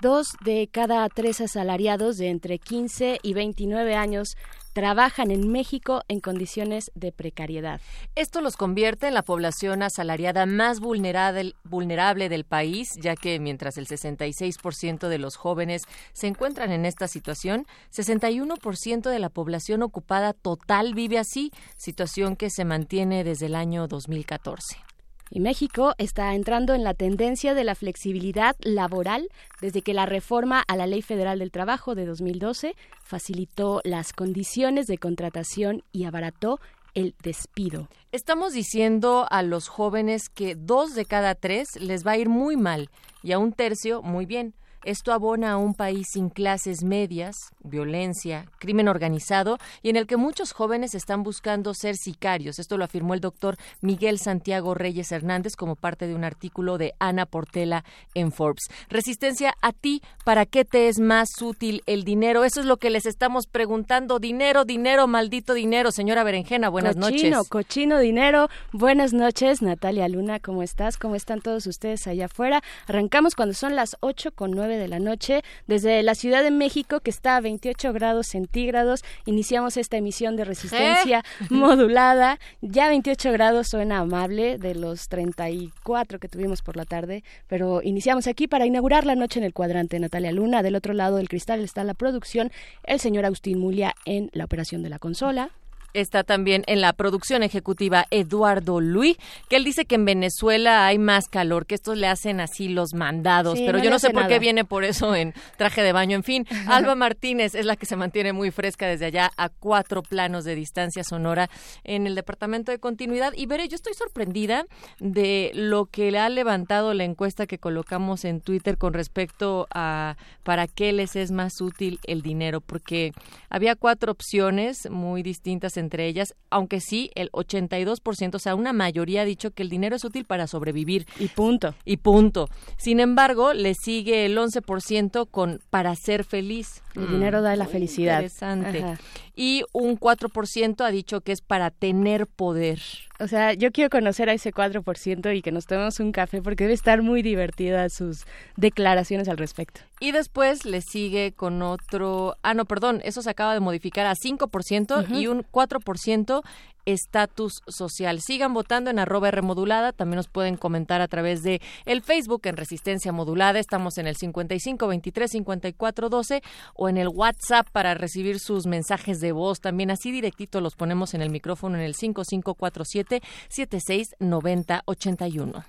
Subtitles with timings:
[0.00, 4.36] Dos de cada tres asalariados de entre 15 y 29 años
[4.72, 7.80] trabajan en México en condiciones de precariedad.
[8.14, 13.88] Esto los convierte en la población asalariada más vulnerable, del país, ya que mientras el
[13.88, 20.94] 66% de los jóvenes se encuentran en esta situación, 61% de la población ocupada total
[20.94, 24.87] vive así, situación que se mantiene desde el año 2014.
[25.30, 29.28] Y México está entrando en la tendencia de la flexibilidad laboral
[29.60, 34.86] desde que la reforma a la Ley Federal del Trabajo de 2012 facilitó las condiciones
[34.86, 36.60] de contratación y abarató
[36.94, 37.88] el despido.
[38.12, 42.56] Estamos diciendo a los jóvenes que dos de cada tres les va a ir muy
[42.56, 42.90] mal
[43.22, 44.54] y a un tercio muy bien.
[44.88, 50.16] Esto abona a un país sin clases medias, violencia, crimen organizado y en el que
[50.16, 52.58] muchos jóvenes están buscando ser sicarios.
[52.58, 56.94] Esto lo afirmó el doctor Miguel Santiago Reyes Hernández como parte de un artículo de
[57.00, 57.84] Ana Portela
[58.14, 58.70] en Forbes.
[58.88, 62.44] Resistencia a ti, ¿para qué te es más útil el dinero?
[62.44, 64.18] Eso es lo que les estamos preguntando.
[64.18, 65.92] Dinero, dinero, maldito dinero.
[65.92, 67.50] Señora Berenjena, buenas cochino, noches.
[67.50, 68.48] Cochino, dinero.
[68.72, 70.96] Buenas noches, Natalia Luna, ¿cómo estás?
[70.96, 72.62] ¿Cómo están todos ustedes allá afuera?
[72.86, 77.00] Arrancamos cuando son las 8 con 9 de la noche desde la Ciudad de México
[77.00, 79.04] que está a 28 grados centígrados.
[79.26, 82.38] Iniciamos esta emisión de resistencia modulada.
[82.60, 88.26] Ya 28 grados suena amable de los 34 que tuvimos por la tarde, pero iniciamos
[88.26, 89.98] aquí para inaugurar la noche en el cuadrante.
[89.98, 92.50] Natalia Luna, del otro lado del cristal está la producción,
[92.84, 95.50] el señor Agustín Mulia en la operación de la consola.
[95.94, 99.16] Está también en la producción ejecutiva Eduardo Luis,
[99.48, 102.94] que él dice que en Venezuela hay más calor, que estos le hacen así los
[102.94, 105.92] mandados, Sí, pero no yo no sé por qué viene por eso en traje de
[105.92, 106.16] baño.
[106.16, 110.02] En fin, Alba Martínez es la que se mantiene muy fresca desde allá a cuatro
[110.02, 111.48] planos de distancia sonora
[111.84, 113.32] en el departamento de continuidad.
[113.34, 114.66] Y veré, yo estoy sorprendida
[115.00, 120.16] de lo que le ha levantado la encuesta que colocamos en Twitter con respecto a
[120.42, 123.12] para qué les es más útil el dinero, porque
[123.50, 129.22] había cuatro opciones muy distintas entre ellas, aunque sí el 82%, o sea, una mayoría
[129.22, 131.06] ha dicho que el dinero es útil para sobrevivir.
[131.18, 131.74] Y punto.
[131.84, 132.48] Y punto.
[132.76, 136.82] Sin embargo, le sigue el 11% con para ser feliz.
[136.94, 138.16] El dinero da la Muy felicidad.
[138.22, 138.82] Interesante.
[138.82, 138.98] Ajá.
[139.36, 142.80] Y un 4% ha dicho que es para tener poder.
[143.20, 146.64] O sea, yo quiero conocer a ese 4% y que nos tomemos un café porque
[146.64, 148.24] debe estar muy divertida sus
[148.56, 149.80] declaraciones al respecto.
[150.00, 154.14] Y después le sigue con otro, ah no, perdón, eso se acaba de modificar a
[154.14, 155.14] 5% Ujú.
[155.18, 156.42] y un 4%
[156.88, 158.20] estatus social.
[158.20, 162.40] Sigan votando en arroba R modulada, también nos pueden comentar a través de el Facebook
[162.44, 166.42] en Resistencia Modulada, estamos en el 55 23 54 12
[166.74, 171.12] o en el WhatsApp para recibir sus mensajes de voz, también así directito los ponemos
[171.12, 175.64] en el micrófono en el 5547 76 90 81.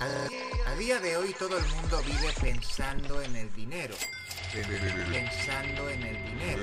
[0.00, 3.94] A, a día de hoy todo el mundo vive pensando en el dinero.
[4.56, 6.62] Pensando en el dinero.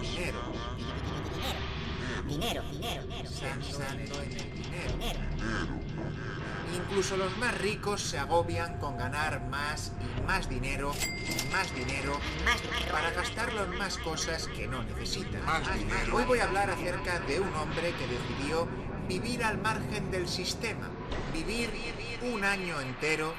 [0.00, 0.40] Dinero.
[2.26, 3.02] Dinero, dinero,
[3.38, 4.94] Pensando en el dinero.
[6.74, 12.18] Incluso los más ricos se agobian con ganar más y más dinero, y más dinero,
[12.90, 15.42] para gastarlo en más cosas que no necesitan.
[16.12, 18.66] Hoy voy a hablar acerca de un hombre que decidió
[19.06, 20.88] vivir al margen del sistema,
[21.32, 21.70] vivir
[22.22, 23.34] un año entero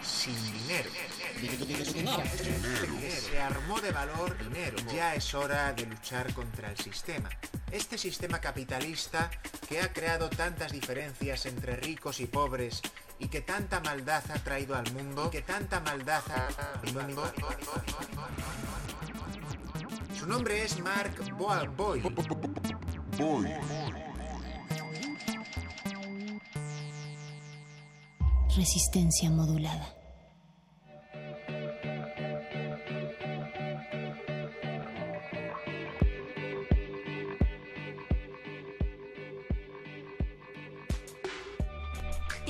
[0.00, 0.90] sin dinero.
[1.38, 4.76] Se armó de valor dinero.
[4.92, 7.28] Ya es hora de luchar contra el sistema.
[7.70, 9.30] Este sistema capitalista
[9.68, 12.82] que ha creado tantas diferencias entre ricos y pobres
[13.20, 16.48] y que tanta maldad ha traído al mundo, que tanta maldad ha
[16.82, 17.32] al mundo.
[20.18, 21.14] Su nombre es Mark
[21.76, 22.02] Boy.
[28.56, 29.97] Resistencia modulada.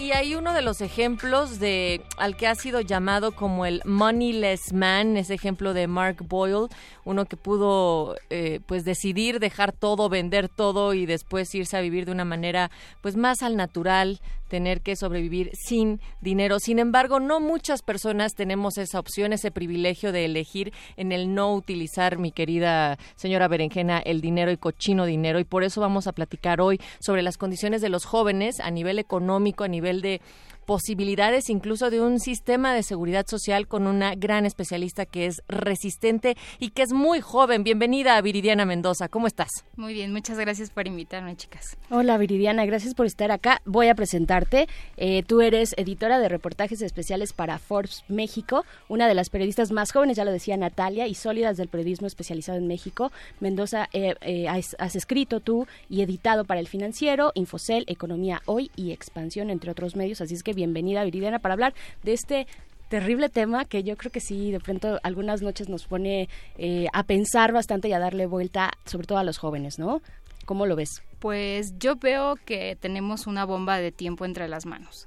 [0.08, 4.72] Y hay uno de los ejemplos de al que ha sido llamado como el moneyless
[4.72, 6.68] man, ese ejemplo de Mark Boyle,
[7.04, 12.06] uno que pudo eh, pues decidir dejar todo, vender todo y después irse a vivir
[12.06, 12.70] de una manera
[13.02, 16.58] pues más al natural, tener que sobrevivir sin dinero.
[16.58, 21.54] Sin embargo, no muchas personas tenemos esa opción, ese privilegio de elegir en el no
[21.54, 25.38] utilizar, mi querida señora Berenjena, el dinero y cochino dinero.
[25.38, 28.98] Y por eso vamos a platicar hoy sobre las condiciones de los jóvenes a nivel
[28.98, 30.20] económico, a nivel de
[30.68, 36.36] posibilidades incluso de un sistema de seguridad social con una gran especialista que es resistente
[36.58, 37.64] y que es muy joven.
[37.64, 39.08] Bienvenida, Viridiana Mendoza.
[39.08, 39.48] ¿Cómo estás?
[39.76, 41.78] Muy bien, muchas gracias por invitarme, chicas.
[41.88, 43.62] Hola, Viridiana, gracias por estar acá.
[43.64, 44.68] Voy a presentarte.
[44.98, 49.90] Eh, tú eres editora de reportajes especiales para Forbes México, una de las periodistas más
[49.90, 53.10] jóvenes, ya lo decía Natalia, y sólidas del periodismo especializado en México.
[53.40, 58.70] Mendoza, eh, eh, has, has escrito tú y editado para El Financiero, Infocel, Economía Hoy
[58.76, 60.20] y Expansión, entre otros medios.
[60.20, 61.72] Así es que bienvenida, Viridiana, para hablar
[62.02, 62.48] de este
[62.88, 67.04] terrible tema que yo creo que sí, de pronto algunas noches nos pone eh, a
[67.04, 70.02] pensar bastante y a darle vuelta, sobre todo a los jóvenes, ¿no?
[70.46, 71.00] ¿Cómo lo ves?
[71.20, 75.06] Pues yo veo que tenemos una bomba de tiempo entre las manos.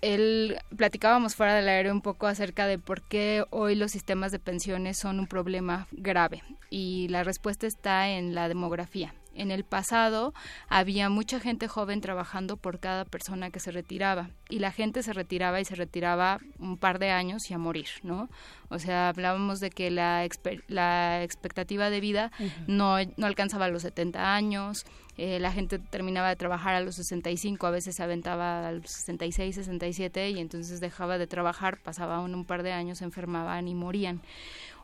[0.00, 4.38] Él platicábamos fuera del aire un poco acerca de por qué hoy los sistemas de
[4.38, 9.12] pensiones son un problema grave y la respuesta está en la demografía.
[9.38, 10.34] En el pasado
[10.68, 15.12] había mucha gente joven trabajando por cada persona que se retiraba y la gente se
[15.12, 18.28] retiraba y se retiraba un par de años y a morir, ¿no?
[18.68, 20.26] O sea, hablábamos de que la,
[20.66, 22.32] la expectativa de vida
[22.66, 24.84] no, no alcanzaba los 70 años,
[25.18, 28.88] eh, la gente terminaba de trabajar a los 65, a veces se aventaba a los
[28.88, 33.74] 66, 67 y entonces dejaba de trabajar, pasaban un par de años, se enfermaban y
[33.74, 34.20] morían.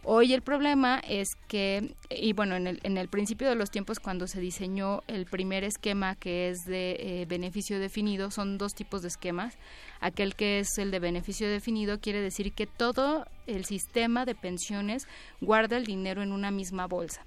[0.07, 4.01] Hoy el problema es que, y bueno, en el, en el principio de los tiempos
[4.01, 9.01] cuando se diseñó el primer esquema que es de eh, beneficio definido, son dos tipos
[9.01, 9.57] de esquemas.
[10.01, 15.09] Aquel que es el de beneficio definido quiere decir que todo el sistema de pensiones
[15.41, 17.23] guarda el dinero en una misma bolsa.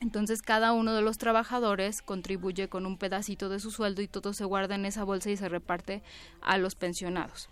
[0.00, 4.32] Entonces cada uno de los trabajadores contribuye con un pedacito de su sueldo y todo
[4.32, 6.02] se guarda en esa bolsa y se reparte
[6.40, 7.48] a los pensionados.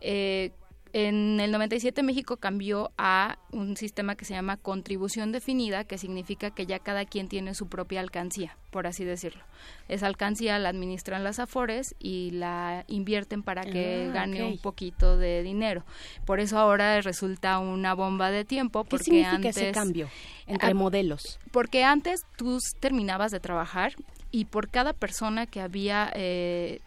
[0.00, 0.50] Eh,
[0.98, 6.50] en el 97 México cambió a un sistema que se llama contribución definida, que significa
[6.52, 9.42] que ya cada quien tiene su propia alcancía, por así decirlo.
[9.88, 15.18] Esa alcancía la administran las AFORES y la invierten para que Ah, gane un poquito
[15.18, 15.84] de dinero.
[16.24, 20.08] Por eso ahora resulta una bomba de tiempo ¿Qué porque significa antes ese cambio
[20.46, 21.38] entre modelos?
[21.50, 23.92] porque antes tú terminabas de trabajar
[24.30, 26.80] y por cada persona que había eh,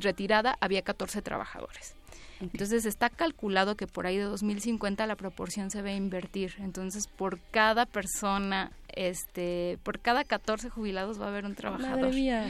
[0.00, 1.94] retirada había 14 trabajadores.
[2.40, 6.54] Entonces está calculado que por ahí de 2050 la proporción se va a invertir.
[6.60, 12.00] Entonces por cada persona, este, por cada 14 jubilados va a haber un trabajador.
[12.00, 12.46] Madre mía.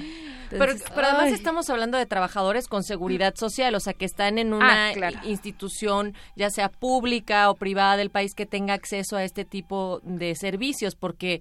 [0.50, 1.32] Pero, Entonces, pero además ay.
[1.34, 5.18] estamos hablando de trabajadores con seguridad social, o sea, que están en una Ah, claro.
[5.24, 10.34] institución, ya sea pública o privada del país, que tenga acceso a este tipo de
[10.34, 11.40] servicios, porque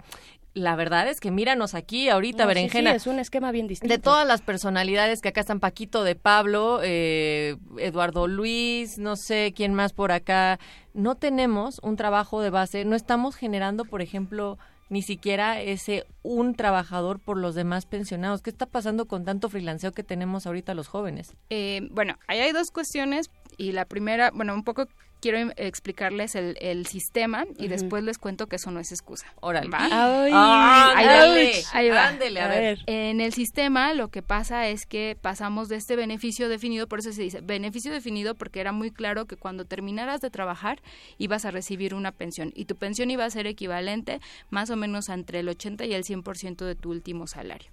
[0.58, 2.90] la verdad es que míranos aquí ahorita, No, sí, Berenjena.
[2.90, 3.92] sí, es un esquema bien distinto.
[3.94, 9.52] De todas las personalidades que acá están, Paquito de Pablo, eh, Eduardo Luis, no sé
[9.56, 10.58] quién más por acá,
[10.94, 14.58] no tenemos un trabajo de base, no estamos generando, por ejemplo,
[14.90, 18.40] ni siquiera ese un trabajador por los demás pensionados.
[18.40, 21.34] ¿Qué está pasando con tanto freelanceo que tenemos ahorita los jóvenes?
[21.50, 24.86] Eh, bueno, ahí hay dos cuestiones y la primera, bueno, un poco
[25.20, 29.26] quiero explicarles el, el sistema y después les cuento que eso no es excusa.
[29.40, 29.68] Órale.
[29.68, 29.84] ¿Va?
[29.84, 32.06] Ay, ahí va, ándale, ahí va.
[32.06, 32.78] ándele, a ver.
[32.86, 37.12] En el sistema lo que pasa es que pasamos de este beneficio definido, por eso
[37.12, 40.80] se dice beneficio definido porque era muy claro que cuando terminaras de trabajar
[41.18, 44.20] ibas a recibir una pensión y tu pensión iba a ser equivalente
[44.50, 47.70] más o menos entre el 80 y el 100% de tu último salario.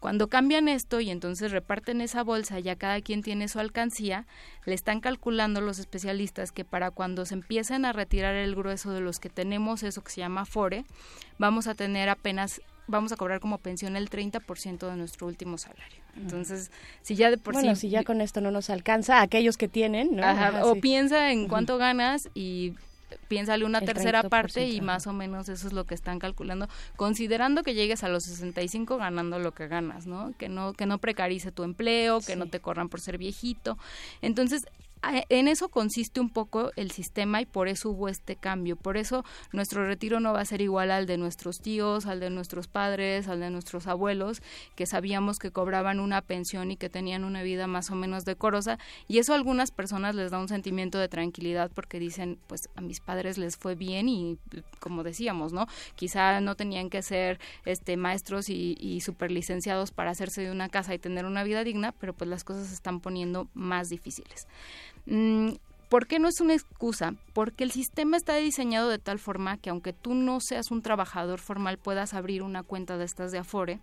[0.00, 4.26] Cuando cambian esto y entonces reparten esa bolsa, ya cada quien tiene su alcancía,
[4.64, 9.00] le están calculando los especialistas que para cuando se empiecen a retirar el grueso de
[9.00, 10.84] los que tenemos eso que se llama FORE,
[11.38, 16.02] vamos a tener apenas vamos a cobrar como pensión el 30% de nuestro último salario.
[16.16, 17.82] Entonces, si ya de por bueno, sí...
[17.82, 20.24] si ya con esto no nos alcanza, aquellos que tienen, ¿no?
[20.24, 20.80] Ajá, Ajá, o sí.
[20.80, 22.74] piensa en cuánto ganas y
[23.28, 26.18] piénsale una El tercera 30%, parte y más o menos eso es lo que están
[26.18, 30.32] calculando, considerando que llegues a los 65 ganando lo que ganas, ¿no?
[30.38, 33.78] Que no que no precarice tu empleo, que no te corran por ser viejito.
[34.22, 34.66] Entonces,
[35.02, 38.76] en eso consiste un poco el sistema y por eso hubo este cambio.
[38.76, 42.30] Por eso nuestro retiro no va a ser igual al de nuestros tíos, al de
[42.30, 44.42] nuestros padres, al de nuestros abuelos,
[44.76, 48.78] que sabíamos que cobraban una pensión y que tenían una vida más o menos decorosa.
[49.08, 52.80] Y eso a algunas personas les da un sentimiento de tranquilidad porque dicen, pues a
[52.80, 54.38] mis padres les fue bien y
[54.80, 55.66] como decíamos, ¿no?
[55.94, 60.94] Quizá no tenían que ser este maestros y, y superlicenciados para hacerse de una casa
[60.94, 64.46] y tener una vida digna, pero pues las cosas se están poniendo más difíciles.
[65.06, 65.50] Mm,
[65.88, 67.14] ¿Por qué no es una excusa?
[67.32, 71.40] Porque el sistema está diseñado de tal forma que aunque tú no seas un trabajador
[71.40, 73.80] formal puedas abrir una cuenta de estas de Afore,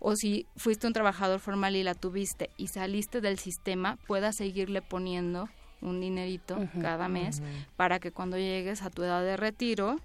[0.00, 4.82] o si fuiste un trabajador formal y la tuviste y saliste del sistema, puedas seguirle
[4.82, 5.48] poniendo
[5.80, 7.40] un dinerito cada mes
[7.76, 10.00] para que cuando llegues a tu edad de retiro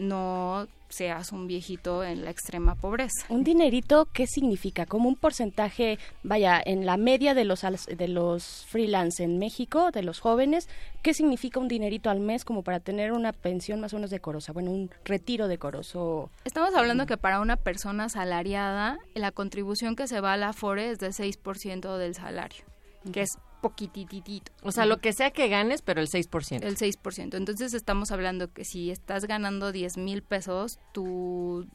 [0.00, 3.24] no seas un viejito en la extrema pobreza.
[3.28, 4.86] Un dinerito, ¿qué significa?
[4.86, 10.02] Como un porcentaje, vaya, en la media de los de los freelance en México, de
[10.02, 10.68] los jóvenes,
[11.02, 14.52] ¿qué significa un dinerito al mes como para tener una pensión más o menos decorosa?
[14.52, 16.30] Bueno, un retiro decoroso.
[16.44, 20.90] Estamos hablando que para una persona asalariada la contribución que se va a la FORE
[20.90, 22.64] es de 6% del salario,
[23.12, 24.50] que es poquititito.
[24.62, 26.62] O sea, lo que sea que ganes, pero el 6%.
[26.62, 27.34] El 6%.
[27.36, 31.66] Entonces estamos hablando que si estás ganando 10 mil pesos, tu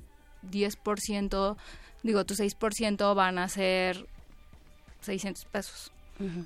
[0.52, 1.58] 10%,
[2.04, 4.06] digo, tu 6% van a ser
[5.02, 5.92] 600 pesos.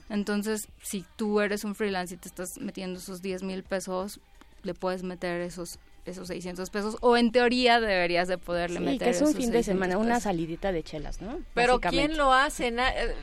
[0.09, 4.19] Entonces, si tú eres un freelance y te estás metiendo esos 10 mil pesos,
[4.63, 8.99] le puedes meter esos esos 600 pesos o en teoría deberías de poderle Sí, meter
[8.99, 11.39] que es un esos fin de 600 semana, una salidita de chelas, ¿no?
[11.53, 11.79] Pero.
[11.79, 12.71] ¿quién lo hace?
[12.71, 13.13] Na- eh,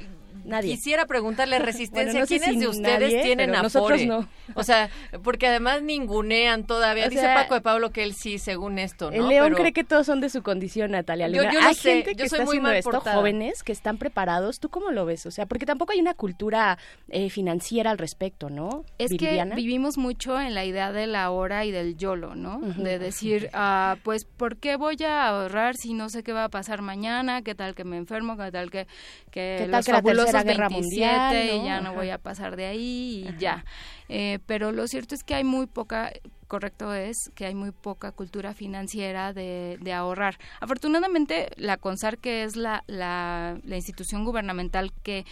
[0.46, 0.74] Nadie.
[0.76, 3.96] Quisiera preguntarle resistencia, Bueno, no sé ¿quiénes si de ustedes nadie, tienen pero Afore?
[3.98, 4.28] nosotros no.
[4.54, 4.88] O sea,
[5.22, 7.06] porque además ningunean todavía.
[7.06, 9.16] O Dice sea, Paco de Pablo que él sí, según esto, ¿no?
[9.16, 11.28] El león Pero- cree que todos son de su condición, Natalia.
[11.28, 11.52] Yo- Luna.
[11.52, 13.16] yo hay sé, gente que yo soy está muy haciendo mal esto, portada.
[13.16, 14.60] jóvenes que están preparados.
[14.60, 15.26] ¿Tú cómo lo ves?
[15.26, 18.84] O sea, porque tampoco hay una cultura eh, financiera al respecto, ¿no?
[18.98, 19.54] Es Viridiana?
[19.54, 22.60] que vivimos mucho en la idea de la hora y del YOLO, ¿no?
[22.60, 26.48] De decir, ah, pues, ¿por qué voy a ahorrar si no sé qué va a
[26.48, 27.42] pasar mañana?
[27.42, 28.36] ¿Qué tal que me enfermo?
[28.36, 28.86] ¿Qué tal que,
[29.30, 31.98] que ¿Qué tal los que la fabulosos Tercera Guerra 27 Mundial, y ya no Ajá.
[31.98, 33.64] voy a pasar de ahí y ya?
[34.08, 36.12] Eh, pero lo cierto es que hay muy poca,
[36.48, 40.38] correcto es que hay muy poca cultura financiera de, de ahorrar.
[40.60, 45.24] Afortunadamente, la CONSAR, que es la, la, la institución gubernamental que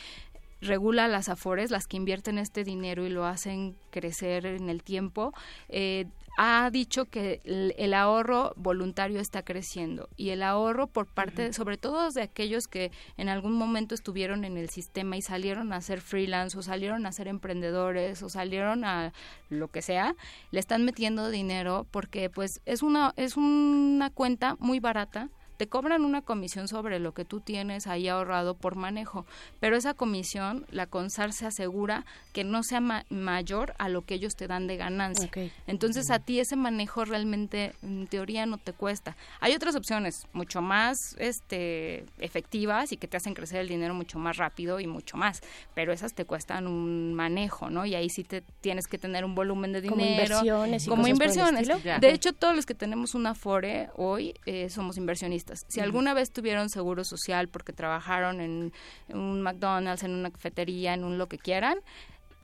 [0.64, 5.32] regula las afores, las que invierten este dinero y lo hacen crecer en el tiempo,
[5.68, 6.06] eh,
[6.36, 11.76] ha dicho que el, el ahorro voluntario está creciendo y el ahorro por parte, sobre
[11.76, 16.00] todo de aquellos que en algún momento estuvieron en el sistema y salieron a ser
[16.00, 19.12] freelance o salieron a ser emprendedores o salieron a
[19.48, 20.16] lo que sea,
[20.50, 26.04] le están metiendo dinero porque pues es una es una cuenta muy barata te cobran
[26.04, 29.24] una comisión sobre lo que tú tienes ahí ahorrado por manejo,
[29.60, 34.14] pero esa comisión, la CONSAR se asegura que no sea ma- mayor a lo que
[34.14, 35.26] ellos te dan de ganancia.
[35.66, 39.16] Entonces a ti ese manejo realmente en teoría no te cuesta.
[39.40, 44.18] Hay otras opciones mucho más este efectivas y que te hacen crecer el dinero mucho
[44.18, 45.40] más rápido y mucho más,
[45.74, 47.86] pero esas te cuestan un manejo, ¿no?
[47.86, 51.02] Y ahí sí te tienes que tener un volumen de Como dinero, inversiones y como
[51.02, 51.68] cosas por el inversiones.
[52.00, 55.43] De hecho, todos los que tenemos una Afore hoy eh, somos inversionistas.
[55.68, 58.72] Si alguna vez tuvieron seguro social porque trabajaron en,
[59.08, 61.78] en un McDonald's, en una cafetería, en un lo que quieran,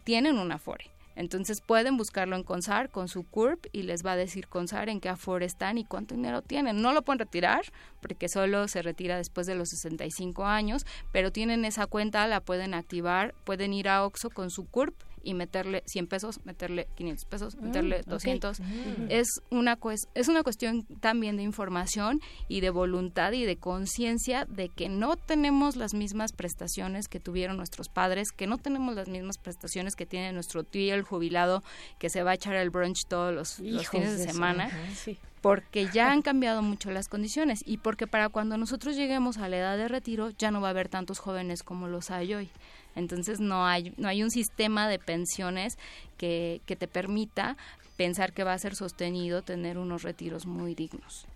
[0.05, 0.91] tienen una Afore.
[1.17, 5.01] Entonces pueden buscarlo en Consar con su CURP y les va a decir Consar en
[5.01, 6.81] qué Afore están y cuánto dinero tienen.
[6.81, 7.63] No lo pueden retirar
[8.01, 12.75] porque solo se retira después de los 65 años, pero tienen esa cuenta, la pueden
[12.75, 17.57] activar, pueden ir a Oxxo con su CURP y meterle 100 pesos, meterle 500 pesos,
[17.57, 18.07] Mm, meterle ok.
[18.07, 18.61] 200.
[18.61, 18.65] Mm.
[19.09, 19.79] Es una
[20.15, 25.17] es una cuestión también de información y de voluntad y de conciencia de que no
[25.17, 30.07] tenemos las mismas prestaciones que tuvieron nuestros padres, que no tenemos las mismas prestaciones que
[30.07, 31.63] tiene nuestro tío el jubilado
[31.99, 33.55] que se va a echar el brunch todos los,
[33.89, 35.19] fines de semana ajá, sí.
[35.41, 39.59] porque ya han cambiado mucho las condiciones y porque para cuando nosotros lleguemos a la
[39.59, 42.51] edad de retiro ya no va a haber tantos jóvenes como los hay hoy.
[42.97, 45.79] Entonces no hay no hay un sistema de pensiones
[46.17, 47.57] que, que te permita
[47.97, 51.27] pensar que va a ser sostenido tener unos retiros muy dignos.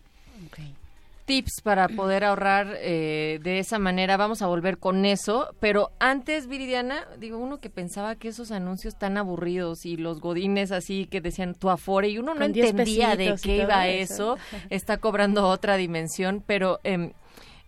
[1.24, 4.16] tips para poder ahorrar eh, de esa manera.
[4.16, 5.54] Vamos a volver con eso.
[5.60, 10.72] Pero antes, Viridiana, digo, uno que pensaba que esos anuncios tan aburridos y los godines
[10.72, 14.38] así que decían tu afore y uno no entendía de qué iba eso.
[14.70, 16.42] está cobrando otra dimensión.
[16.46, 17.12] Pero eh,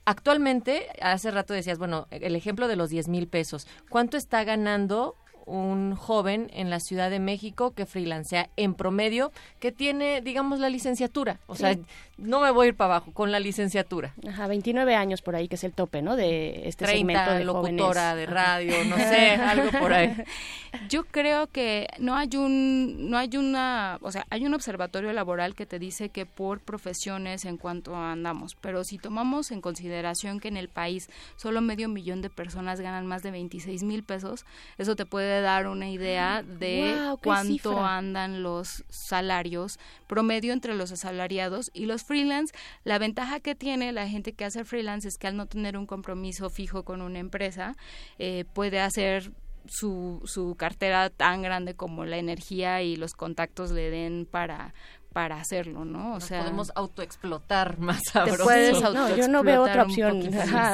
[0.07, 3.67] actualmente, hace rato decías, bueno, el ejemplo de los 10 mil pesos.
[3.91, 9.73] ¿Cuánto está ganando un joven en la Ciudad de México que freelancea en promedio, que
[9.73, 11.39] tiene, digamos, la licenciatura.
[11.47, 11.77] O sea,
[12.19, 14.13] no me voy a ir para abajo, con la licenciatura.
[14.29, 16.17] Ajá, 29 años por ahí, que es el tope, ¿no?
[16.17, 20.17] De este 30, segmento de locutora de radio, no sé, algo por ahí.
[20.89, 25.55] Yo creo que no hay un, no hay una, o sea, hay un observatorio laboral
[25.55, 30.49] que te dice que por profesiones en cuanto andamos, pero si tomamos en consideración que
[30.49, 34.45] en el país solo medio millón de personas ganan más de 26 mil pesos,
[34.79, 41.71] eso te puede dar una idea de cuánto andan los salarios promedio entre los asalariados
[41.73, 45.37] y los freelance, la ventaja que tiene la gente que hace freelance es que al
[45.37, 47.77] no tener un compromiso fijo con una empresa,
[48.19, 49.33] eh, puede hacer
[49.69, 54.75] su, su cartera tan grande como la energía y los contactos le den para
[55.17, 56.15] para hacerlo, ¿no?
[56.17, 58.45] O sea, podemos autoexplotar más sabroso.
[58.45, 60.21] Puedes no, yo no veo otra opción.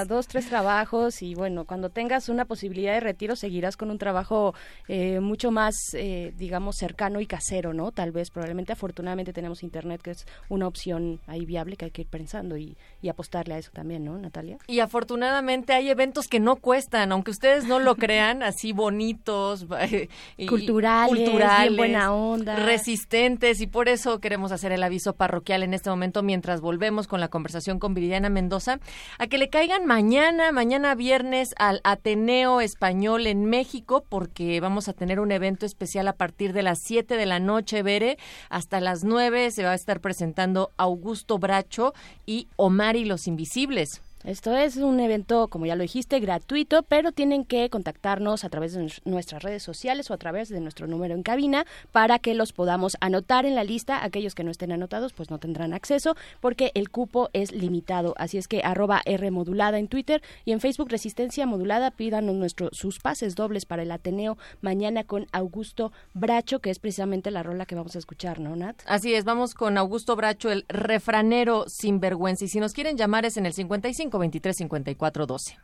[0.08, 4.52] dos, tres trabajos y bueno, cuando tengas una posibilidad de retiro seguirás con un trabajo
[4.88, 7.92] eh, mucho más, eh, digamos, cercano y casero, ¿no?
[7.92, 12.02] Tal vez, probablemente, afortunadamente tenemos internet que es una opción ahí viable que hay que
[12.02, 14.58] ir pensando y, y apostarle a eso también, ¿no, Natalia?
[14.66, 19.68] Y afortunadamente hay eventos que no cuestan, aunque ustedes no lo crean, así bonitos,
[20.36, 25.62] y, culturales, culturales, buena onda, resistentes y por eso que queremos hacer el aviso parroquial
[25.62, 28.80] en este momento mientras volvemos con la conversación con Viridiana Mendoza,
[29.18, 34.94] a que le caigan mañana, mañana viernes al Ateneo Español en México, porque vamos a
[34.94, 38.16] tener un evento especial a partir de las 7 de la noche, Bere,
[38.48, 41.92] hasta las 9 se va a estar presentando Augusto Bracho
[42.24, 44.00] y Omar y los Invisibles.
[44.24, 48.72] Esto es un evento, como ya lo dijiste, gratuito, pero tienen que contactarnos a través
[48.72, 52.52] de nuestras redes sociales o a través de nuestro número en cabina para que los
[52.52, 54.04] podamos anotar en la lista.
[54.04, 58.14] Aquellos que no estén anotados, pues no tendrán acceso porque el cupo es limitado.
[58.16, 62.68] Así es que arroba R modulada en Twitter y en Facebook Resistencia Modulada, pídanos nuestro,
[62.70, 67.66] sus pases dobles para el Ateneo mañana con Augusto Bracho, que es precisamente la rola
[67.66, 68.80] que vamos a escuchar, ¿no, Nat?
[68.86, 72.44] Así es, vamos con Augusto Bracho, el refranero sin vergüenza.
[72.44, 75.58] Y si nos quieren llamar es en el 55 23 54 12.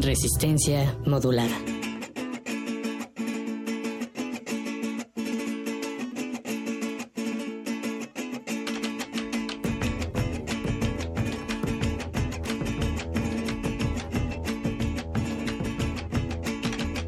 [0.00, 1.56] Resistencia modulada.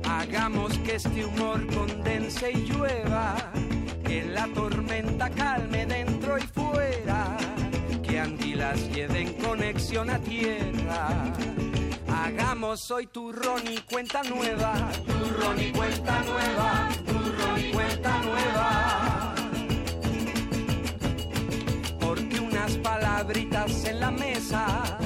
[0.05, 3.35] Hagamos que este humor condense y llueva,
[4.05, 7.37] que la tormenta calme dentro y fuera
[8.19, 9.24] andilas lleven
[9.55, 11.33] conexión a tierra.
[12.09, 19.35] Hagamos hoy turrón y cuenta nueva, turrón y cuenta nueva, turrón y cuenta nueva.
[22.01, 24.99] Porque unas palabritas en la mesa,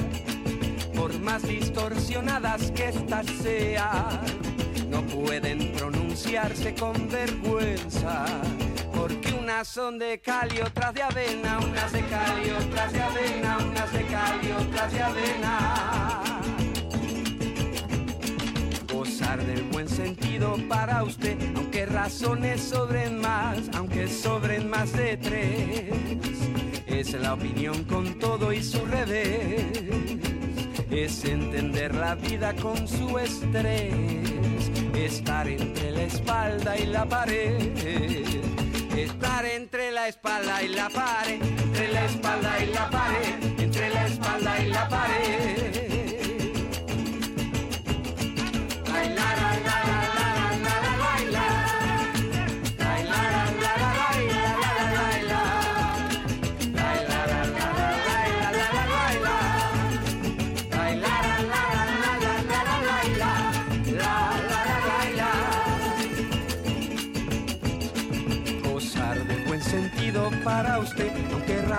[0.95, 4.19] por más distorsionadas que éstas sean,
[4.89, 8.25] no pueden pronunciarse con vergüenza
[9.63, 14.05] son de cal y de avena, unas de cal y otras de avena, unas de
[14.05, 16.23] cal y otras de avena.
[18.93, 25.93] Gozar del buen sentido para usted, aunque razones sobren más, aunque sobren más de tres.
[26.85, 29.65] Es la opinión con todo y su revés.
[30.91, 34.69] Es entender la vida con su estrés.
[34.93, 38.58] Estar entre la espalda y la pared
[38.99, 44.07] Estar entre la espalda y la pared, entre la espalda y la pared, entre la
[44.07, 45.78] espalda y la pared.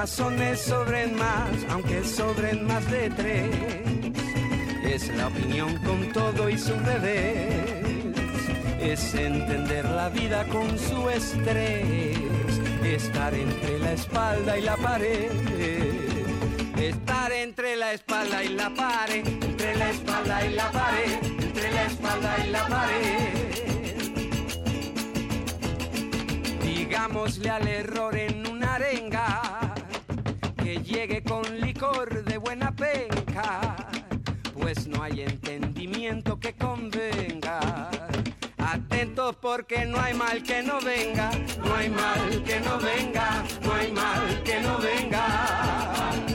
[0.01, 3.51] Razones sobren más, aunque sobren más de tres.
[4.83, 7.67] Es la opinión con todo y su revés,
[8.81, 12.17] es entender la vida con su estrés,
[12.83, 15.31] estar entre la espalda y la pared.
[16.79, 21.85] Estar entre la espalda y la pared, entre la espalda y la pared, entre la
[21.85, 23.51] espalda y la pared.
[26.63, 29.50] Digámosle al error en una arenga
[30.91, 33.77] llegue con licor de buena penca,
[34.53, 37.89] pues no hay entendimiento que convenga.
[38.59, 41.31] Atentos porque no hay mal que no venga,
[41.65, 46.30] no hay mal que no venga, no hay mal que no venga.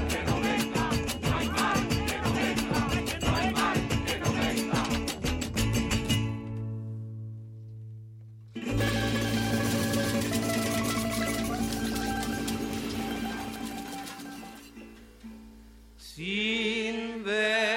[16.16, 17.75] Sin vergüenza.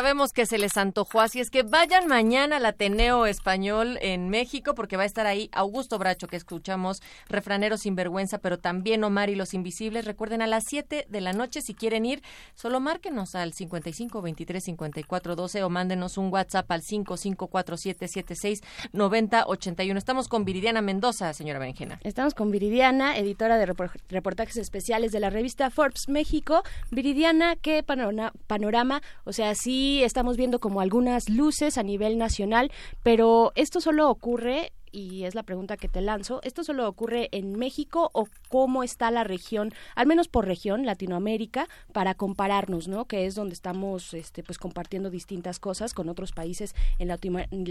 [0.00, 4.74] Sabemos que se les antojó, así es que vayan mañana al Ateneo Español en México,
[4.74, 9.28] porque va a estar ahí Augusto Bracho, que escuchamos, Refranero sin vergüenza, pero también Omar
[9.28, 10.06] y los Invisibles.
[10.06, 12.22] Recuerden, a las 7 de la noche, si quieren ir,
[12.54, 18.62] solo márquenos al 55 23 54 12 o mándenos un WhatsApp al 554776
[18.94, 19.98] 90 81.
[19.98, 22.00] Estamos con Viridiana Mendoza, señora Benjena.
[22.04, 23.66] Estamos con Viridiana, editora de
[24.08, 26.62] reportajes especiales de la revista Forbes México.
[26.90, 29.02] Viridiana, ¿qué panorama?
[29.24, 32.70] O sea, sí estamos viendo como algunas luces a nivel nacional,
[33.02, 37.58] pero esto solo ocurre y es la pregunta que te lanzo, ¿esto solo ocurre en
[37.58, 43.04] México o cómo está la región, al menos por región, Latinoamérica, para compararnos, ¿no?
[43.04, 47.08] Que es donde estamos este, pues compartiendo distintas cosas con otros países en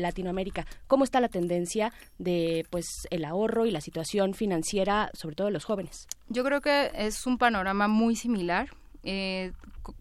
[0.02, 0.66] Latinoamérica.
[0.88, 5.54] ¿Cómo está la tendencia de pues el ahorro y la situación financiera, sobre todo de
[5.54, 6.08] los jóvenes?
[6.30, 8.70] Yo creo que es un panorama muy similar.
[9.04, 9.54] Eh,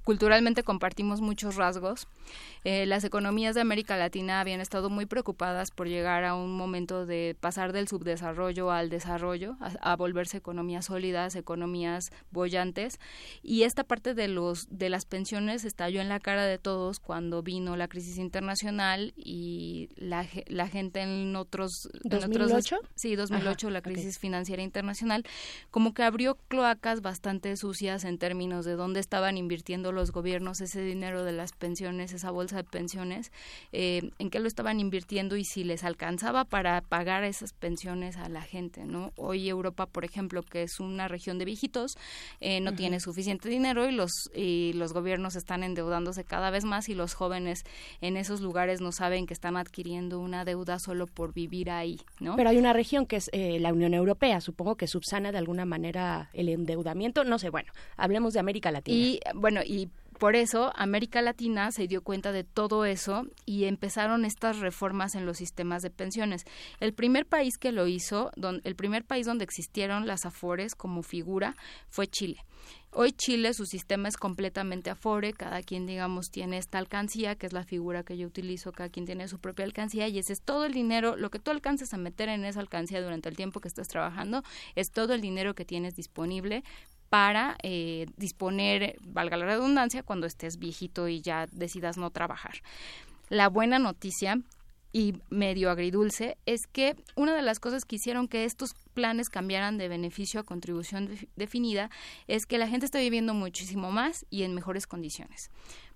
[0.04, 2.08] culturalmente compartimos muchos rasgos.
[2.64, 7.06] Eh, las economías de América Latina habían estado muy preocupadas por llegar a un momento
[7.06, 12.98] de pasar del subdesarrollo al desarrollo, a, volverse economías sólidas, economías bollantes.
[13.42, 17.42] Y esta parte de los de las pensiones estalló en la cara de todos cuando
[17.42, 21.88] vino la crisis internacional y la, la gente en otros...
[22.04, 22.78] ¿2008?
[22.94, 25.24] sí, 2008, la crisis financiera internacional,
[25.70, 30.82] como que abrió cloacas bastante sucias en términos de dónde estaban invirtiendo los gobiernos ese
[30.82, 33.32] dinero de las pensiones, esa bolsa de pensiones,
[33.72, 38.28] eh, en qué lo estaban invirtiendo y si les alcanzaba para pagar esas pensiones a
[38.28, 39.12] la gente, ¿no?
[39.16, 41.96] Hoy Europa, por ejemplo, que es una región de viejitos,
[42.40, 46.88] eh, no tiene suficiente dinero y los, y los gobiernos están endeudándose cada vez más
[46.88, 47.64] y los jóvenes
[48.00, 52.36] en esos lugares no saben que están adquiriendo una deuda solo por vivir ahí, ¿no?
[52.36, 55.64] Pero hay una región que es eh, la Unión Europea, supongo que subsana de alguna
[55.64, 58.96] manera el endeudamiento, no sé, bueno, hablemos de América Latina.
[58.96, 64.24] Y bueno, y por eso América Latina se dio cuenta de todo eso y empezaron
[64.24, 66.44] estas reformas en los sistemas de pensiones.
[66.80, 68.32] El primer país que lo hizo,
[68.64, 71.54] el primer país donde existieron las afores como figura
[71.88, 72.44] fue Chile.
[72.90, 77.52] Hoy Chile, su sistema es completamente afore, cada quien, digamos, tiene esta alcancía, que es
[77.52, 80.64] la figura que yo utilizo, cada quien tiene su propia alcancía y ese es todo
[80.64, 83.68] el dinero, lo que tú alcances a meter en esa alcancía durante el tiempo que
[83.68, 84.42] estás trabajando,
[84.74, 86.64] es todo el dinero que tienes disponible
[87.10, 92.62] para eh, disponer, valga la redundancia, cuando estés viejito y ya decidas no trabajar.
[93.28, 94.40] La buena noticia
[94.92, 99.78] y medio agridulce es que una de las cosas que hicieron que estos planes cambiaran
[99.78, 101.90] de beneficio a contribución definida
[102.26, 105.50] es que la gente está viviendo muchísimo más y en mejores condiciones.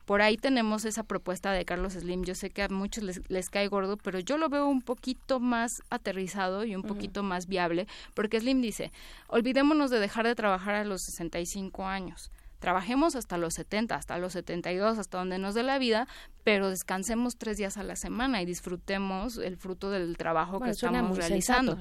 [0.05, 2.25] Por ahí tenemos esa propuesta de Carlos Slim.
[2.25, 5.83] Yo sé que a muchos les, cae gordo, pero yo lo veo un poquito más
[5.91, 8.93] aterrizado y un poquito más viable, porque Slim dice,
[9.29, 12.33] olvidémonos de dejar de trabajar a los 65 años.
[12.59, 16.07] Trabajemos hasta los 70, hasta los 72, hasta donde nos dé la vida,
[16.45, 21.17] pero descansemos tres días a la semana y disfrutemos el fruto del trabajo que estamos
[21.17, 21.79] realizando.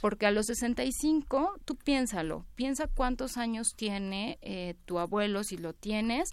[0.00, 5.72] Porque a los 65, tú piénsalo, piensa cuántos años tiene eh, tu abuelo, si lo
[5.72, 6.30] tienes,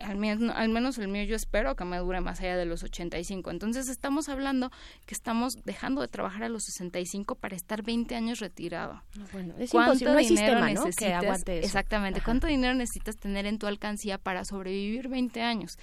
[0.00, 2.82] al menos, al menos el mío yo espero que me dure más allá de los
[2.82, 3.50] 85.
[3.50, 4.70] Entonces estamos hablando
[5.06, 9.02] que estamos dejando de trabajar a los 65 para estar 20 años retirado.
[9.32, 11.42] Bueno, es ¿Cuánto dinero necesitas?
[11.46, 12.20] Exactamente.
[12.20, 15.78] ¿Cuánto dinero necesitas tener en tu alcancía para sobrevivir 20 años?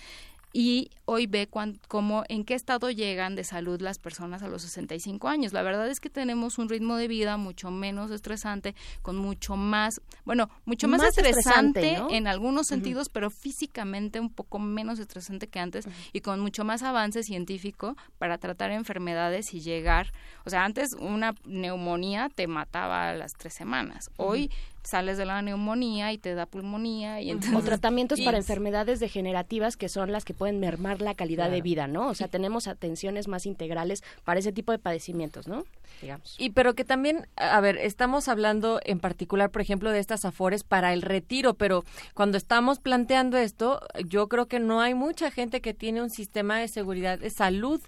[0.57, 1.49] Y hoy ve
[1.89, 5.51] cómo, en qué estado llegan de salud las personas a los 65 años.
[5.51, 9.99] La verdad es que tenemos un ritmo de vida mucho menos estresante, con mucho más,
[10.23, 15.89] bueno, mucho más, estresante, en algunos sentidos, pero físicamente un poco menos estresante que antes
[16.13, 20.13] y con mucho más avance científico para tratar enfermedades y llegar,
[20.45, 24.09] o sea, antes una neumonía te mataba a las tres semanas.
[24.15, 24.49] Hoy
[24.85, 29.77] sales de la neumonía y te da pulmonía y entonces o tratamientos para enfermedades degenerativas
[29.77, 32.07] que son las que pueden mermar la calidad de vida, ¿no?
[32.07, 35.65] O sea, tenemos atenciones más integrales para ese tipo de padecimientos, ¿no?
[36.01, 36.35] Digamos.
[36.37, 40.63] Y pero que también, a ver, estamos hablando en particular, por ejemplo, de estas afores
[40.63, 45.61] para el retiro, pero cuando estamos planteando esto, yo creo que no hay mucha gente
[45.61, 47.81] que tiene un sistema de seguridad de salud,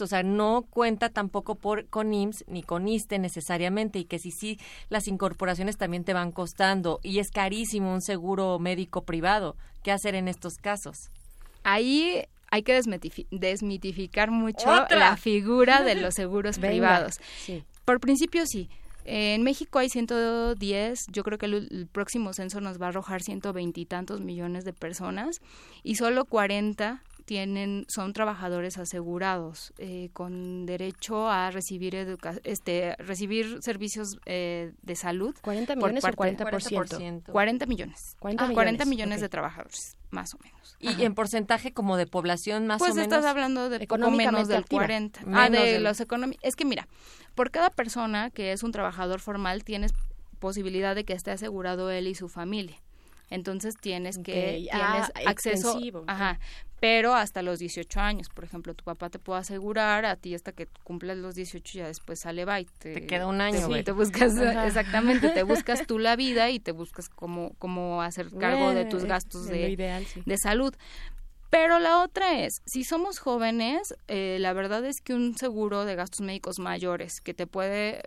[0.00, 4.30] o sea, no cuenta tampoco por con IMSS ni con ISTE necesariamente y que si
[4.30, 9.56] sí las incorporaciones también te van costando y es carísimo un seguro médico privado.
[9.82, 11.08] ¿Qué hacer en estos casos?
[11.64, 14.98] Ahí hay que desmitifi- desmitificar mucho ¡Otra!
[14.98, 17.14] la figura de los seguros Venga, privados.
[17.44, 17.62] sí.
[17.84, 18.68] Por principio sí.
[19.10, 23.22] En México hay 110, yo creo que el, el próximo censo nos va a arrojar
[23.22, 25.40] 120 y tantos millones de personas
[25.82, 33.58] y solo 40 tienen son trabajadores asegurados eh, con derecho a recibir educa este recibir
[33.62, 37.22] servicios eh, de salud 40 por millones o parte- 40%.
[37.30, 39.20] 40 millones 40 Ah, millones, 40 millones ok.
[39.22, 43.12] de trabajadores más o menos Y en porcentaje como de población más pues o menos.
[43.12, 44.80] estás hablando de poco menos del activa.
[44.86, 45.20] 40.
[45.20, 46.88] ah, Menos de del- los economi- Es que mira,
[47.34, 49.92] por cada persona que es un trabajador formal tienes
[50.38, 52.78] posibilidad de que esté asegurado él y su familia.
[53.30, 56.40] Entonces tienes que ah, tienes acceso, extensivo, ajá,
[56.80, 60.52] pero hasta los 18 años, por ejemplo, tu papá te puede asegurar a ti hasta
[60.52, 62.66] que cumplas los 18 y ya después sale bye.
[62.78, 63.84] Te, Te queda un año, te- güey.
[63.84, 64.66] te buscas Ajá.
[64.66, 69.04] exactamente, te buscas tú la vida y te buscas cómo cómo hacer cargo de tus
[69.04, 70.22] gastos de ideal, sí.
[70.24, 70.74] de salud.
[71.50, 75.94] Pero la otra es, si somos jóvenes, eh, la verdad es que un seguro de
[75.94, 78.02] gastos médicos mayores que te puede,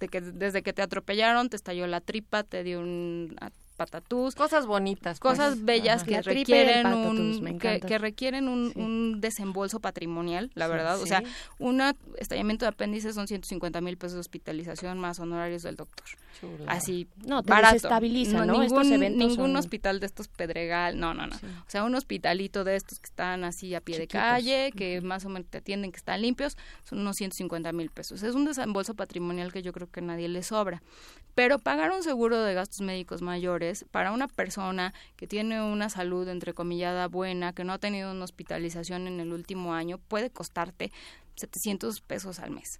[0.00, 3.36] de que desde que te atropellaron, te estalló la tripa, te dio un
[3.84, 5.18] patatús, Cosas bonitas.
[5.18, 5.32] pues.
[5.38, 8.80] cosas bellas que requieren patatús, un que, que requieren un, Sí.
[8.80, 10.96] un desembolso patrimonial, la verdad.
[10.98, 11.02] sí.
[11.02, 11.22] O sea,
[11.58, 11.82] un
[12.18, 16.06] estallamiento de apéndice son 150 mil pesos de hospitalización más honorarios del doctor.
[16.40, 16.72] Chula.
[16.72, 17.74] Así, No, te barato.
[17.74, 18.58] desestabiliza, ¿no?
[18.60, 21.36] Ningún, eventos ningún son- hospital de estos Pedregal, no, no, no.
[21.38, 21.46] Sí.
[21.46, 24.12] O sea, un hospitalito de estos que están así a pie Chiquitos.
[24.14, 27.90] de calle, que más o menos te atienden, que están limpios, son unos 150 mil
[27.90, 28.22] pesos.
[28.22, 30.82] Es un desembolso patrimonial que yo creo que a nadie le sobra.
[31.34, 36.28] Pero pagar un seguro de gastos médicos mayores para una persona que tiene una salud
[36.28, 40.92] entrecomillada buena, que no ha tenido una hospitalización en el último año, puede costarte
[41.36, 42.78] 700 pesos al mes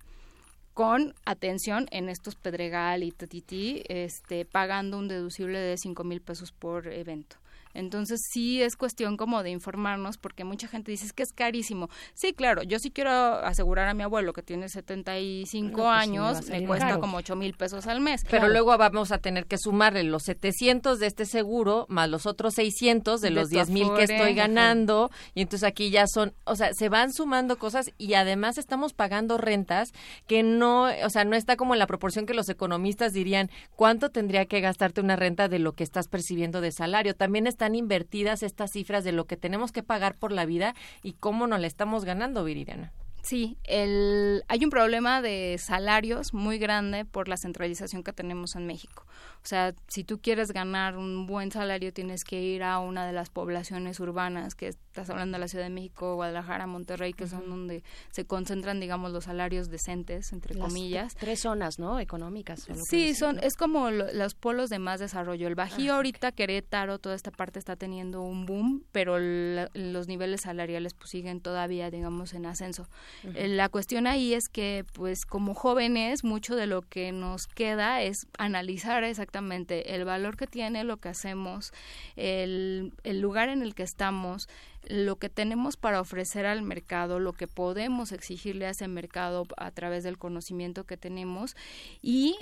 [0.74, 6.52] con atención en estos Pedregal y Tatiti, este, pagando un deducible de cinco mil pesos
[6.52, 7.36] por evento.
[7.74, 11.88] Entonces sí es cuestión como de informarnos porque mucha gente dice es que es carísimo.
[12.14, 16.48] Sí, claro, yo sí quiero asegurar a mi abuelo que tiene 75 No, pues años,
[16.48, 17.00] me cuesta caro.
[17.00, 18.22] como ocho mil pesos al mes.
[18.24, 18.48] Pero Claro.
[18.52, 23.20] luego vamos a tener que sumarle los 700 de este seguro más los otros 600
[23.20, 24.32] de De los tu 10 mil que estoy Ajá.
[24.34, 25.10] ganando.
[25.34, 29.38] Y entonces aquí ya son, o sea, se van sumando cosas y además estamos pagando
[29.38, 29.90] rentas
[30.26, 34.10] que no, o sea, no está como en la proporción que los economistas dirían cuánto
[34.10, 37.14] tendría que gastarte una renta de lo que estás percibiendo de salario.
[37.14, 41.12] También están invertidas estas cifras de lo que tenemos que pagar por la vida y
[41.12, 42.92] cómo nos la estamos ganando, Viridiana.
[43.22, 48.66] Sí, el, hay un problema de salarios muy grande por la centralización que tenemos en
[48.66, 49.06] México.
[49.44, 53.12] O sea, si tú quieres ganar un buen salario, tienes que ir a una de
[53.12, 57.50] las poblaciones urbanas, que estás hablando de la Ciudad de México, Guadalajara, Monterrey, que son
[57.50, 61.16] donde se concentran, digamos, los salarios decentes, entre Las comillas.
[61.16, 61.98] Tres zonas, ¿no?
[61.98, 62.68] Económicas.
[62.68, 65.48] lo Sí, son, es como lo- los polos de más desarrollo.
[65.48, 70.06] El Bajío Ah, ahorita, Querétaro, toda esta parte está teniendo un boom, pero la- los
[70.06, 72.86] niveles salariales pues siguen todavía, digamos, en ascenso.
[73.34, 78.02] Eh, La cuestión ahí es que, pues, como jóvenes, mucho de lo que nos queda
[78.02, 81.72] es analizar exactamente el valor que tiene lo que hacemos,
[82.16, 84.48] el, el lugar en el que estamos,
[84.86, 89.70] lo que tenemos para ofrecer al mercado, lo que podemos exigirle a ese mercado a
[89.70, 91.56] través del conocimiento que tenemos
[92.02, 92.36] y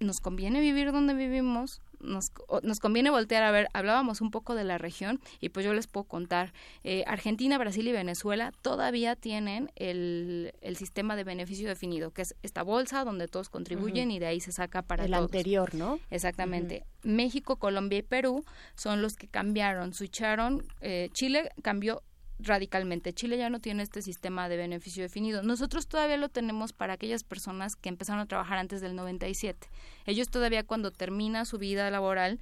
[0.00, 2.32] nos conviene vivir donde vivimos, nos,
[2.62, 5.86] nos conviene voltear a ver, hablábamos un poco de la región y pues yo les
[5.86, 6.52] puedo contar,
[6.84, 12.34] eh, Argentina, Brasil y Venezuela todavía tienen el, el sistema de beneficio definido, que es
[12.42, 15.24] esta bolsa donde todos contribuyen y de ahí se saca para El todos.
[15.24, 15.98] anterior, ¿no?
[16.10, 16.84] Exactamente.
[17.02, 20.64] México, Colombia y Perú son los que cambiaron, switcharon.
[20.80, 22.02] eh, Chile cambió
[22.38, 23.12] radicalmente.
[23.12, 25.42] Chile ya no tiene este sistema de beneficio definido.
[25.42, 29.68] Nosotros todavía lo tenemos para aquellas personas que empezaron a trabajar antes del 97.
[30.06, 32.38] Ellos todavía cuando termina su vida laboral,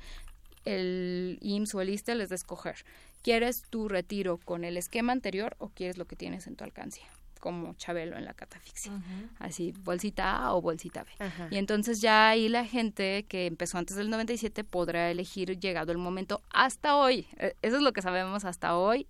[0.65, 2.77] el IMSS o el ISSSTE les da escoger.
[3.23, 7.07] ¿Quieres tu retiro con el esquema anterior o quieres lo que tienes en tu alcancía?
[7.41, 8.93] Como Chabelo en la catafixia.
[9.39, 11.11] Así, bolsita A o bolsita B.
[11.19, 11.49] Ajá.
[11.51, 15.99] Y entonces ya ahí la gente que empezó antes del 97 podrá elegir llegado el
[15.99, 17.27] momento hasta hoy.
[17.39, 19.07] Eh, Eso es lo que sabemos hasta hoy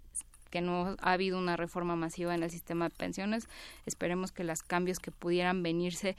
[0.51, 3.49] que no ha habido una reforma masiva en el sistema de pensiones.
[3.85, 6.17] Esperemos que los cambios que pudieran venirse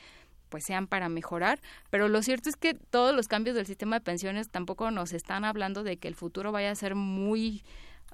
[0.50, 1.60] pues sean para mejorar,
[1.90, 5.44] pero lo cierto es que todos los cambios del sistema de pensiones tampoco nos están
[5.44, 7.64] hablando de que el futuro vaya a ser muy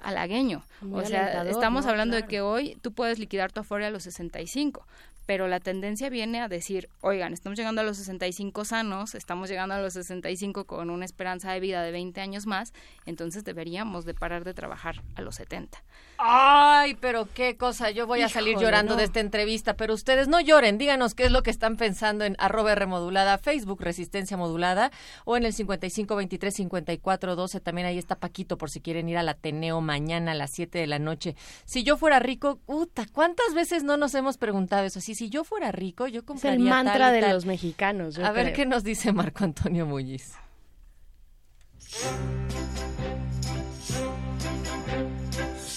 [0.01, 0.63] halagueño.
[0.91, 4.85] o sea, estamos hablando de que hoy tú puedes liquidar tu afuera a los 65,
[5.25, 9.75] pero la tendencia viene a decir, oigan, estamos llegando a los 65 sanos, estamos llegando
[9.75, 12.73] a los 65 con una esperanza de vida de 20 años más,
[13.05, 15.83] entonces deberíamos de parar de trabajar a los 70.
[16.25, 20.39] Ay, pero qué cosa, yo voy a salir llorando de esta entrevista, pero ustedes no
[20.39, 24.89] lloren, díganos qué es lo que están pensando en arroba remodulada, Facebook Resistencia Modulada,
[25.25, 29.17] o en el 55 23 54 12, también ahí está Paquito por si quieren ir
[29.17, 31.35] al Ateneo mañana a las 7 de la noche.
[31.65, 35.01] Si yo fuera rico, puta, ¿cuántas veces no nos hemos preguntado eso?
[35.01, 37.33] Si, si yo fuera rico, yo compraría Es el mantra tal de tal.
[37.33, 38.15] los mexicanos.
[38.15, 40.31] yo A ver qué nos dice Marco Antonio Muñiz.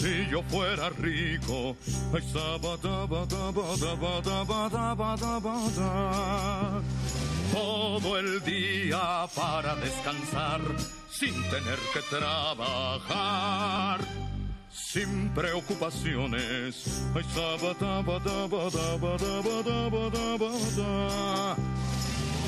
[0.06, 1.76] Si yo fuera rico,
[7.52, 10.60] todo el día para descansar
[11.10, 14.00] sin tener que trabajar.
[14.70, 17.02] Sin preocupaciones.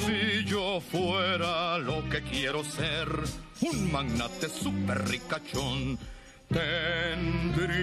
[0.07, 3.09] Si yo fuera lo que quiero ser,
[3.63, 5.99] un magnate super ricachón,
[6.49, 7.79] tendría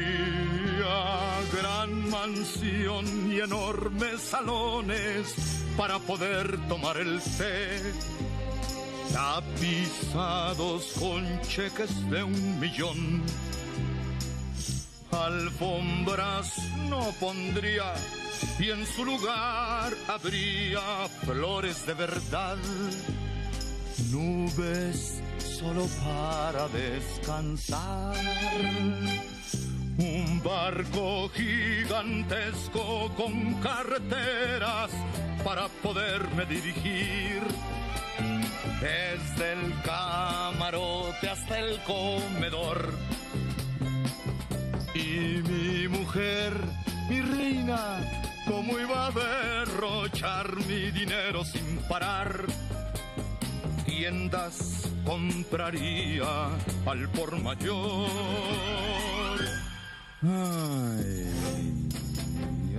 [1.51, 5.36] gran mansión y enormes salones
[5.78, 7.82] para poder tomar el té.
[9.13, 13.23] Tapizados con cheques de un millón.
[15.12, 16.58] Alfombras
[16.89, 17.93] no pondría
[18.60, 22.58] y en su lugar habría flores de verdad.
[24.12, 25.21] Nubes
[25.65, 28.15] solo para descansar.
[29.97, 34.91] Un barco gigantesco con carreteras
[35.43, 37.41] para poderme dirigir.
[38.80, 42.93] Desde el camarote hasta el comedor.
[44.93, 46.54] Y mi mujer,
[47.10, 47.99] mi reina,
[48.47, 52.45] ¿cómo iba a derrochar mi dinero sin parar?
[53.97, 56.49] Tiendas compraría
[56.86, 57.79] al por mayor.
[60.21, 61.31] Ay,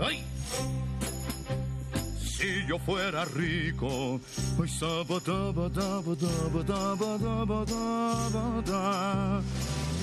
[0.02, 0.22] ay.
[2.20, 4.20] Si yo fuera rico,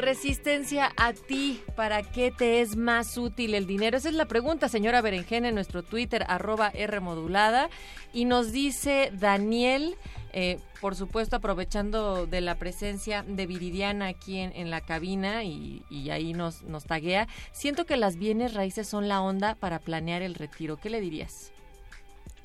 [0.07, 3.97] Resistencia a ti, ¿para qué te es más útil el dinero?
[3.97, 7.71] Esa es la pregunta, señora Berenjena, en nuestro Twitter, arroba Rmodulada.
[8.13, 9.97] Y nos dice Daniel,
[10.33, 15.83] eh, por supuesto aprovechando de la presencia de Viridiana aquí en, en la cabina y,
[15.91, 20.23] y ahí nos, nos taguea, siento que las bienes raíces son la onda para planear
[20.23, 20.77] el retiro.
[20.77, 21.51] ¿Qué le dirías?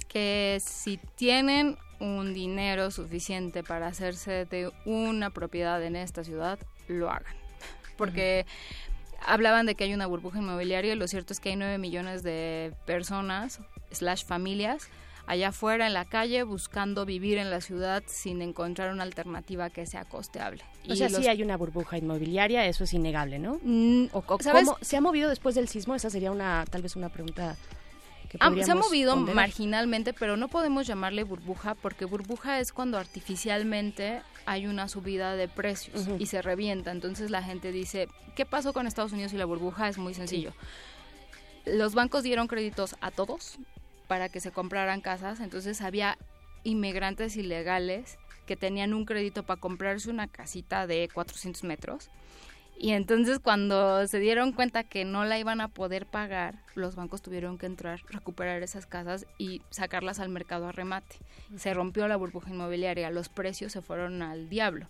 [0.07, 6.59] que si tienen un dinero suficiente para hacerse de una propiedad en esta ciudad,
[6.89, 7.40] lo hagan.
[8.01, 8.45] Porque
[9.25, 12.23] hablaban de que hay una burbuja inmobiliaria y lo cierto es que hay 9 millones
[12.23, 13.59] de personas,
[13.91, 14.89] slash familias,
[15.27, 19.85] allá afuera en la calle buscando vivir en la ciudad sin encontrar una alternativa que
[19.85, 20.63] sea costeable.
[20.89, 23.59] O sea, sí hay una burbuja inmobiliaria, eso es innegable, ¿no?
[23.61, 24.65] Mm, o, o ¿sabes?
[24.65, 25.93] ¿Cómo se ha movido después del sismo?
[25.93, 27.55] Esa sería una, tal vez una pregunta
[28.31, 29.35] que Ah, se ha movido ponderar.
[29.35, 35.47] marginalmente, pero no podemos llamarle burbuja porque burbuja es cuando artificialmente hay una subida de
[35.47, 36.91] precios y se revienta.
[36.91, 39.87] Entonces la gente dice, ¿qué pasó con Estados Unidos y la burbuja?
[39.89, 40.53] Es muy sencillo.
[41.65, 43.57] Los bancos dieron créditos a todos
[44.07, 46.17] para que se compraran casas, entonces había
[46.63, 52.09] inmigrantes ilegales que tenían un crédito para comprarse una casita de 400 metros.
[52.77, 57.21] Y entonces cuando se dieron cuenta que no la iban a poder pagar, los bancos
[57.21, 61.17] tuvieron que entrar, recuperar esas casas y sacarlas al mercado a remate.
[61.57, 64.87] Se rompió la burbuja inmobiliaria, los precios se fueron al diablo.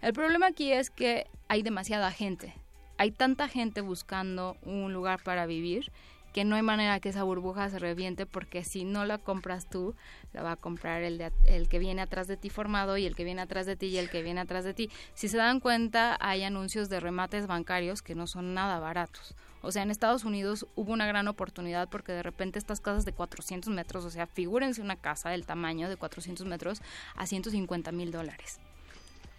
[0.00, 2.54] El problema aquí es que hay demasiada gente.
[2.98, 5.92] Hay tanta gente buscando un lugar para vivir
[6.36, 9.94] que no hay manera que esa burbuja se reviente porque si no la compras tú,
[10.34, 13.16] la va a comprar el, de, el que viene atrás de ti formado y el
[13.16, 14.90] que viene atrás de ti y el que viene atrás de ti.
[15.14, 19.34] Si se dan cuenta, hay anuncios de remates bancarios que no son nada baratos.
[19.62, 23.14] O sea, en Estados Unidos hubo una gran oportunidad porque de repente estas casas de
[23.14, 26.82] 400 metros, o sea, figúrense una casa del tamaño de 400 metros
[27.14, 28.60] a 150 mil dólares.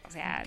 [0.07, 0.43] O sea,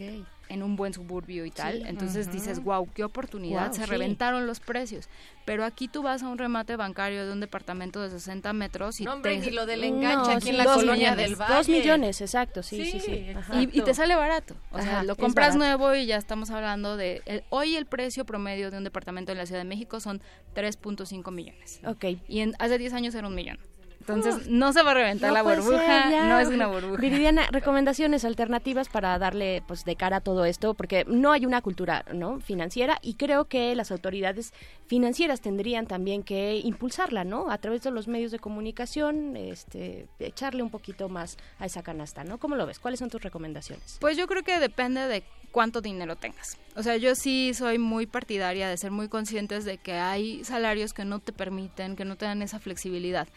[0.49, 1.75] en un buen suburbio y tal.
[1.79, 1.83] Sí.
[1.87, 3.87] Entonces dices, wow, qué oportunidad, se sí.
[3.91, 5.09] reventaron los precios.
[5.45, 9.05] Pero aquí tú vas a un remate bancario de un departamento de 60 metros y
[9.05, 9.47] No, hombre, te...
[9.47, 11.55] ni lo del enganche No, aquí en la dos colonia millones, del Valle.
[11.55, 13.13] Dos millones, exacto, sí, sí, Sí, sí.
[13.13, 13.53] exacto.
[13.53, 13.63] Ajá.
[13.63, 14.57] y, y te sale barato.
[14.73, 17.23] O sea, Ajá, lo compras nuevo y ya estamos hablando de...
[17.27, 20.21] el- hoy el precio promedio de un departamento en la Ciudad de México son
[20.57, 21.81] 3.5 millones.
[21.87, 22.05] Ok.
[22.29, 23.59] Y en, hace 10 años era un millón.
[24.01, 27.01] Entonces, no se va a reventar No la burbuja, ser, no es una burbuja.
[27.01, 31.61] Viridiana, recomendaciones alternativas para darle pues de cara a todo esto, porque no hay una
[31.61, 32.41] cultura ¿no?
[32.41, 34.53] financiera y creo que las autoridades
[34.87, 37.51] financieras tendrían también que impulsarla, ¿no?
[37.51, 42.25] A través de los medios de comunicación, este, echarle un poquito más a esa canasta,
[42.25, 42.39] ¿no?
[42.39, 42.79] ¿Cómo lo ves?
[42.79, 43.99] ¿Cuáles son tus recomendaciones?
[44.01, 46.57] Pues yo creo que depende de cuánto dinero tengas.
[46.77, 50.93] O sea, yo sí soy muy partidaria de ser muy conscientes de que hay salarios
[50.93, 53.29] que no te permiten, que no te dan esa flexibilidad.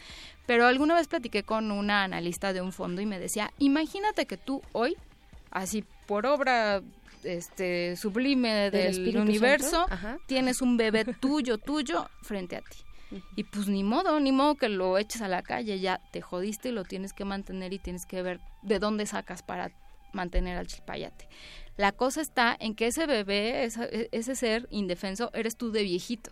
[0.46, 4.36] Pero alguna vez platiqué con una analista de un fondo y me decía, imagínate que
[4.36, 4.96] tú hoy,
[5.50, 6.82] así por obra
[7.24, 9.86] este sublime ¿Del universo,
[10.26, 12.78] tienes un bebé tuyo, tuyo, frente a ti.
[13.36, 16.70] Y pues ni modo, ni modo que lo eches a la calle, ya te jodiste
[16.70, 19.70] y lo tienes que mantener y tienes que ver de dónde sacas para
[20.12, 21.28] mantener al chilpayate.
[21.76, 26.30] La cosa está en que ese bebé, e- ese ser indefenso, eres tú de viejito.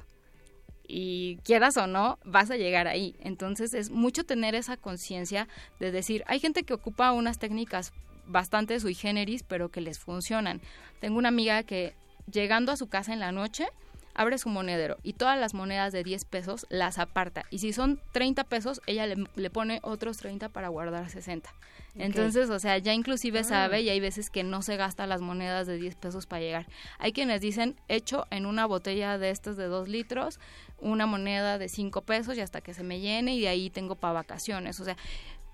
[0.87, 3.17] Y quieras o no, vas a llegar ahí.
[3.21, 5.49] Entonces es mucho tener esa conciencia
[5.81, 7.93] de decir, hay gente que ocupa unas técnicas
[8.27, 10.61] bastante sui generis, pero que les funcionan.
[11.01, 11.95] Tengo una amiga que
[12.31, 13.67] llegando a su casa en la noche,
[14.15, 17.45] abre su monedero y todas las monedas de 10 pesos las aparta.
[17.51, 21.53] Y si son 30 pesos, ella le, le pone otros 30 para guardar 60.
[21.95, 23.45] Entonces, o sea, ya inclusive Ah.
[23.45, 26.67] sabe y hay veces que no se gasta las monedas de 10 pesos para llegar.
[26.99, 30.41] Hay quienes dicen, hecho en una botella de estas de 2 litros,
[30.79, 33.95] una moneda de 5 pesos y hasta que se me llene y de ahí tengo
[33.95, 34.81] para vacaciones.
[34.81, 34.97] O sea,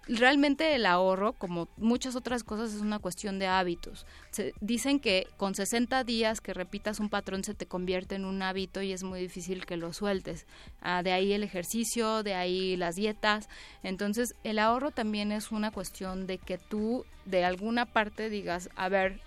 [0.08, 4.06] realmente el ahorro, como muchas otras cosas, es una cuestión de hábitos.
[4.30, 8.42] Se, dicen que con 60 días que repitas un patrón se te convierte en un
[8.42, 10.46] hábito y es muy difícil que lo sueltes.
[10.80, 13.48] Ah, de ahí el ejercicio, de ahí las dietas.
[13.82, 18.88] Entonces, el ahorro también es una cuestión de que tú de alguna parte digas, a
[18.88, 19.20] ver,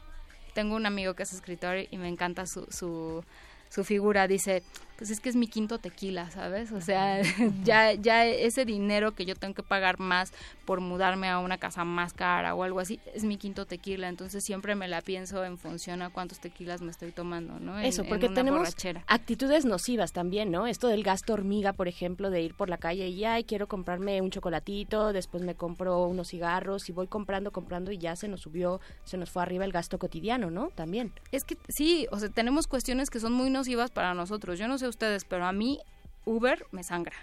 [0.54, 3.24] tengo un amigo que es escritor y me encanta su, su,
[3.70, 4.64] su figura, dice,
[5.02, 6.72] pues es que es mi quinto tequila, ¿sabes?
[6.72, 7.24] O sea,
[7.64, 10.32] ya, ya ese dinero que yo tengo que pagar más
[10.64, 14.44] por mudarme a una casa más cara o algo así, es mi quinto tequila, entonces
[14.44, 17.80] siempre me la pienso en función a cuántos tequilas me estoy tomando, ¿no?
[17.80, 19.04] En- Eso, en porque una tenemos borrachera.
[19.08, 20.68] actitudes nocivas también, ¿no?
[20.68, 24.22] Esto del gasto hormiga, por ejemplo, de ir por la calle y, ay, quiero comprarme
[24.22, 28.42] un chocolatito, después me compro unos cigarros y voy comprando, comprando y ya se nos
[28.42, 30.70] subió, se nos fue arriba el gasto cotidiano, ¿no?
[30.76, 31.12] También.
[31.32, 34.60] Es que sí, o sea, tenemos cuestiones que son muy nocivas para nosotros.
[34.60, 35.80] Yo no sé ustedes, pero a mí
[36.26, 37.16] Uber me sangra.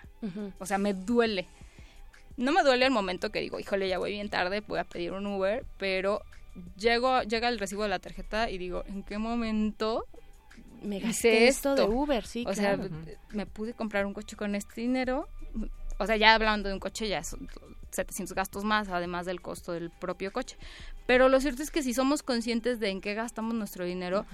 [0.59, 1.47] O sea, me duele.
[2.37, 5.13] No me duele el momento que digo, híjole, ya voy bien tarde, voy a pedir
[5.13, 6.23] un Uber, pero
[6.77, 10.05] llego, llega el recibo de la tarjeta y digo, ¿en qué momento
[10.83, 12.85] Me gasté esto de Uber, sí, O claro.
[12.85, 12.91] sea,
[13.31, 15.29] me pude comprar un coche con este dinero.
[15.99, 17.49] O sea, ya hablando de un coche, ya son
[17.91, 20.57] 700 gastos más, además del costo del propio coche.
[21.07, 24.27] Pero lo cierto es que si somos conscientes de en qué gastamos nuestro dinero,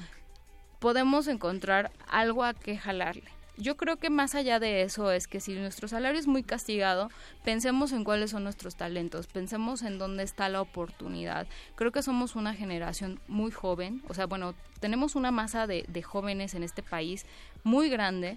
[0.84, 3.24] podemos encontrar algo a que jalarle.
[3.56, 7.08] Yo creo que más allá de eso es que si nuestro salario es muy castigado,
[7.42, 11.46] pensemos en cuáles son nuestros talentos, pensemos en dónde está la oportunidad.
[11.74, 16.52] Creo que somos una generación muy joven, o sea, bueno, tenemos una masa de, jóvenes
[16.52, 17.24] en este país
[17.62, 18.36] muy grande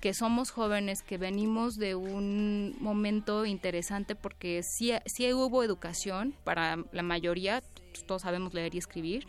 [0.00, 6.78] que somos jóvenes, que venimos de un momento interesante porque sí, sí hubo educación para
[6.92, 7.62] la mayoría,
[8.06, 9.26] todos sabemos leer y escribir,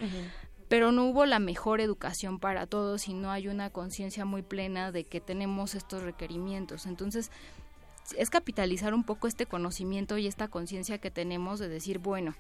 [0.68, 4.92] pero no hubo la mejor educación para todos y no hay una conciencia muy plena
[4.92, 6.86] de que tenemos estos requerimientos.
[6.86, 7.32] Entonces,
[8.18, 12.36] es capitalizar un poco este conocimiento y esta conciencia que tenemos de decir, bueno,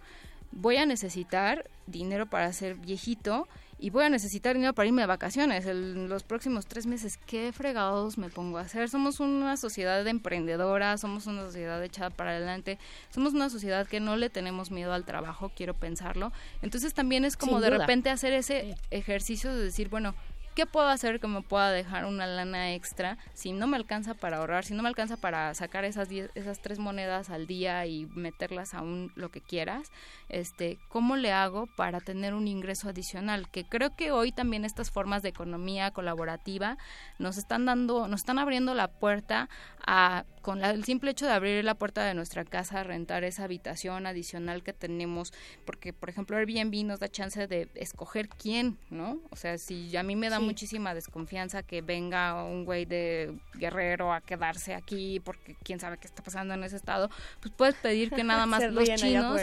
[0.51, 3.47] voy a necesitar dinero para ser viejito
[3.77, 7.19] y voy a necesitar dinero para irme de vacaciones en los próximos tres meses.
[7.25, 8.89] ¿Qué fregados me pongo a hacer?
[8.89, 13.99] Somos una sociedad de emprendedoras, somos una sociedad echada para adelante, somos una sociedad que
[13.99, 16.31] no le tenemos miedo al trabajo, quiero pensarlo.
[16.61, 20.15] Entonces también es como de repente hacer ese ejercicio de decir, bueno,
[20.55, 24.37] ¿qué puedo hacer que me pueda dejar una lana extra si no me alcanza para
[24.37, 28.73] ahorrar, si no me alcanza para sacar esas esas tres monedas al día y meterlas
[28.73, 29.91] a un lo que quieras?
[30.29, 33.49] Este, ¿cómo le hago para tener un ingreso adicional?
[33.49, 36.77] Que creo que hoy también estas formas de economía colaborativa
[37.19, 39.49] nos están dando, nos están abriendo la puerta
[39.85, 44.05] a con el simple hecho de abrir la puerta de nuestra casa, rentar esa habitación
[44.05, 45.33] adicional que tenemos,
[45.65, 49.19] porque por ejemplo Airbnb nos da chance de escoger quién, ¿no?
[49.31, 54.13] O sea, si a mí me da muchísima desconfianza que venga un güey de guerrero
[54.13, 58.11] a quedarse aquí porque quién sabe qué está pasando en ese estado, pues puedes pedir
[58.11, 59.41] que nada más los chinos,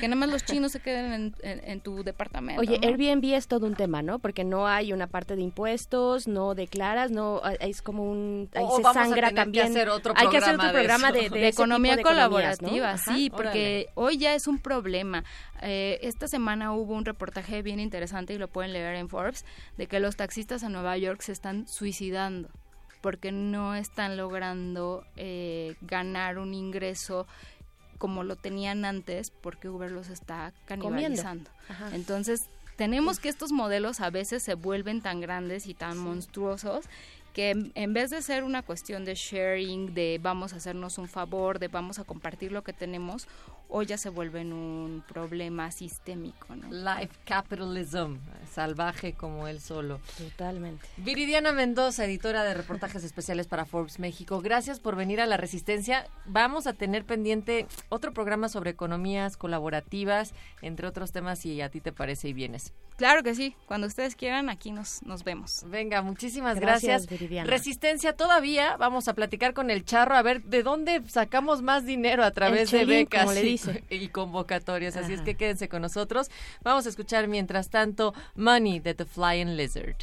[0.00, 2.60] que nada más los chinos se queden en, tu departamento.
[2.60, 4.18] Oye, Airbnb es todo un tema, ¿no?
[4.18, 8.92] Porque no hay una parte de impuestos, no declaras, no es como un ahí se
[8.92, 9.68] sangra también.
[9.68, 14.46] hacer otro hay que hacer otro programa de, economía colaborativa, sí, porque hoy ya es
[14.46, 15.24] un problema.
[15.60, 19.44] Eh, esta semana hubo un reportaje bien interesante y lo pueden leer en Forbes
[19.76, 22.48] de que los taxistas en Nueva York se están suicidando
[23.00, 27.26] porque no están logrando eh, ganar un ingreso
[27.98, 31.50] como lo tenían antes porque Uber los está canibalizando.
[31.92, 36.86] Entonces, tenemos que estos modelos a veces se vuelven tan grandes y tan monstruosos
[37.32, 41.58] que en vez de ser una cuestión de sharing, de vamos a hacernos un favor,
[41.58, 43.26] de vamos a compartir lo que tenemos,
[43.72, 46.54] hoy ya se vuelven un problema sistémico.
[46.54, 46.68] ¿no?
[46.70, 48.16] Life capitalism,
[48.50, 50.00] salvaje como él solo.
[50.18, 50.86] Totalmente.
[50.98, 56.06] Viridiana Mendoza, editora de reportajes especiales para Forbes México, gracias por venir a La Resistencia.
[56.26, 61.80] Vamos a tener pendiente otro programa sobre economías colaborativas, entre otros temas, si a ti
[61.80, 62.72] te parece y vienes.
[62.96, 65.64] Claro que sí, cuando ustedes quieran, aquí nos, nos vemos.
[65.66, 67.06] Venga, muchísimas gracias.
[67.44, 72.22] Resistencia todavía, vamos a platicar con el charro a ver de dónde sacamos más dinero
[72.22, 73.34] a través de becas
[73.90, 74.96] y, convocatorias.
[74.96, 76.30] Así es que quédense con nosotros.
[76.62, 79.96] Vamos a escuchar mientras tanto Money de The Flying Lizard.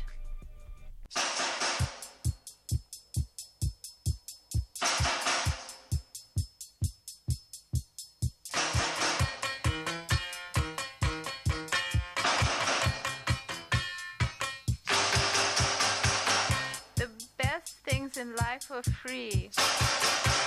[18.20, 19.50] in life are free,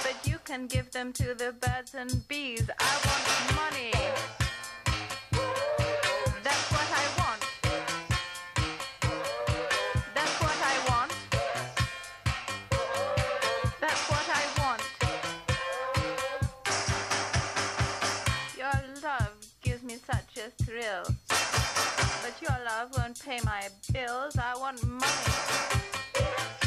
[0.03, 2.68] but you can give them to the birds and bees.
[2.78, 3.24] I want
[3.57, 3.92] money.
[6.42, 7.40] That's what I want.
[10.14, 11.12] That's what I want.
[13.80, 14.82] That's what I want.
[18.59, 21.05] Your love gives me such a thrill.
[21.28, 24.36] But your love won't pay my bills.
[24.38, 26.61] I want money.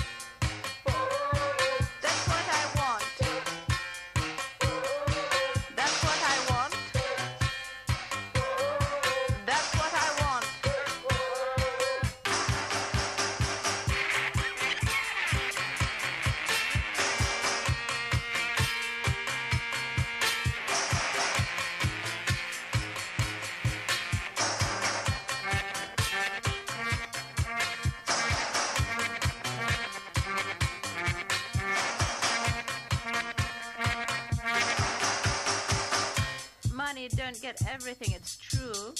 [37.36, 38.93] Don't get everything, it's true.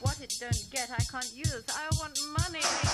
[0.00, 1.64] What it don't get, I can't use.
[1.68, 2.93] I want money.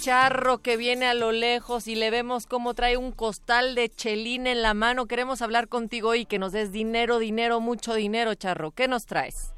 [0.00, 4.46] charro que viene a lo lejos y le vemos cómo trae un costal de chelín
[4.46, 5.06] en la mano.
[5.06, 8.70] Queremos hablar contigo y que nos des dinero, dinero, mucho dinero, charro.
[8.70, 9.54] ¿Qué nos traes?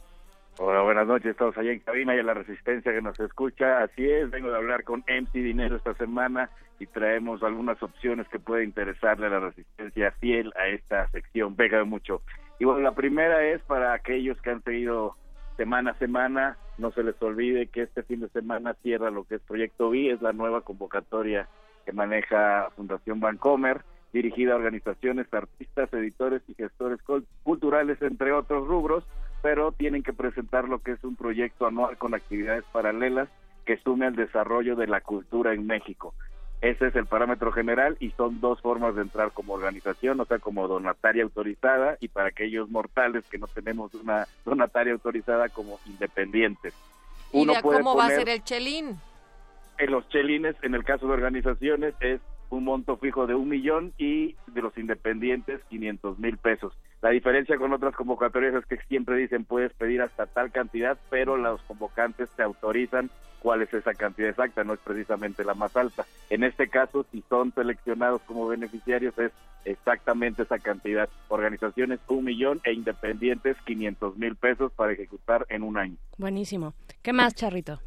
[0.58, 3.82] Hola, buenas noches, todos allá en cabina y a la resistencia que nos escucha.
[3.82, 8.38] Así es, vengo de hablar con MC Dinero esta semana y traemos algunas opciones que
[8.38, 11.54] puede interesarle a la resistencia fiel a esta sección.
[11.54, 12.22] Pega mucho.
[12.58, 15.16] Y bueno, la primera es para aquellos que han seguido
[15.56, 19.36] semana a semana, no se les olvide que este fin de semana cierra lo que
[19.36, 21.48] es Proyecto Vi, es la nueva convocatoria
[21.84, 28.66] que maneja Fundación Bancomer, dirigida a organizaciones, artistas, editores y gestores cul- culturales, entre otros
[28.66, 29.04] rubros,
[29.42, 33.28] pero tienen que presentar lo que es un proyecto anual con actividades paralelas
[33.64, 36.14] que sume al desarrollo de la cultura en México.
[36.60, 40.38] Ese es el parámetro general y son dos formas de entrar como organización, o sea,
[40.38, 46.74] como donataria autorizada y para aquellos mortales que no tenemos una donataria autorizada como independientes.
[47.32, 48.98] ¿Y de a puede cómo va a ser el chelín?
[49.80, 53.92] en los chelines, en el caso de organizaciones, es un monto fijo de un millón
[53.96, 56.72] y de los independientes 500 mil pesos.
[57.00, 61.36] La diferencia con otras convocatorias es que siempre dicen puedes pedir hasta tal cantidad, pero
[61.36, 66.04] los convocantes te autorizan cuál es esa cantidad exacta, no es precisamente la más alta.
[66.28, 69.32] En este caso, si son seleccionados como beneficiarios, es
[69.64, 71.08] exactamente esa cantidad.
[71.28, 75.96] Organizaciones un millón e independientes 500 mil pesos para ejecutar en un año.
[76.18, 76.74] Buenísimo.
[77.02, 77.80] ¿Qué más, Charrito?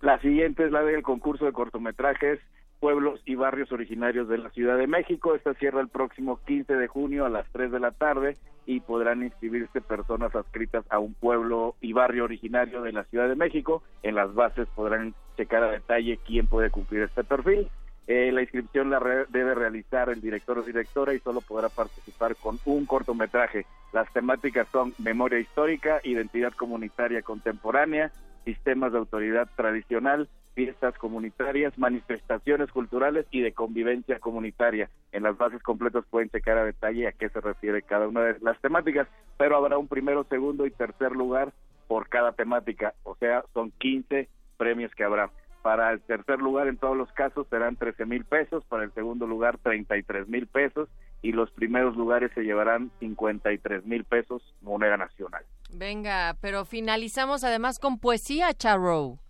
[0.00, 2.40] La siguiente es la del concurso de cortometrajes
[2.80, 5.34] Pueblos y Barrios Originarios de la Ciudad de México.
[5.34, 9.22] Esta cierra el próximo 15 de junio a las 3 de la tarde y podrán
[9.22, 13.82] inscribirse personas adscritas a un pueblo y barrio originario de la Ciudad de México.
[14.02, 17.68] En las bases podrán checar a detalle quién puede cumplir este perfil.
[18.06, 22.36] Eh, la inscripción la re- debe realizar el director o directora y solo podrá participar
[22.36, 23.66] con un cortometraje.
[23.92, 28.10] Las temáticas son memoria histórica, identidad comunitaria contemporánea,
[28.46, 34.90] sistemas de autoridad tradicional, fiestas comunitarias, manifestaciones culturales y de convivencia comunitaria.
[35.12, 38.40] En las bases completas pueden checar a detalle a qué se refiere cada una de
[38.40, 39.06] las temáticas,
[39.36, 41.52] pero habrá un primero, segundo y tercer lugar
[41.86, 45.30] por cada temática, o sea, son 15 premios que habrá.
[45.62, 49.28] Para el tercer lugar, en todos los casos, serán 13 mil pesos, para el segundo
[49.28, 50.88] lugar, 33 mil pesos,
[51.22, 55.44] y los primeros lugares se llevarán 53 mil pesos, moneda nacional.
[55.72, 59.20] Venga, pero finalizamos además con poesía, charro.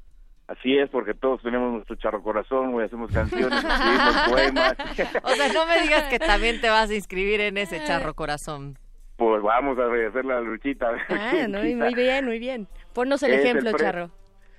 [0.48, 4.74] Así es, porque todos tenemos nuestro charro corazón, güey, hacemos canciones, escribimos poemas.
[5.22, 8.78] O sea, no me digas que también te vas a inscribir en ese charro corazón.
[9.16, 10.88] Pues vamos a hacer la luchita.
[11.10, 12.66] Ah, no, muy bien, muy bien.
[12.94, 14.10] Ponnos el Es el ejemplo, pre- Charro.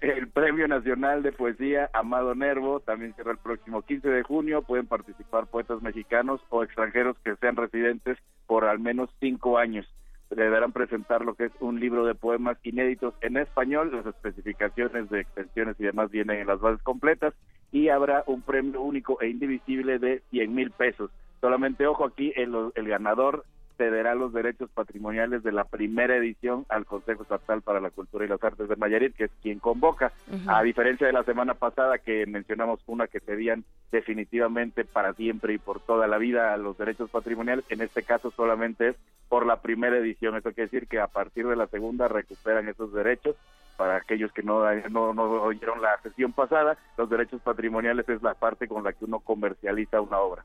[0.02, 4.62] El Premio Nacional de Poesía Amado Nervo también cierra el próximo 15 de junio.
[4.62, 8.18] Pueden participar poetas mexicanos o extranjeros que sean residentes
[8.48, 9.86] por al menos cinco años.
[10.30, 13.92] Deberán presentar lo que es un libro de poemas inéditos en español.
[13.92, 17.34] Las especificaciones de extensiones y demás vienen en las bases completas.
[17.72, 21.12] Y habrá un premio único e indivisible de 100 mil pesos.
[21.42, 23.46] Solamente, ojo aquí, el, el ganador
[23.80, 28.28] cederá los derechos patrimoniales de la primera edición al Consejo Estatal para la Cultura y
[28.28, 30.12] las Artes de Nayarit, que es quien convoca.
[30.48, 35.60] A diferencia de la semana pasada que mencionamos una que cedían definitivamente para siempre y
[35.60, 38.96] por toda la vida los derechos patrimoniales, en este caso solamente es
[39.30, 40.36] por la primera edición.
[40.36, 43.38] Eso quiere decir que a partir de la segunda recuperan esos derechos.
[43.78, 44.60] Para aquellos que no,
[44.90, 49.06] no, no oyeron la sesión pasada, los derechos patrimoniales es la parte con la que
[49.06, 50.44] uno comercializa una obra.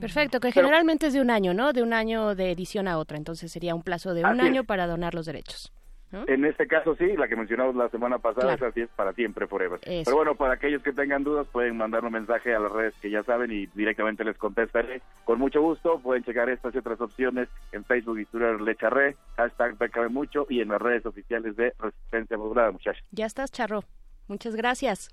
[0.00, 1.72] Perfecto, que Pero- generalmente es de un año, ¿no?
[1.72, 4.66] De un año de edición a otra, entonces sería un plazo de un año es.
[4.66, 5.72] para donar los derechos.
[6.10, 6.24] ¿no?
[6.26, 8.72] En este caso sí, la que mencionamos la semana pasada, Claro.
[8.74, 9.78] es para siempre, forever.
[9.82, 10.04] Eso.
[10.06, 13.10] Pero bueno, para aquellos que tengan dudas, pueden mandar un mensaje a las redes que
[13.10, 15.02] ya saben y directamente les contestaré.
[15.24, 19.76] Con mucho gusto, pueden checar estas y otras opciones en Facebook y Twitter Lecharre, hashtag
[19.76, 23.04] Bécame Mucho y en las redes oficiales de Resistencia Modulada, muchachos.
[23.10, 23.84] Ya estás, Charro.
[24.28, 25.10] Muchas gracias.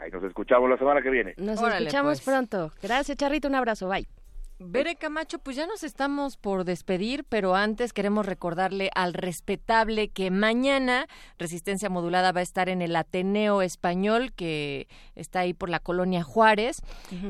[0.00, 1.34] Ahí nos escuchamos la semana que viene.
[1.36, 2.24] Nos Órale, escuchamos pues.
[2.24, 2.72] pronto.
[2.82, 3.48] Gracias, Charrito.
[3.48, 3.88] Un abrazo.
[3.88, 4.06] Bye.
[4.62, 10.30] Bere Camacho, pues ya nos estamos por despedir, pero antes queremos recordarle al respetable que
[10.30, 11.06] mañana
[11.38, 16.22] Resistencia Modulada va a estar en el Ateneo Español, que está ahí por la colonia
[16.22, 16.82] Juárez,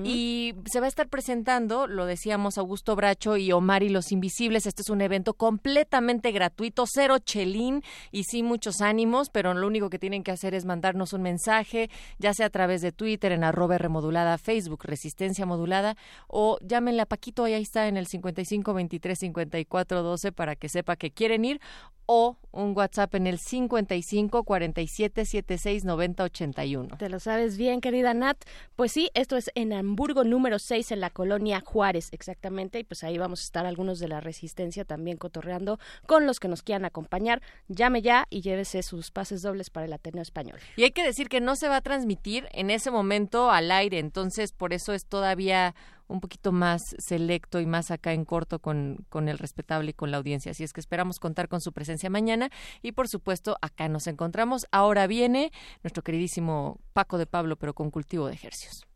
[0.02, 4.66] y se va a estar presentando, lo decíamos, Augusto Bracho y Omar y los Invisibles.
[4.66, 9.88] Este es un evento completamente gratuito, cero chelín y sí muchos ánimos, pero lo único
[9.88, 13.44] que tienen que hacer es mandarnos un mensaje, ya sea a través de Twitter, en
[13.44, 19.18] arroba remodulada, Facebook, Resistencia Modulada, o llámenle a Paquito, ahí está en el 55 23
[19.18, 21.60] 54 12 para que sepa que quieren ir,
[22.06, 26.96] o un WhatsApp en el 55 47 76 90 81.
[26.96, 28.38] Te lo sabes bien, querida Nat.
[28.74, 32.80] Pues sí, esto es en Hamburgo número 6, en la colonia Juárez, exactamente.
[32.80, 36.48] Y pues ahí vamos a estar algunos de la Resistencia también cotorreando con los que
[36.48, 37.42] nos quieran acompañar.
[37.68, 40.58] Llame ya y llévese sus pases dobles para el Ateneo Español.
[40.76, 43.98] Y hay que decir que no se va a transmitir en ese momento al aire,
[43.98, 45.74] entonces por eso es todavía
[46.10, 50.10] un poquito más selecto y más acá en corto con, con el respetable y con
[50.10, 50.52] la audiencia.
[50.52, 52.50] Así es que esperamos contar con su presencia mañana
[52.82, 54.66] y por supuesto acá nos encontramos.
[54.72, 55.52] Ahora viene
[55.82, 58.89] nuestro queridísimo Paco de Pablo, pero con cultivo de ejercicios.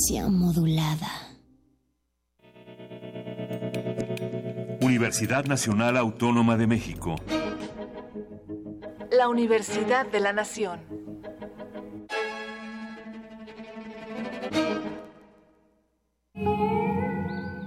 [0.00, 1.08] Resistencia modulada.
[4.80, 7.16] Universidad Nacional Autónoma de México.
[9.10, 10.80] La Universidad de la Nación.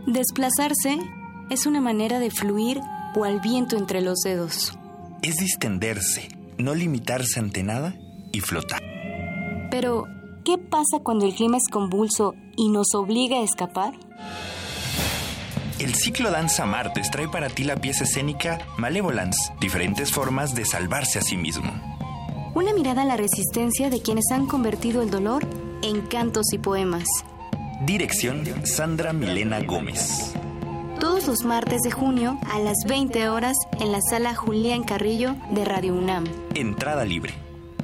[0.08, 0.98] Desplazarse
[1.52, 2.80] es una manera de fluir
[3.14, 4.78] cual viento entre los dedos.
[5.22, 7.96] Es distenderse, no limitarse ante nada
[8.32, 8.82] y flotar.
[9.70, 10.08] Pero,
[10.44, 13.94] ¿qué pasa cuando el clima es convulso y nos obliga a escapar?
[15.80, 21.20] El ciclo Danza Martes trae para ti la pieza escénica Malevolence, diferentes formas de salvarse
[21.20, 21.72] a sí mismo.
[22.54, 25.46] Una mirada a la resistencia de quienes han convertido el dolor
[25.82, 27.06] en cantos y poemas.
[27.86, 30.34] Dirección Sandra Milena Gómez.
[31.00, 35.66] Todos los martes de junio a las 20 horas en la sala Julián Carrillo de
[35.66, 36.26] Radio UNAM.
[36.54, 37.43] Entrada libre.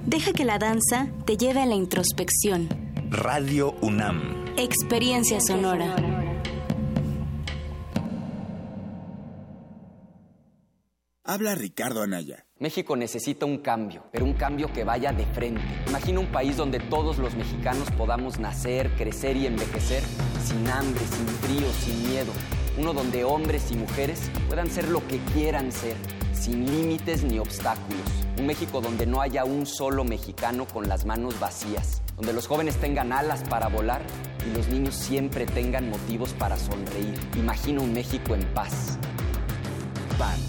[0.10, 2.68] Deja que la danza te lleve a la introspección.
[3.12, 4.56] Radio UNAM.
[4.58, 5.96] Experiencia sonora.
[11.24, 12.48] Habla Ricardo Anaya.
[12.58, 15.62] México necesita un cambio, pero un cambio que vaya de frente.
[15.88, 20.02] Imagina un país donde todos los mexicanos podamos nacer, crecer y envejecer
[20.44, 22.32] sin hambre, sin frío, sin miedo.
[22.80, 25.96] Uno donde hombres y mujeres puedan ser lo que quieran ser,
[26.34, 28.29] sin límites ni obstáculos.
[28.40, 32.02] Un México donde no haya un solo mexicano con las manos vacías.
[32.16, 34.02] Donde los jóvenes tengan alas para volar
[34.50, 37.20] y los niños siempre tengan motivos para sonreír.
[37.36, 38.98] Imagina un México en paz.
[40.18, 40.40] PAN.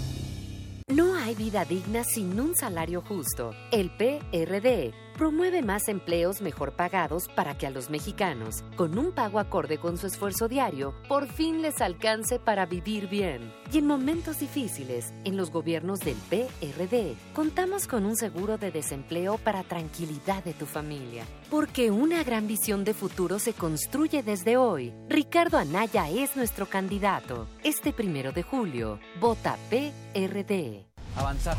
[0.87, 3.51] No hay vida digna sin un salario justo.
[3.73, 9.37] El PRD promueve más empleos mejor pagados para que a los mexicanos, con un pago
[9.37, 13.53] acorde con su esfuerzo diario, por fin les alcance para vivir bien.
[13.71, 19.37] Y en momentos difíciles, en los gobiernos del PRD, contamos con un seguro de desempleo
[19.37, 21.23] para tranquilidad de tu familia.
[21.51, 24.91] Porque una gran visión de futuro se construye desde hoy.
[25.07, 27.45] Ricardo Anaya es nuestro candidato.
[27.63, 30.87] Este primero de julio, vota PRD.
[31.15, 31.57] Avanzar.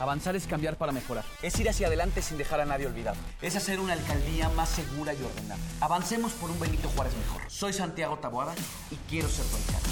[0.00, 1.26] Avanzar es cambiar para mejorar.
[1.42, 3.18] Es ir hacia adelante sin dejar a nadie olvidado.
[3.42, 5.60] Es hacer una alcaldía más segura y ordenada.
[5.78, 7.42] Avancemos por un Benito Juárez mejor.
[7.48, 8.54] Soy Santiago Taboada
[8.90, 9.88] y quiero ser tu alcalde.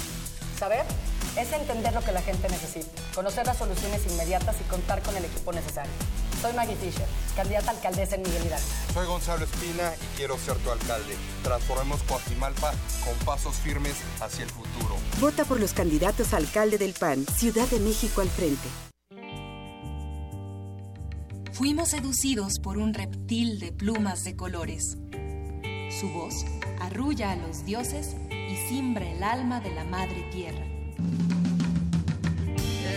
[0.57, 0.83] Saber
[1.37, 5.25] es entender lo que la gente necesita, conocer las soluciones inmediatas y contar con el
[5.25, 5.91] equipo necesario.
[6.41, 7.05] Soy Maggie Fisher,
[7.35, 8.67] candidata a alcaldesa en Miguel Hidalgo.
[8.93, 11.15] Soy Gonzalo Espina y quiero ser tu alcalde.
[11.43, 12.73] Transformemos Coajimalpa
[13.05, 14.95] con pasos firmes hacia el futuro.
[15.19, 18.88] Vota por los candidatos a alcalde del PAN, Ciudad de México al frente.
[21.59, 24.97] Fuimos seducidos por un reptil de plumas de colores.
[25.99, 26.45] Su voz
[26.79, 30.65] arrulla a los dioses y simbra el alma de la madre tierra.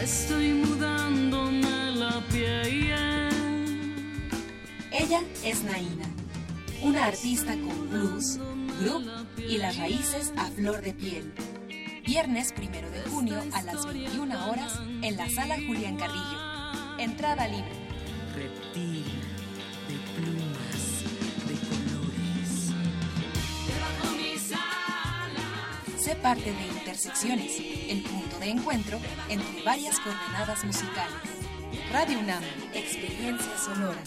[0.00, 3.32] Estoy mudándome la piel.
[4.92, 6.06] Ella es Naina,
[6.84, 8.38] una artista con blues,
[8.78, 11.34] groove y las raíces a flor de piel.
[12.06, 16.38] Viernes primero de junio a las 21 horas en la sala Julián Carrillo.
[17.00, 17.81] Entrada libre.
[26.02, 28.98] Sé parte de Intersecciones, el punto de encuentro
[29.28, 31.14] entre varias coordenadas musicales.
[31.92, 32.42] Radio UNAM,
[32.74, 34.02] experiencia sonora.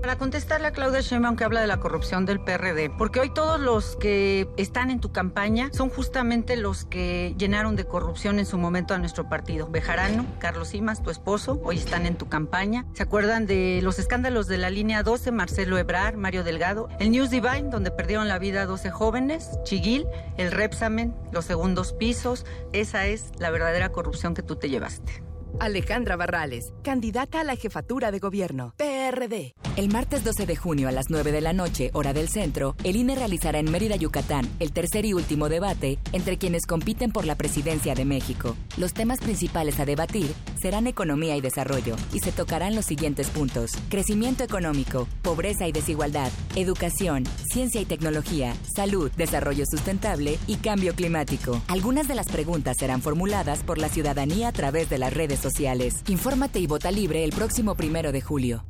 [0.00, 3.60] Para contestarle a Claudia Sheinbaum que habla de la corrupción del PRD, porque hoy todos
[3.60, 8.56] los que están en tu campaña son justamente los que llenaron de corrupción en su
[8.56, 9.68] momento a nuestro partido.
[9.68, 12.86] Bejarano, Carlos Simas, tu esposo, hoy están en tu campaña.
[12.94, 16.88] ¿Se acuerdan de los escándalos de la línea 12, Marcelo Ebrar, Mario Delgado?
[16.98, 20.06] El News Divine, donde perdieron la vida 12 jóvenes, Chiguil,
[20.38, 22.46] el Repsamen, los segundos pisos.
[22.72, 25.29] Esa es la verdadera corrupción que tú te llevaste.
[25.58, 29.54] Alejandra Barrales, candidata a la jefatura de gobierno, PRD.
[29.76, 32.96] El martes 12 de junio a las 9 de la noche, hora del centro, el
[32.96, 37.36] INE realizará en Mérida, Yucatán, el tercer y último debate entre quienes compiten por la
[37.36, 38.56] presidencia de México.
[38.76, 43.72] Los temas principales a debatir serán economía y desarrollo, y se tocarán los siguientes puntos.
[43.88, 51.60] Crecimiento económico, pobreza y desigualdad, educación, ciencia y tecnología, salud, desarrollo sustentable y cambio climático.
[51.68, 56.02] Algunas de las preguntas serán formuladas por la ciudadanía a través de las redes sociales.
[56.08, 58.64] Infórmate y vota libre el próximo primero de julio.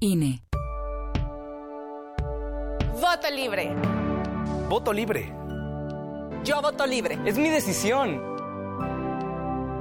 [0.00, 0.42] INE.
[3.00, 3.74] Voto libre.
[4.68, 5.32] Voto libre.
[6.44, 7.18] Yo voto libre.
[7.24, 8.20] Es mi decisión.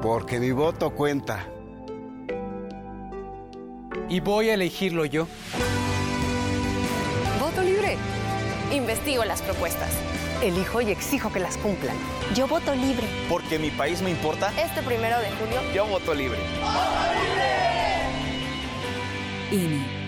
[0.01, 1.47] Porque mi voto cuenta.
[4.09, 5.27] Y voy a elegirlo yo.
[7.39, 7.97] Voto libre.
[8.71, 9.89] Investigo las propuestas.
[10.43, 11.95] Elijo y exijo que las cumplan.
[12.35, 13.07] Yo voto libre.
[13.29, 14.51] Porque mi país me importa.
[14.61, 15.61] Este primero de julio.
[15.73, 16.37] Yo voto libre.
[19.51, 20.03] INE.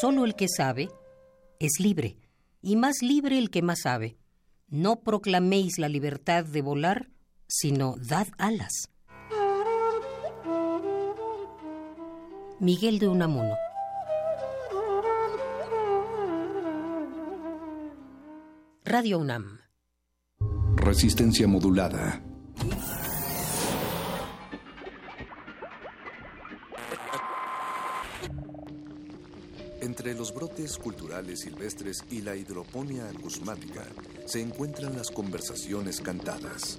[0.00, 0.88] Solo el que sabe
[1.60, 2.16] es libre,
[2.60, 4.18] y más libre el que más sabe.
[4.68, 7.08] No proclaméis la libertad de volar,
[7.46, 8.90] sino dad alas.
[12.58, 13.54] Miguel de Unamuno.
[18.84, 19.60] Radio UNAM.
[20.76, 22.22] Resistencia modulada.
[29.82, 33.82] Entre los brotes culturales silvestres y la hidroponía acusmática
[34.24, 36.78] se encuentran las conversaciones cantadas.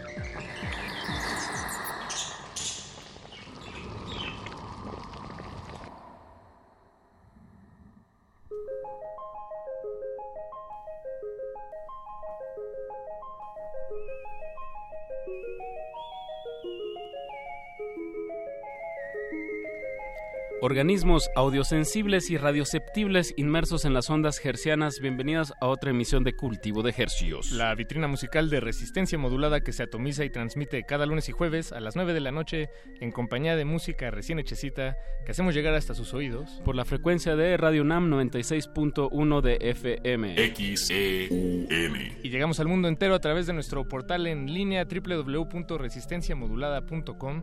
[20.63, 26.83] Organismos audiosensibles y radioceptibles inmersos en las ondas hercianas, bienvenidos a otra emisión de Cultivo
[26.83, 27.51] de Hercios.
[27.51, 31.71] La vitrina musical de resistencia modulada que se atomiza y transmite cada lunes y jueves
[31.71, 35.73] a las 9 de la noche en compañía de música recién hechecita que hacemos llegar
[35.73, 36.61] hasta sus oídos.
[36.63, 40.35] Por la frecuencia de Radio NAM 96.1 de FM.
[40.53, 42.19] XEUN.
[42.21, 47.41] Y llegamos al mundo entero a través de nuestro portal en línea www.resistenciamodulada.com.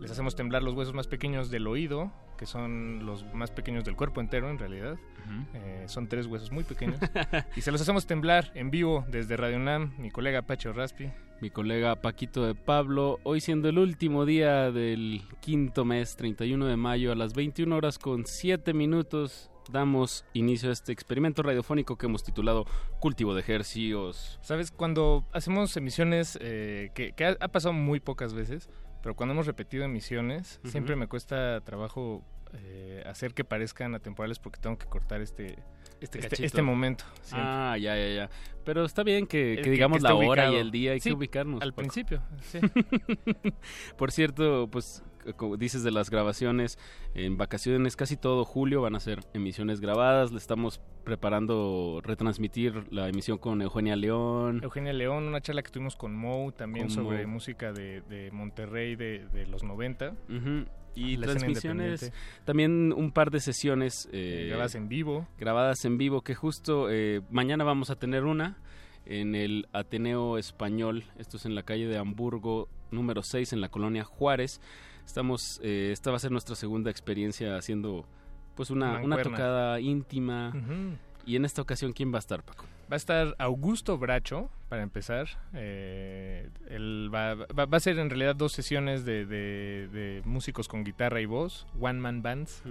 [0.00, 3.96] Les hacemos temblar los huesos más pequeños del oído, que son los más pequeños del
[3.96, 4.96] cuerpo entero en realidad.
[5.54, 6.98] Eh, son tres huesos muy pequeños.
[7.56, 11.10] y se los hacemos temblar en vivo desde Radio Nam, mi colega Pacho Raspi.
[11.40, 16.76] Mi colega Paquito de Pablo, hoy siendo el último día del quinto mes, 31 de
[16.76, 22.06] mayo, a las 21 horas con 7 minutos, damos inicio a este experimento radiofónico que
[22.06, 22.64] hemos titulado
[23.00, 24.38] Cultivo de Ejercicios.
[24.40, 24.70] ¿Sabes?
[24.70, 28.70] Cuando hacemos emisiones, eh, que, que ha, ha pasado muy pocas veces,
[29.06, 34.58] pero cuando hemos repetido emisiones, siempre me cuesta trabajo eh, hacer que parezcan atemporales porque
[34.58, 35.60] tengo que cortar este,
[36.00, 37.04] Este este, este momento.
[37.22, 37.48] siempre.
[37.48, 38.30] Ah, ya, ya, ya.
[38.64, 41.14] Pero está bien que, que digamos que la hora y el día, hay Sí, que
[41.14, 41.62] ubicarnos.
[41.62, 42.58] al principio, sí.
[43.96, 45.04] Por cierto, pues
[45.34, 46.78] como dices de las grabaciones,
[47.14, 50.30] en vacaciones casi todo julio van a ser emisiones grabadas.
[50.32, 54.60] Le estamos preparando retransmitir la emisión con Eugenia León.
[54.62, 57.34] Eugenia León, una charla que tuvimos con Mo también Con sobre Mo.
[57.34, 60.10] música de, de Monterrey de, de los 90.
[60.28, 60.66] Ujú.
[60.94, 62.10] Y La transmisiones,
[62.44, 65.28] también un par de sesiones eh, Grabadas en vivo.
[65.38, 68.56] Grabadas en vivo, que justo eh, mañana vamos a tener una
[69.04, 71.04] en el Ateneo Español.
[71.18, 74.60] Esto es en la calle de Hamburgo, número 6, en la colonia Juárez.
[75.06, 78.04] Estamos, eh, esta va a ser nuestra segunda experiencia haciendo
[78.54, 80.52] pues una, una tocada íntima.
[81.24, 82.64] Y en esta ocasión, ¿quién va a estar, Paco?
[82.90, 85.26] Va a estar Augusto Bracho, para empezar.
[85.54, 90.68] Eh, él va, va- va a ser en realidad dos sesiones de, de- de músicos
[90.68, 92.62] con guitarra y voz, One Man Bands.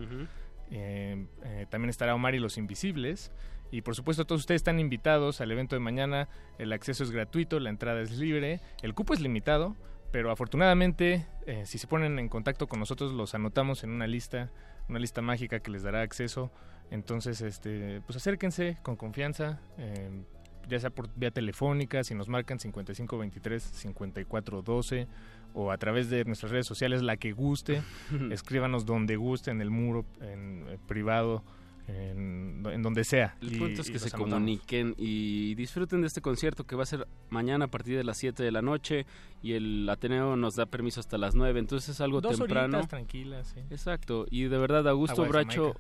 [0.72, 3.32] Eh, eh, también estará Omar y los Invisibles.
[3.72, 6.30] Y por supuesto todos ustedes están invitados al evento de mañana.
[6.60, 9.76] El acceso es gratuito, la entrada es libre, el cupo es limitado,
[10.16, 14.50] pero afortunadamente eh, si se ponen en contacto con nosotros los anotamos en una lista,
[14.88, 16.54] una lista mágica que les dará acceso.
[16.90, 19.60] Entonces, este, pues acérquense con confianza.
[19.78, 20.24] eh,
[20.70, 25.08] ya sea por vía telefónica, si nos marcan 5523-5412
[25.54, 27.82] o a través de nuestras redes sociales, la que guste,
[28.32, 31.44] escríbanos donde guste, en el muro, en eh, privado,
[31.88, 33.38] en, en donde sea.
[33.42, 34.30] El y- punto es que se anotamos.
[34.34, 38.18] comuniquen y disfruten de este concierto que va a ser mañana a partir de las
[38.18, 39.06] 7 de la noche
[39.44, 42.78] y el Ateneo nos da permiso hasta las 9, entonces es algo Dos temprano.
[42.80, 43.62] horitas tranquilas, sí.
[43.70, 45.76] Exacto, y de verdad Augusto Agua Bracho.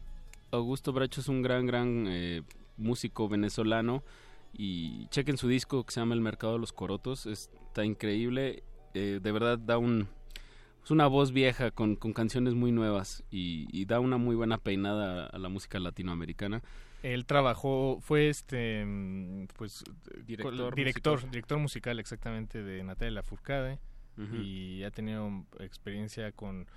[0.51, 2.43] Augusto Bracho es un gran, gran eh,
[2.77, 4.03] músico venezolano
[4.53, 9.19] y chequen su disco que se llama El Mercado de los Corotos, está increíble, eh,
[9.21, 10.07] de verdad da un...
[10.85, 14.59] Es una voz vieja con, con canciones muy nuevas y, y da una muy buena
[14.59, 16.61] peinada a la música latinoamericana.
[17.01, 18.85] Él trabajó, fue este,
[19.57, 19.83] pues,
[20.27, 21.31] Director director, musical.
[21.31, 23.79] director musical exactamente de Natalia Lafourcade
[24.17, 24.35] Ujú.
[24.35, 26.67] y ha tenido experiencia con,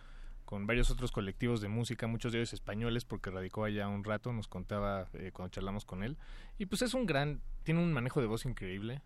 [0.47, 4.33] con varios otros colectivos de música, muchos de ellos españoles porque radicó allá un rato,
[4.33, 6.17] nos contaba eh, cuando charlamos con él
[6.59, 9.03] y pues es un gran, tiene un manejo de voz increíble,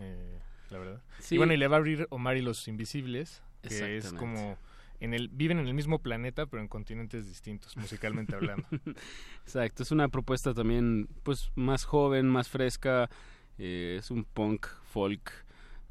[0.00, 0.38] eh,
[0.70, 1.02] la verdad.
[1.18, 1.34] Sí.
[1.34, 4.56] Y bueno, y le va a abrir Omar y los Invisibles, que es como
[5.00, 8.66] en el viven en el mismo planeta pero en continentes distintos musicalmente hablando.
[9.42, 13.10] Exacto, es una propuesta también pues más joven, más fresca,
[13.58, 15.30] eh, es un punk, folk,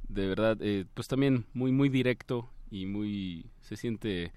[0.08, 4.32] de verdad, eh, pues también muy muy directo y muy se siente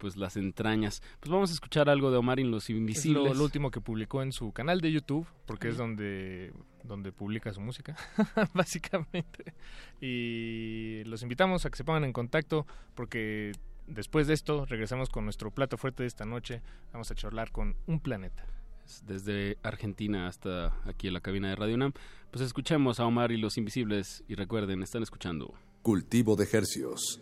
[0.00, 1.02] pues las entrañas.
[1.20, 3.22] Pues vamos a escuchar algo de Omar y los Es Invisibles.
[3.22, 7.52] lo, lo último que publicó en su canal de YouTube, porque es donde, donde publica
[7.52, 7.96] su música,
[8.54, 9.54] básicamente.
[10.00, 13.52] Y los invitamos a que se pongan en contacto, porque
[13.86, 16.62] después de esto regresamos con nuestro plato fuerte de esta noche.
[16.92, 18.44] Vamos a charlar con un planeta.
[19.06, 21.92] Desde Argentina hasta aquí en la cabina de Radio UNAM,
[22.32, 25.54] pues escuchemos a Omar y los Invisibles y recuerden, están escuchando.
[25.82, 27.20] Cultivo de Hercios.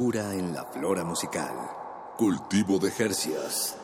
[0.00, 1.54] Frescura en la flora musical.
[2.16, 3.78] Cultivo de Jercias.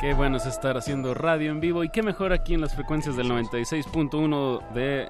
[0.00, 3.14] Qué bueno es estar haciendo radio en vivo y qué mejor aquí en las frecuencias
[3.14, 5.08] del 96.1 de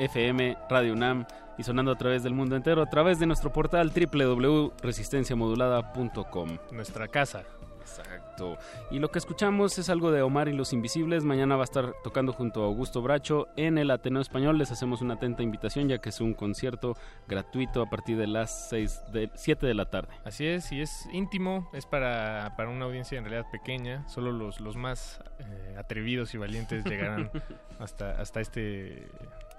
[0.00, 1.26] FM Radio UNAM
[1.58, 6.58] y sonando a través del mundo entero a través de nuestro portal www.resistenciamodulada.com.
[6.70, 7.44] Nuestra casa.
[7.86, 8.58] Exacto.
[8.90, 11.24] Y lo que escuchamos es algo de Omar y los Invisibles.
[11.24, 14.58] Mañana va a estar tocando junto a Augusto Bracho en el Ateneo Español.
[14.58, 16.96] Les hacemos una atenta invitación ya que es un concierto
[17.28, 20.08] gratuito a partir de las 6 de 7 de la tarde.
[20.24, 24.60] Así es, y es íntimo, es para, para una audiencia en realidad pequeña, solo los,
[24.60, 27.30] los más eh, atrevidos y valientes llegarán
[27.78, 29.06] hasta, hasta este,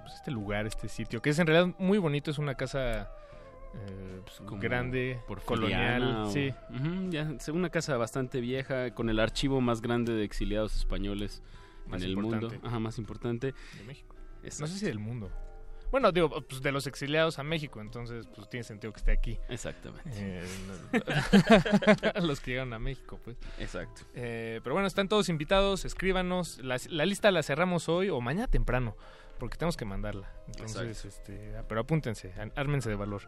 [0.08, 3.12] pues, este lugar, este sitio, que es en realidad muy bonito, es una casa
[3.76, 6.54] eh, pues, grande, colonial, o- sí.
[7.10, 11.44] Ya, es una casa bastante vieja con el archivo más grande de exiliados españoles
[11.88, 12.50] Más en el mundo.
[12.64, 13.54] Ajá, más importante.
[13.78, 14.16] De México.
[14.44, 14.62] Exacto.
[14.62, 15.30] No sé si del mundo.
[15.92, 19.40] Bueno, digo, pues de los exiliados a México, entonces pues tiene sentido que esté aquí.
[19.48, 20.10] Exactamente.
[20.14, 20.44] Eh,
[22.16, 23.38] no- los que llegaron a México, pues.
[23.60, 24.02] Exacto.
[24.14, 26.60] Eh, pero bueno, están todos invitados, escríbanos.
[26.64, 28.98] La, la lista la cerramos hoy o mañana temprano,
[29.40, 30.32] porque tenemos que mandarla.
[30.48, 33.24] Entonces, este, ah, pero apúntense, ármense de valor.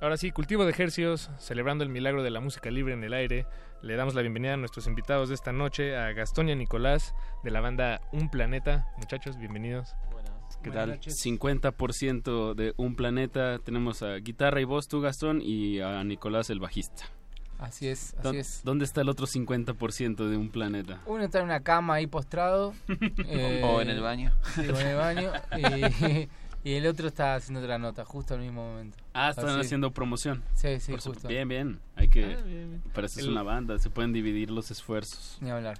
[0.00, 3.46] Ahora sí, cultivo de ejercios, celebrando el milagro de la música libre en el aire.
[3.82, 7.14] Le damos la bienvenida a nuestros invitados de esta noche, a Gastón y a Nicolás,
[7.44, 8.88] de la banda Un Planeta.
[8.98, 9.94] Muchachos, bienvenidos.
[10.62, 11.00] ¿Qué tal?
[11.00, 13.58] 50% de un planeta.
[13.58, 17.04] Tenemos a guitarra y voz, tú Gastón, y a Nicolás el bajista.
[17.62, 18.60] Así es, así ¿Dó- es.
[18.64, 21.00] ¿Dónde está el otro 50% de un planeta?
[21.06, 22.74] Uno está en una cama ahí postrado.
[23.26, 24.32] eh, O en el baño.
[24.54, 25.32] Sí, o en el baño.
[25.56, 26.28] y,
[26.68, 28.98] y el otro está haciendo otra nota, justo al mismo momento.
[29.14, 29.60] Ah, están Así.
[29.60, 30.42] haciendo promoción.
[30.54, 31.28] Sí, sí, Por su- justo.
[31.28, 31.80] Bien, bien.
[31.96, 32.24] Hay que.
[32.24, 32.82] Ah, bien, bien.
[32.92, 35.38] Para eso es una banda, se pueden dividir los esfuerzos.
[35.40, 35.78] Ni hablar.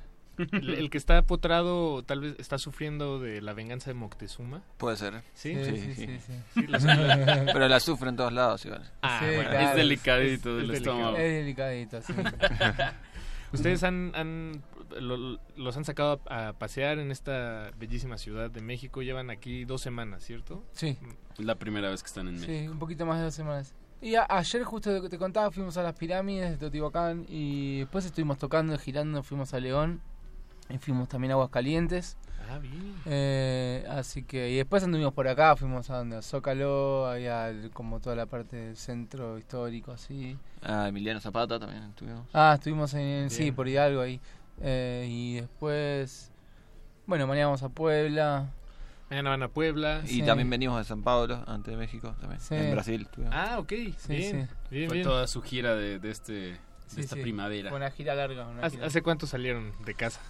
[0.50, 4.62] El, el que está potrado tal vez está sufriendo de la venganza de Moctezuma.
[4.78, 5.22] Puede ser.
[5.34, 6.32] Sí, Sí, sí, sí, sí.
[6.54, 8.90] Sí, la- la- Pero la sufre en todos lados igual.
[9.02, 9.50] Ah, Sí, bueno.
[9.50, 9.68] claro.
[9.70, 11.16] Es delicadito Es- del es estómago.
[11.16, 12.12] Es delicadito, sí.
[13.52, 14.62] Ustedes han, han-
[14.98, 19.02] lo- los han sacado a, a pasear en esta bellísima ciudad de México.
[19.02, 20.64] Llevan aquí dos semanas, ¿cierto?
[20.72, 20.96] Sí,
[21.38, 22.52] Es la primera vez que están en México.
[22.52, 23.74] sí, un poquito más de dos semanas.
[24.00, 28.38] Y a- ayer justo te contaba, fuimos a las pirámides de Teotihuacán y después estuvimos
[28.38, 30.00] tocando, girando, fuimos a León
[30.72, 32.16] y fuimos también a Aguascalientes.
[32.50, 32.94] Ah, bien.
[33.06, 38.00] Eh, así que, y después anduvimos por acá, fuimos a donde, a Zócalo, el- como
[38.00, 40.36] toda la parte del centro histórico, así.
[40.62, 42.26] Ah, Emiliano Zapata también estuvimos.
[42.32, 44.20] Ah, estuvimos en, sí, por Hidalgo ahí.
[44.60, 46.30] Eh, y después,
[47.06, 48.50] bueno, mañana vamos a Puebla.
[49.08, 50.00] Mañana van a Puebla.
[50.04, 50.22] Y Sí.
[50.22, 52.40] también venimos de San Pablo, antes de México también.
[52.40, 52.54] Sí.
[52.54, 53.02] En Brasil.
[53.02, 53.34] estuvimos.
[53.36, 53.68] Ah, ok.
[53.70, 54.08] bien, sí.
[54.14, 54.48] bien,
[54.88, 55.02] Fue bien.
[55.02, 57.22] toda su gira de, de este, de Sí, esta sí.
[57.22, 57.70] primavera.
[57.70, 58.46] Fue una gira larga.
[58.46, 58.86] Una ¿Hace, gira.
[58.88, 60.20] hace cuánto salieron de casa?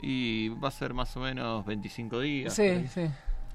[0.00, 2.54] Y va a ser más o menos 25 días.
[2.54, 3.08] Sí, sí.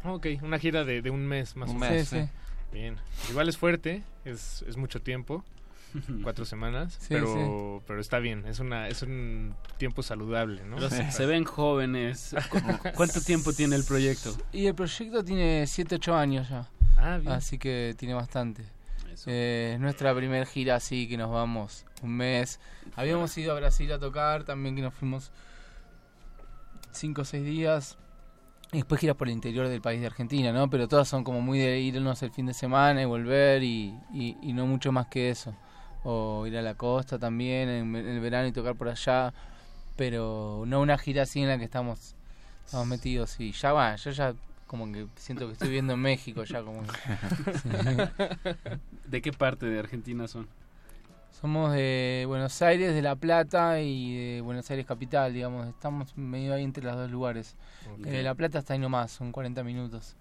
[0.04, 2.08] Ok, una gira de, de un mes más Un o Sí, menos.
[2.08, 2.30] sí.
[2.72, 2.96] Bien.
[3.30, 5.46] Igual es fuerte, es, es mucho tiempo,
[6.24, 10.76] cuatro semanas, Sí, pero, pero está bien, es una es un tiempo saludable, ¿no?
[10.78, 12.36] Pero se, se ven jóvenes.
[12.50, 12.60] ¿Cu-
[12.96, 14.36] ¿Cuánto tiempo tiene el proyecto?
[14.52, 16.68] Y el proyecto tiene 7, 8 años ya.
[16.98, 17.32] Ah, bien.
[17.32, 18.64] Así que tiene bastante.
[19.28, 22.60] Eh, es nuestra primera gira así que nos vamos un mes.
[22.96, 25.32] Habíamos ido a Brasil a tocar, también que nos fuimos
[26.94, 27.98] 5 o 6 días.
[28.72, 30.70] Y después giras por el interior del país de Argentina, ¿no?
[30.70, 34.38] Pero todas son como muy de irnos el fin de semana y volver y, y,
[34.42, 35.56] y no mucho más que eso.
[36.04, 39.34] O ir a la costa también en, en el verano y tocar por allá.
[39.96, 42.16] Pero no una gira así en la que estamos,
[42.66, 43.40] estamos metidos.
[43.40, 44.34] Y ya va, yo ya
[44.74, 46.82] como que siento que estoy viviendo en México ya como...
[49.06, 50.48] ¿De qué parte de Argentina son?
[51.42, 55.68] Somos de Buenos Aires, de La Plata y de Buenos Aires Capital, digamos.
[55.68, 57.56] Estamos medio ahí entre los dos lugares.
[58.06, 60.16] Eh, la Plata está ahí nomás, son 40 minutos.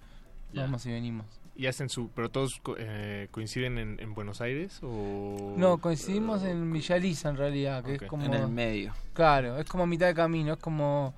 [0.52, 1.26] Vamos y venimos.
[1.54, 2.08] ¿Y hacen su...
[2.10, 5.54] pero todos co- eh, coinciden en, en Buenos Aires o...?
[5.56, 8.24] No, coincidimos en Villa Elisa en realidad, que es como...
[8.24, 8.92] En el medio.
[9.12, 11.14] Claro, es como a mitad de camino, es como...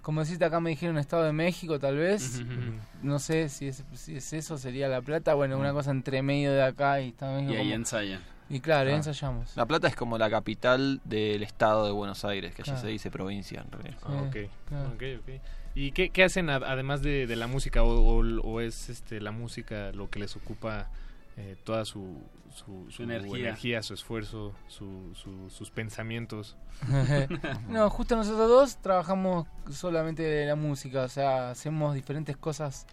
[0.00, 2.42] Como decirte acá me dijeron Estado de México tal vez.
[3.02, 5.34] No sé si es, si es eso, sería La Plata.
[5.34, 7.60] Bueno, una cosa entre medio de acá y Estado de Y México.
[7.60, 8.20] ahí como- ensayan.
[8.52, 8.94] Y claro, Ah.
[8.96, 9.56] ensayamos.
[9.56, 12.80] La Plata es como la capital del estado de Buenos Aires, que allí Claro.
[12.86, 13.98] se dice provincia en realidad.
[14.04, 14.32] Ah, ok.
[14.34, 14.88] Sí, claro.
[14.90, 15.30] ok, ok.
[15.74, 17.82] ¿Y qué, qué hacen ad- además de, de la música?
[17.82, 20.88] ¿O, o- o es este, la música lo que les ocupa
[21.38, 22.18] eh, toda su,
[22.54, 23.82] su, su energía.
[23.82, 26.58] su esfuerzo, su, su- sus pensamientos?
[27.70, 32.86] no, justo nosotros dos trabajamos solamente de la música, o sea, hacemos diferentes cosas,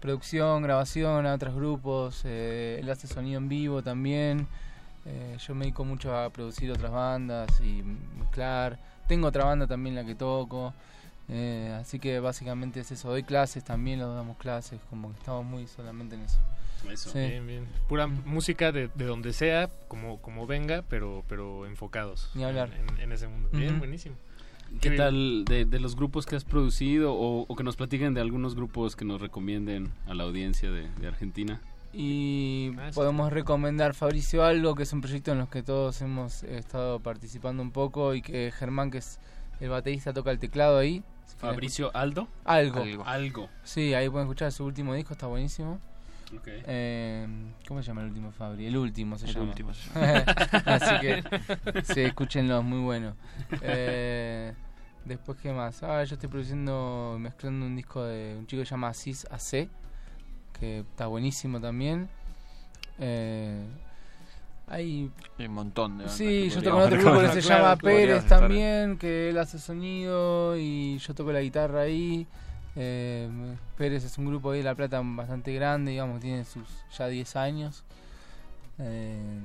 [0.00, 4.46] producción, grabación a otros grupos, eh, él hace sonido en vivo también,
[5.04, 7.82] Eh, yo me dedico mucho a producir otras bandas y
[8.18, 8.78] mezclar.
[9.08, 10.72] Tengo otra banda también la que toco.
[11.28, 13.08] Eh, así que básicamente es eso.
[13.08, 16.38] Doy clases también, lo damos clases, como que estamos muy solamente en eso.
[16.96, 17.18] Sí.
[17.18, 17.66] Bien, bien.
[17.88, 22.30] Pura música de, de donde sea, como, como venga, pero, pero enfocados.
[22.34, 22.70] Ni hablar.
[22.74, 23.48] En, en ese mundo.
[23.52, 24.16] Bien, buenísimo.
[24.80, 28.20] ¿Qué tal de, de los grupos que has producido o, o que nos platiquen de
[28.20, 31.60] algunos grupos que nos recomienden a la audiencia de, de Argentina?
[31.92, 36.42] Y Ah, podemos recomendar Fabricio Algo, que es un proyecto en los que todos hemos
[36.44, 39.18] estado participando un poco y que Germán, que es
[39.60, 41.02] el baterista, toca el teclado ahí.
[41.26, 42.28] Si Fabricio Aldo?
[42.44, 42.80] Algo.
[42.80, 43.04] Algo.
[43.04, 43.48] Algo.
[43.62, 45.78] Sí, ahí pueden escuchar su último disco, está buenísimo.
[46.46, 47.26] Eh,
[47.68, 48.64] ¿Cómo se llama el último Fabri?
[48.66, 49.48] El último se El llama.
[49.50, 49.90] último se
[50.64, 51.22] Así que
[51.84, 53.14] sí, escúchenlo, es muy bueno.
[53.60, 54.54] Eh,
[55.04, 55.82] después, ¿qué más?
[55.82, 59.68] Ah, yo estoy produciendo, mezclando un disco de un chico que se llama Aziz AC,
[60.62, 62.08] que está buenísimo también.
[63.00, 63.64] Eh,
[64.68, 65.10] hay
[65.40, 68.38] un montón de Sí, yo toco en otro grupo que se Claro, llama Pérez estar.
[68.38, 72.28] también, que él hace sonido y yo toco la guitarra ahí.
[72.76, 73.28] Eh,
[73.76, 76.62] Pérez es un grupo ahí de La Plata bastante grande, digamos, tiene sus
[76.96, 77.82] ya 10 años.
[78.78, 79.40] Eh,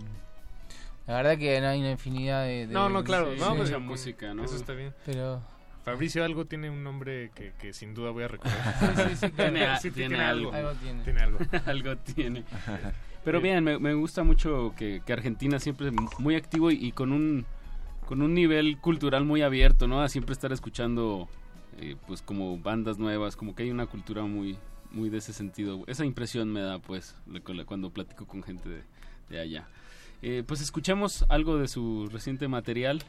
[1.07, 2.68] la verdad que no hay una infinidad de...
[2.68, 3.31] de- No, no, claro.
[3.39, 4.44] no, música, ¿no?
[4.44, 4.94] Eso está bien.
[5.03, 5.41] Pero...
[5.88, 8.76] Fabricio Algo tiene un nombre que, que sin duda voy a recordar.
[8.97, 10.51] Sí, sí, sí, Tiene, a- Sí, tiene algo.
[10.51, 11.03] Algo tiene.
[11.05, 11.39] Tiene algo.
[11.65, 12.43] algo tiene.
[13.23, 16.91] Pero bien, me, me gusta mucho que, que Argentina siempre es muy activo y, y
[16.91, 17.45] con un
[18.05, 20.01] con un nivel cultural muy abierto, ¿no?
[20.01, 21.30] A siempre estar escuchando
[21.80, 24.57] eh, pues como bandas nuevas, como que hay una cultura muy
[24.91, 25.85] muy de ese sentido.
[25.88, 27.15] Esa impresión me da pues
[27.65, 28.81] cuando platico con gente de,
[29.30, 29.68] de allá.
[30.22, 33.03] Eh, pues escuchemos algo de su reciente material.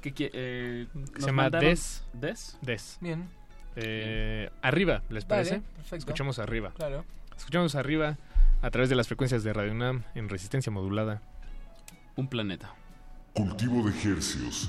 [0.00, 0.86] Que eh,
[1.18, 2.04] Se llama mandaron- Des.
[2.12, 2.58] Des.
[2.62, 2.98] Des.
[3.00, 3.28] Bien.
[3.76, 5.60] Eh, arriba, ¿les parece?
[5.76, 5.96] perfecto.
[5.96, 6.72] Escuchemos arriba.
[6.74, 7.04] Claro.
[7.36, 8.18] Escuchamos arriba
[8.62, 11.22] a través de las frecuencias de Radio UNAM en resistencia modulada.
[12.16, 12.74] Un planeta.
[13.32, 14.68] Cultivo de hercios.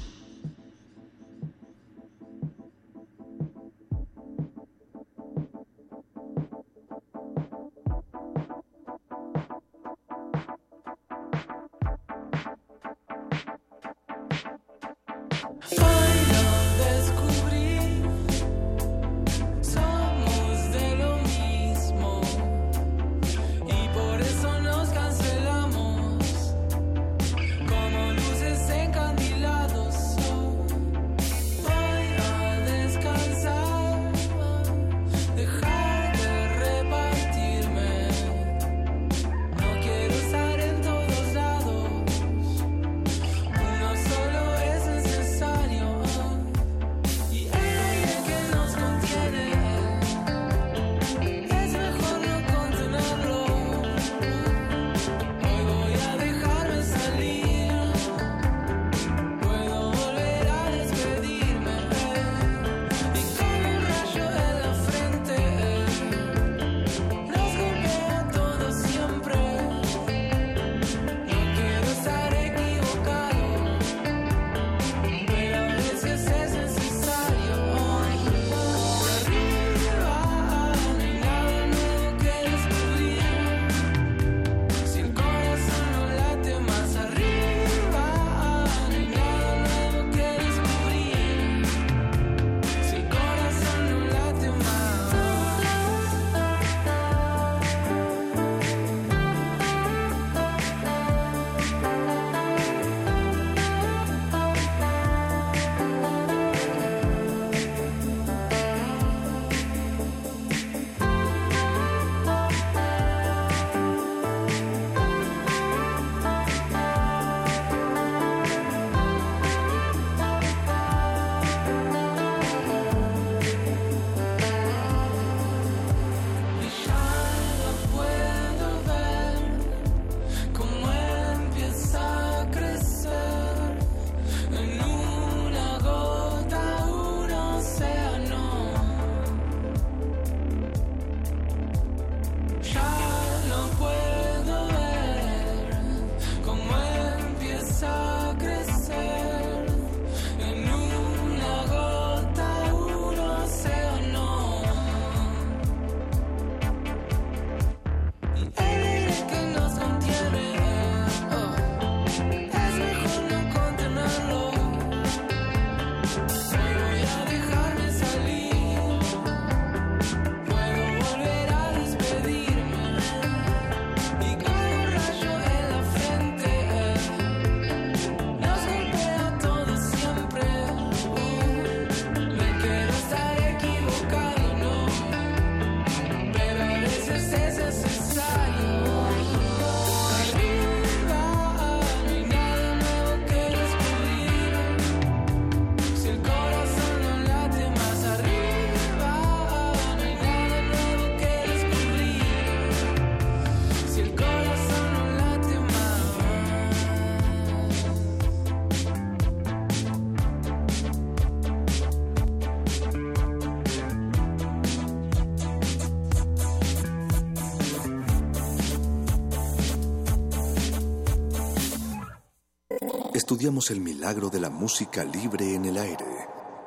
[223.42, 226.06] Estudiamos el milagro de la música libre en el aire.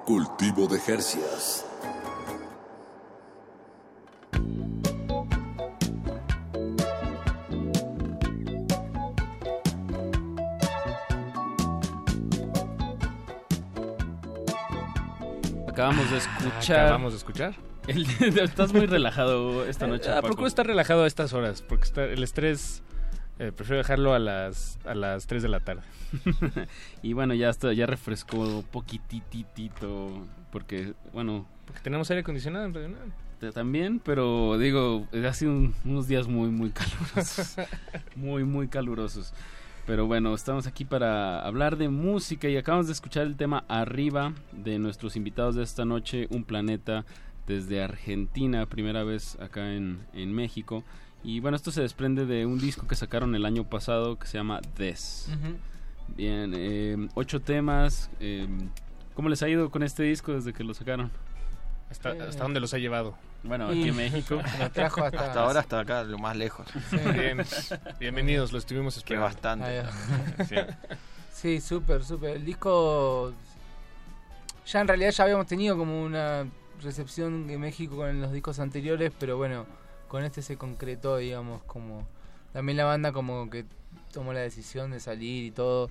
[0.04, 1.64] Cultivo de Jercias.
[15.68, 16.80] Acabamos de escuchar.
[16.80, 17.54] Acabamos de escuchar.
[17.86, 18.06] El-
[18.38, 20.08] estás muy relajado esta noche.
[20.10, 20.28] Ah, Paco.
[20.28, 22.82] procuro estar relajado a estas horas, porque está- el estrés
[23.38, 25.82] eh, prefiero dejarlo a las, a las 3 de la tarde.
[27.02, 31.46] y bueno, ya está, ya refrescó poquititito, porque, bueno...
[31.66, 36.48] Porque tenemos aire acondicionado en Radio También, pero digo, ha sido un- unos días muy,
[36.50, 37.56] muy calurosos.
[38.16, 39.32] muy, muy calurosos.
[39.86, 44.32] Pero bueno, estamos aquí para hablar de música y acabamos de escuchar el tema Arriba
[44.52, 47.04] de nuestros invitados de esta noche, Un Planeta
[47.46, 50.84] desde Argentina, primera vez acá en, en México.
[51.24, 54.36] Y bueno, esto se desprende de un disco que sacaron el año pasado que se
[54.38, 55.28] llama Des.
[56.08, 58.10] Bien, eh, ocho temas.
[58.20, 58.46] eh,
[59.14, 61.10] ¿Cómo les ha ido con este disco desde que lo sacaron?
[61.90, 62.22] ¿Hasta, Eh.
[62.28, 63.16] hasta dónde los ha llevado?
[63.42, 64.36] Bueno, aquí en México.
[64.58, 66.66] Nos trajo hasta- Hasta ahora hasta acá, lo más lejos.
[66.90, 66.96] Sí.
[67.12, 67.38] Bien.
[68.00, 69.26] Bienvenidos, lo estuvimos Que esperando.
[69.26, 69.82] bastante.
[70.48, 70.56] Sí.
[71.32, 72.36] Sí, súper, súper.
[72.36, 73.32] El disco.
[74.66, 76.46] Ya en realidad ya habíamos tenido como una
[76.82, 79.66] recepción en México con los discos anteriores, pero bueno,
[80.14, 82.06] con este se concretó, digamos, como.
[82.52, 83.64] También la banda como que
[84.12, 85.90] tomó la decisión de salir y todo,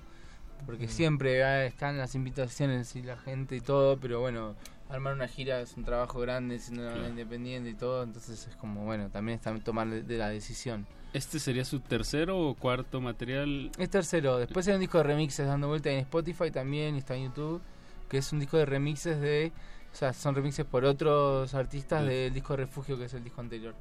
[0.64, 4.54] porque siempre ah, están las invitaciones y la gente y todo, pero bueno,
[4.88, 8.56] armar una gira es un trabajo grande, siendo una banda independiente y todo, entonces es
[8.56, 10.86] como, bueno, también está tomar de- la decisión.
[11.12, 13.70] ¿Este sería su tercero o cuarto material?
[13.76, 14.38] Es tercero.
[14.38, 17.60] Después hay un disco de remixes dando vuelta en Spotify también y está en YouTube.
[18.08, 19.52] Que es un disco de remixes de.
[19.92, 22.08] O sea, son remixes por otros artistas Sí.
[22.08, 23.74] del disco Refugio, que es el disco anterior.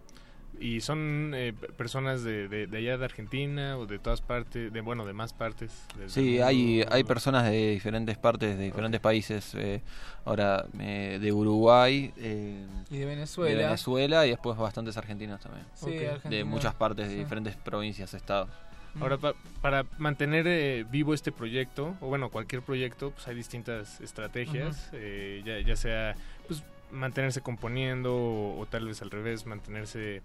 [0.59, 4.81] ¿Y son eh, personas de, de, de allá de Argentina o de todas partes, de
[4.81, 5.71] bueno, de más partes?
[5.97, 6.85] del- Sí, del hay, mundo?
[6.91, 9.53] hay personas de diferentes partes, de diferentes países.
[9.55, 9.81] eh,
[10.25, 12.13] ahora, eh, de Uruguay.
[12.17, 13.57] eh, Y de Venezuela.
[13.57, 15.65] De Venezuela y después bastantes argentinos también.
[15.73, 15.91] Sí, Ok.
[15.91, 16.45] De Argentina.
[16.45, 17.19] muchas partes, de Sí.
[17.19, 18.49] diferentes provincias, estados.
[19.01, 23.99] Ahora, pa- para mantener eh, vivo este proyecto, o bueno, cualquier proyecto, pues hay distintas
[24.01, 26.15] estrategias, eh, ya, ya sea
[26.94, 30.22] mantenerse componiendo o, o tal vez al revés, mantenerse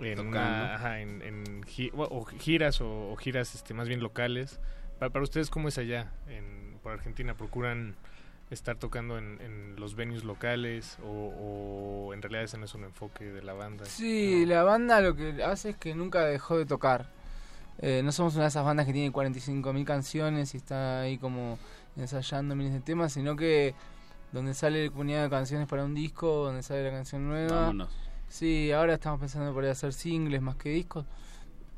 [0.00, 4.60] en, una, ajá, en, en gi- o giras o, o giras este, más bien locales.
[4.98, 7.34] Pa- para ustedes, ¿cómo es allá en, por Argentina?
[7.34, 7.94] ¿Procuran
[8.50, 11.08] estar tocando en, en los venues locales o,
[12.08, 13.84] o en realidad ese no es un enfoque de la banda?
[13.86, 17.08] Sí, la banda lo que hace es que nunca dejó de tocar.
[17.78, 21.58] Eh, no somos una de esas bandas que tiene 45.000 canciones y está ahí como
[21.96, 23.74] ensayando miles de temas, sino que
[24.36, 27.56] donde sale la comunidad de canciones para un disco, donde sale la canción nueva.
[27.56, 27.88] Vámonos.
[28.28, 31.04] Sí, ahora estamos pensando por ahí hacer singles más que discos.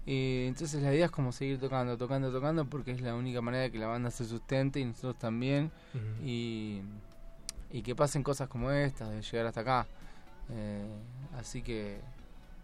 [0.06, 3.64] Y entonces la idea es como seguir tocando, tocando, tocando, porque es la única manera
[3.64, 5.70] de que la banda se sustente y nosotros también.
[6.24, 6.80] Y,
[7.70, 9.86] y que pasen cosas como estas, de llegar hasta acá.
[10.50, 10.88] Eh,
[11.38, 12.00] así que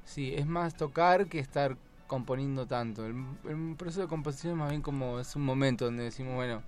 [0.04, 1.76] sí, es más tocar que estar
[2.06, 3.04] componiendo tanto.
[3.04, 3.14] El,
[3.46, 6.62] el proceso de composición es más bien como es un momento donde decimos, bueno,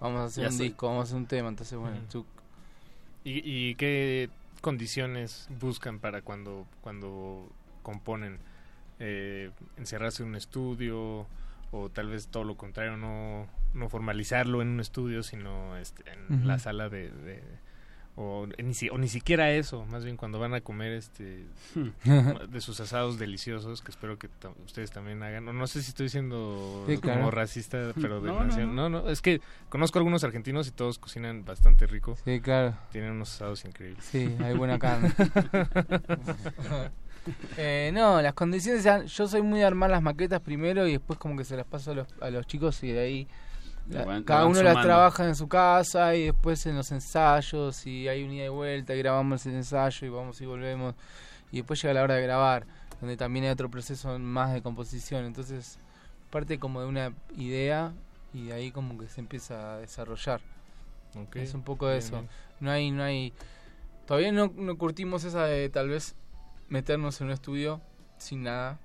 [0.00, 2.26] vamos a hacer Ya un disco, vamos a hacer un tema, entonces bueno, tú-
[3.24, 4.28] ¿Y, y qué
[4.60, 7.50] condiciones buscan para cuando, cuando
[7.82, 8.38] componen?
[9.00, 11.26] Eh, ¿Encerrarse en un estudio
[11.72, 16.46] o tal vez todo lo contrario, no, no formalizarlo en un estudio, sino este, en
[16.46, 17.10] la sala de...
[17.10, 17.63] de-
[18.16, 21.44] o, ni, si- o ni siquiera eso, más bien cuando van a comer este
[22.48, 24.28] de sus asados deliciosos, que espero que
[24.64, 25.48] ustedes también hagan.
[25.48, 28.76] O no sé si estoy siendo Sí, como racista, pero de No, no, nación.
[28.76, 28.88] no.
[28.88, 32.16] no, no, es que conozco algunos argentinos y todos cocinan bastante rico.
[32.24, 32.74] Sí, claro.
[32.92, 34.04] Tienen unos asados increíbles.
[34.04, 35.12] Sí, hay buena carne.
[37.56, 41.18] Eh, no, las condiciones, sean- yo soy muy de armar las maquetas primero y después
[41.18, 43.28] como que se las paso a los, a los chicos y de ahí
[43.88, 44.88] la- van- le cada uno las sumando.
[44.88, 48.94] trabaja en su casa y después en los ensayos y hay un ida y vuelta
[48.94, 50.94] y grabamos el ensayo y vamos y volvemos.
[51.52, 52.66] Y después llega la hora de grabar
[53.00, 55.24] donde también hay otro proceso más de composición.
[55.24, 55.78] Entonces
[56.30, 57.92] parte como de una idea
[58.32, 60.40] y de ahí como que se empieza a desarrollar.
[61.34, 62.12] Es un poco de bien, eso.
[62.16, 62.28] bien.
[62.60, 63.32] no hay no hay
[64.06, 66.16] todavía no, no curtimos esa de tal vez
[66.68, 67.80] meternos en un estudio
[68.18, 68.78] sin nada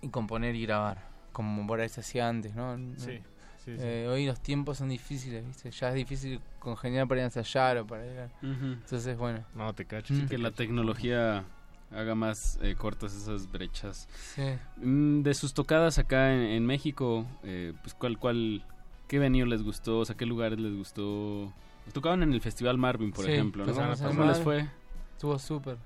[0.00, 3.20] y componer y grabar como por ahí se hacía antes no Sí,
[3.64, 3.82] sí, sí.
[3.82, 7.78] Eh, hoy los tiempos son difíciles viste ya es difícil congeniar para ir a ensayar
[7.78, 10.12] o para ir a- entonces bueno No, te cacho.
[10.14, 10.16] Mm.
[10.20, 11.44] sí Que la tecnología
[11.90, 14.08] haga más eh, cortas esas brechas.
[14.34, 14.42] Sí.
[14.78, 18.64] Mm, De sus tocadas acá en, en México, eh, pues cuál, cuál,
[19.08, 21.52] qué venue les gustó, o sea, qué lugares les gustó.
[21.92, 24.66] Tocaban en el Festival Marvin, por Sí, ejemplo, en el ¿Cómo les fue?
[25.12, 25.76] estuvo súper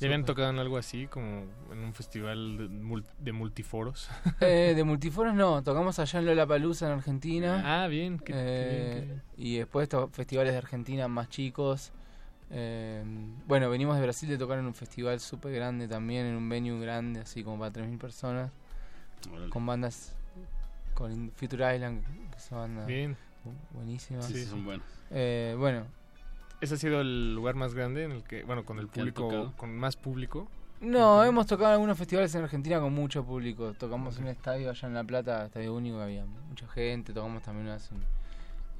[0.00, 4.08] ¿Ya habían tocado en algo así, como en un festival de, mul- de multiforos?
[4.40, 7.82] Eh, de multiforos no, tocamos allá en Lollapalooza en Argentina.
[7.84, 9.22] Ah, bien, qué- qué Eh, bien, qué bien.
[9.36, 11.92] Y después to- festivales de Argentina más chicos.
[12.50, 13.02] Eh,
[13.46, 16.78] bueno, venimos de Brasil de tocar en un festival súper grande también, en un venue
[16.80, 18.50] grande, así como para 3.000 personas.
[19.48, 20.14] Con bandas,
[20.92, 23.16] con In- Future Island, que es una banda Bien.
[23.72, 24.20] buenísima.
[24.22, 24.86] Sí, sí, son buenos.
[25.10, 25.86] Eh, bueno,
[26.64, 29.12] ¿Ese ha sido el lugar más grande en el que, bueno, con el ¿Que han
[29.12, 30.48] público, con más público?
[30.80, 33.72] No, hemos tocado en algunos festivales en Argentina con mucho público.
[33.74, 37.12] Tocamos en un estadio allá en La Plata, estadio único, había mucha gente.
[37.12, 37.90] Tocamos también una vez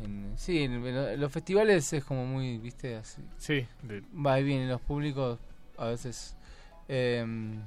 [0.00, 0.04] en.
[0.04, 3.22] en- sí, en, en los festivales es como muy, viste, así.
[3.38, 5.38] Sí, de- Va y viene, los públicos
[5.78, 6.36] a veces.
[6.88, 7.60] em,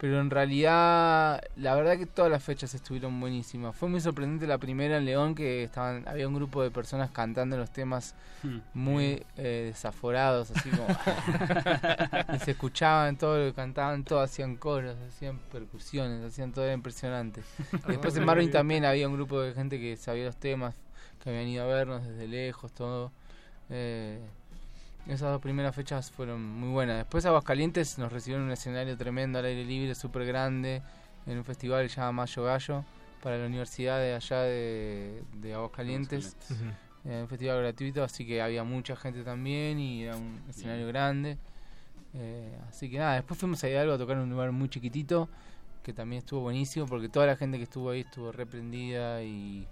[0.00, 3.76] pero en realidad, la verdad que todas las fechas estuvieron buenísimas.
[3.76, 7.56] Fue muy sorprendente la primera en León, que estaban había un grupo de personas cantando
[7.56, 8.60] los temas Hmm.
[8.72, 10.86] muy eh, desaforados, así como...
[12.34, 17.42] y se escuchaban todo, cantaban todo, hacían coros, hacían percusiones, hacían todo, era impresionante.
[17.86, 20.74] Después en Marvin también había un grupo de gente que sabía los temas,
[21.22, 23.12] que habían ido a vernos desde lejos, todo.
[23.68, 24.20] Eh,
[25.10, 26.98] esas dos primeras fechas fueron muy buenas.
[26.98, 30.82] Después Aguascalientes nos recibieron en un escenario tremendo al aire libre, súper grande,
[31.26, 32.84] en un festival que se llama Mayo Gallo,
[33.22, 36.36] para la universidad de allá de, de Aguascalientes.
[37.04, 41.38] Eh, un festival gratuito, así que había mucha gente también y era un escenario grande.
[42.14, 45.28] Eh, así que nada, después fuimos a Hidalgo a tocar en un lugar muy chiquitito,
[45.82, 49.66] que también estuvo buenísimo, porque toda la gente que estuvo ahí estuvo reprendida y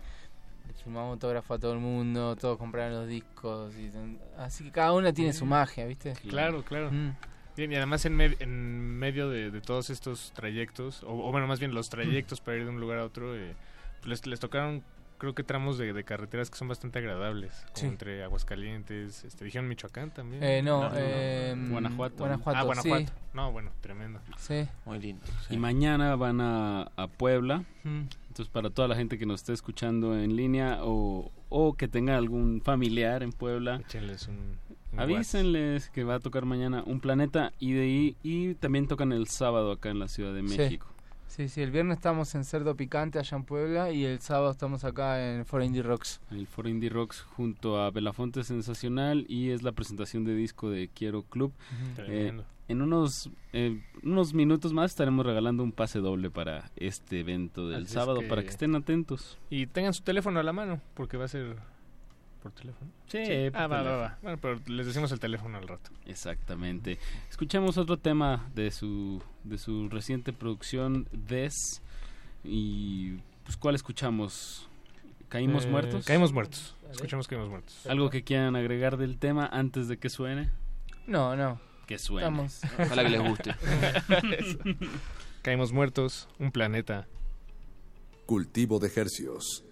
[0.68, 3.74] le firmamos autógrafo a todo el mundo, todos compraron los discos.
[3.76, 3.90] Y,
[4.36, 6.12] así que cada una tiene su magia, ¿viste?
[6.28, 6.90] Claro, claro.
[6.92, 7.16] Mm.
[7.56, 11.46] Bien, y además en, me- en medio de, de todos estos trayectos, o, o bueno,
[11.48, 13.54] más bien los trayectos para ir de un lugar a otro, eh,
[14.00, 14.84] pues les, les tocaron,
[15.18, 17.86] creo que tramos de, de carreteras que son bastante agradables, como Sí.
[17.86, 20.42] entre Aguascalientes, este, dijeron Michoacán también.
[20.42, 22.16] Eh, no, eh, Guanajuato.
[22.18, 23.06] Guanajuato, Ah, Guanajuato.
[23.06, 23.12] sí.
[23.34, 24.20] No, bueno, tremendo.
[24.38, 24.66] Sí.
[24.86, 25.22] Muy lindo.
[25.50, 27.64] Y mañana van a, a Puebla.
[27.84, 28.04] Mm.
[28.28, 32.16] Entonces, para toda la gente que nos esté escuchando en línea o, o que tenga
[32.16, 34.56] algún familiar en Puebla, Échenles un,
[34.92, 39.12] un avísenles que va a tocar mañana Un Planeta y de ahí, y también tocan
[39.12, 40.56] el sábado acá en la Ciudad de Sí.
[40.56, 40.86] México.
[41.28, 44.82] Sí, sí, el viernes estamos en Cerdo Picante allá en Puebla y el sábado estamos
[44.84, 46.20] acá en For Indie Rocks.
[46.32, 50.88] El Foro Indie Rocks junto a Belafonte Sensacional y es la presentación de disco de
[50.88, 51.52] Quiero Club.
[51.96, 52.02] Ujú.
[52.08, 52.32] Eh,
[52.66, 57.76] en unos eh, unos minutos más estaremos regalando un pase doble para este evento del
[57.84, 59.38] Así es sábado que- para que estén atentos.
[59.48, 61.56] Y tengan su teléfono a la mano, porque va a ser
[62.42, 62.90] por teléfono.
[63.08, 63.18] Sí,
[63.50, 63.98] por Ah, va, va, teléfono.
[63.98, 64.18] va.
[64.22, 65.90] Bueno, pero les decimos el teléfono al rato.
[66.06, 66.98] Exactamente.
[67.30, 71.54] Escuchemos otro tema de su de su reciente producción Des
[72.44, 74.68] y pues cuál escuchamos.
[75.28, 76.04] ¿Caímos Eh, muertos?
[76.06, 76.74] Caímos muertos.
[76.90, 77.86] Escuchamos Caímos muertos.
[77.86, 80.50] ¿Algo que quieran agregar del tema antes de que suene?
[81.06, 81.60] No, no.
[81.86, 82.26] Que suene.
[82.26, 82.60] Estamos.
[82.78, 83.54] Ojalá que les guste.
[85.42, 87.06] Caímos muertos, un planeta.
[88.26, 89.64] Cultivo de hercios.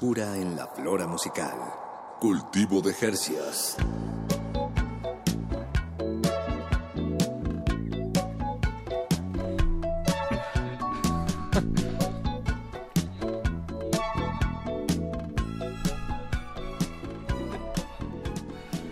[0.00, 1.58] Frescura en la flora musical.
[2.20, 3.76] Cultivo de Jercias.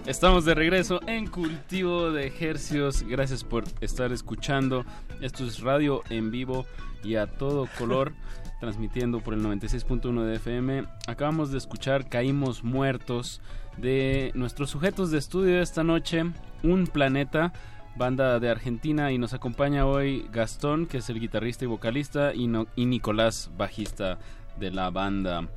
[0.07, 3.03] Estamos de regreso en Cultivo de Ejercios.
[3.03, 4.85] Gracias por estar escuchando.
[5.23, 6.67] Esto es radio en vivo
[7.03, 8.13] y a todo color,
[8.61, 10.85] transmitiendo por el 96.1 de FM.
[11.07, 13.41] Acabamos de escuchar Caímos Muertos
[13.77, 16.25] de nuestros sujetos de estudio esta noche,
[16.63, 17.53] Un Planeta,
[17.97, 22.47] banda de Argentina, y nos acompaña hoy Gastón, que es el guitarrista y vocalista, y,
[22.47, 24.19] no- y Nicolás, bajista
[24.59, 25.49] de la banda.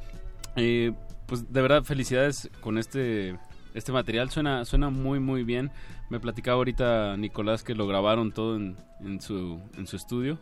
[0.56, 0.92] Eh,
[1.26, 3.38] pues de verdad, felicidades con este
[3.74, 5.72] este material suena suena muy muy bien.
[6.10, 10.38] Me platicaba ahorita Nicolás que lo grabaron todo en, en su en su estudio.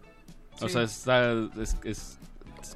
[0.62, 1.32] O sea, está
[1.62, 2.20] es, es- es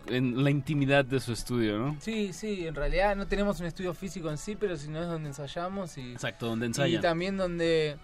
[0.08, 1.98] en la intimidad de su estudio, ¿no?
[2.00, 5.08] Sí, sí, en realidad no tenemos un estudio físico en sí, pero si no es
[5.08, 6.14] donde ensayamos y...
[6.14, 7.00] Exacto, donde ensayan.
[7.00, 7.98] Y también donde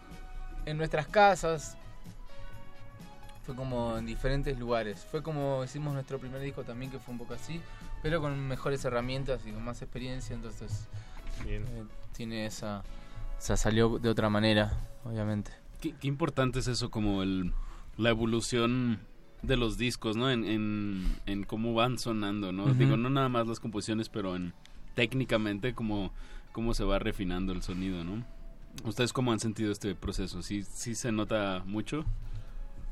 [0.65, 1.77] en nuestras casas
[3.45, 5.05] fue como en diferentes lugares.
[5.09, 7.61] Fue como hicimos nuestro primer disco también que fue un poco así,
[8.01, 10.87] pero con mejores herramientas y con más experiencia, entonces
[11.47, 11.63] eh,
[12.15, 12.79] tiene esa...
[12.79, 14.73] O sea, salió de otra manera,
[15.05, 15.51] obviamente.
[15.79, 17.53] Qué, qué importante es eso como el
[17.99, 18.99] la evolución
[19.41, 20.29] de los discos, ¿no?
[20.29, 22.73] En, en, en cómo van sonando, ¿no?
[22.73, 24.53] Digo, no nada más las composiciones, pero en
[24.95, 26.11] técnicamente cómo,
[26.51, 28.23] cómo se va refinando el sonido, ¿no?
[28.83, 30.41] ¿Ustedes cómo han sentido este proceso?
[30.41, 32.05] ¿Sí, sí se nota mucho?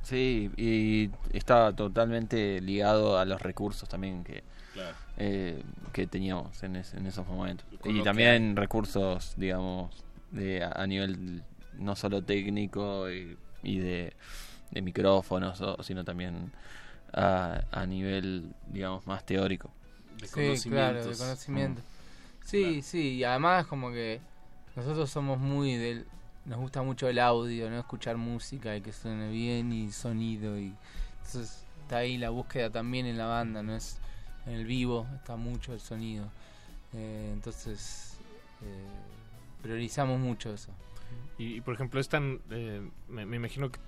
[0.04, 4.44] Sí, y está totalmente ligado a los recursos también que,
[4.74, 4.96] Claro.
[5.18, 7.66] eh, que teníamos en, es- en esos momentos.
[7.82, 11.44] Con Y que también recursos, digamos, de, a, a nivel
[11.78, 14.14] no solo técnico y, y de,
[14.72, 16.52] de micrófonos, o- sino también
[17.14, 19.72] a, a nivel, digamos, más teórico.
[20.24, 21.82] sí, claro, de conocimiento.
[22.46, 24.22] Sí, sí, y además como que
[24.76, 26.06] nosotros somos muy del...
[26.46, 27.78] Nos gusta mucho el audio, ¿no?
[27.78, 30.74] Escuchar música y que suene bien y sonido y...
[31.26, 33.76] Entonces está ahí la búsqueda también en la banda, ¿no?
[33.76, 33.98] Es
[34.46, 36.26] en el vivo, está mucho el sonido.
[36.94, 38.14] Eh, entonces
[38.64, 38.86] eh,
[39.62, 40.72] priorizamos mucho eso.
[41.38, 42.40] Y, y, por ejemplo, es tan.
[42.50, 43.80] eh, me, me imagino que.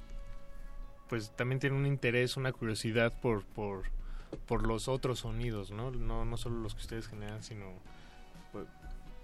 [1.10, 3.84] Pues también tiene un interés, una curiosidad por, por,
[4.48, 5.90] por los otros sonidos, ¿no?
[5.92, 6.24] ¿no?
[6.26, 7.66] No solo los que ustedes generan, sino.
[8.52, 8.66] Pues,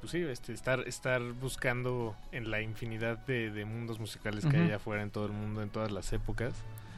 [0.02, 4.72] pues sí, este, estar, estar buscando en la infinidad de, de mundos musicales que hay
[4.72, 6.54] afuera en todo el mundo, en todas las épocas.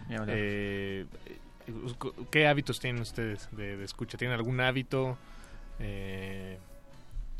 [0.09, 1.73] Eh, eh,
[2.31, 4.17] ¿Qué hábitos tienen ustedes de, de escucha?
[4.17, 5.17] ¿Tienen algún hábito?
[5.79, 6.57] Eh,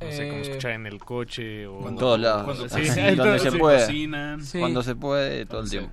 [0.02, 1.88] no sé, como Eh, escuchar en el coche o...
[1.88, 2.44] En todos lados.
[2.44, 3.58] Cuando- sí, donde se sí.
[3.58, 3.80] puede.
[3.86, 4.44] cocinan.
[4.44, 4.60] Sí.
[4.60, 5.92] Cuando se puede, todo el tiempo.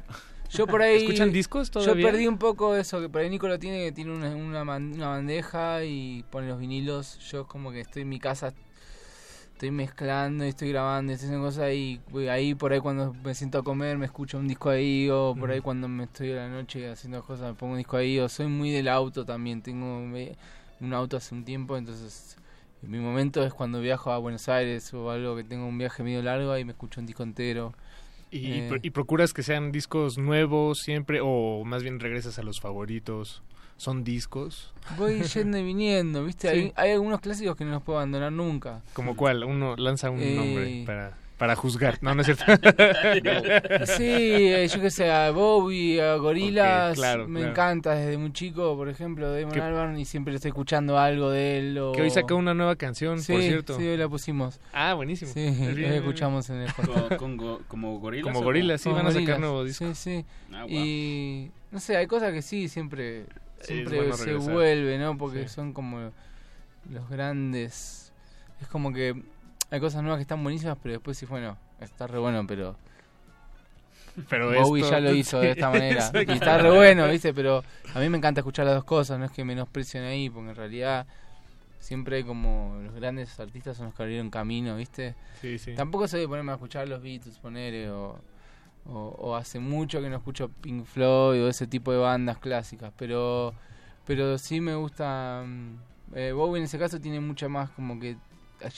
[0.51, 0.97] Yo por ahí.
[0.99, 4.13] ¿Escuchan discos Yo perdí un poco eso, que por ahí Nico lo tiene, que tiene
[4.13, 7.19] una, una, man- una bandeja y pone los vinilos.
[7.31, 8.53] Yo como que estoy en mi casa,
[9.53, 13.35] estoy mezclando y estoy grabando y estoy haciendo cosas y ahí por ahí cuando me
[13.35, 16.37] siento a comer me escucho un disco ahí o por ahí cuando me estoy a
[16.37, 19.63] la noche haciendo cosas me pongo un disco ahí o soy muy del auto también,
[19.63, 19.99] tengo
[20.81, 22.37] un auto hace un tiempo entonces
[22.83, 26.21] mi momento es cuando viajo a Buenos Aires o algo que tengo un viaje medio
[26.21, 27.73] largo ahí me escucho un disco entero.
[28.37, 32.61] ¿Y, Eh, y procuras que sean discos nuevos siempre o más bien regresas a los
[32.61, 33.43] favoritos?
[33.77, 34.73] ¿Son discos?
[34.97, 36.49] Voy yendo y viniendo, ¿viste?
[36.49, 36.55] Sí.
[36.57, 38.83] Hay, hay algunos clásicos que no los puedo abandonar nunca.
[38.93, 39.43] ¿Como cuál?
[39.45, 41.99] Uno lanza un Eh, nombre para, para juzgar.
[42.01, 42.45] No, no es cierto.
[43.97, 47.53] Sí, eh, yo qué sé, a Bowie, a Gorillaz, Ok, claro, me claro.
[47.53, 51.59] encanta desde muy chico, por ejemplo, Damon Que- Albarn, y siempre estoy escuchando algo de
[51.59, 51.79] él.
[51.79, 51.93] O...
[51.93, 53.77] Que hoy sacó una nueva canción, sí, por cierto.
[53.79, 54.61] Sí, hoy la pusimos.
[54.73, 55.31] Ah, buenísimo.
[55.33, 55.93] Sí, Bien, hoy bien, bien.
[55.95, 58.25] escuchamos en el Con- con go- como gorilas.
[58.33, 59.85] Como gorilas, sí, Con van a sacar nuevo disco.
[59.87, 60.25] Sí, sí.
[60.53, 60.67] Ah.
[60.69, 63.25] Y no sé, hay cosas que sí, siempre,
[63.61, 64.53] siempre bueno se regresar.
[64.53, 65.19] vuelve, ¿no?
[65.19, 65.55] Porque Sí.
[65.55, 66.11] son como
[66.91, 68.13] los grandes.
[68.61, 69.21] Es como que
[69.75, 72.77] hay cosas nuevas que están buenísimas, pero después sí, bueno, está re bueno, pero.
[74.29, 76.11] Pero Bowie esto- ya lo hizo de esta manera.
[76.29, 77.35] Y está re bueno, ¿viste?
[77.35, 77.65] Pero
[77.95, 80.57] a mí me encanta escuchar las dos cosas, no es que menosprecien ahí, porque en
[80.57, 81.07] realidad
[81.81, 85.15] siempre hay como los grandes artistas son los que abrieron camino, ¿viste?
[85.41, 85.75] Sí, sí.
[85.75, 88.17] Tampoco soy de ponerme a escuchar los Beatles, poner o,
[88.87, 92.93] o, o hace mucho que no escucho Pink Floyd o ese tipo de bandas clásicas,
[92.97, 93.53] pero
[94.07, 95.77] pero sí me gusta mm,
[96.15, 98.17] eh, Bowie en ese caso tiene mucha más como que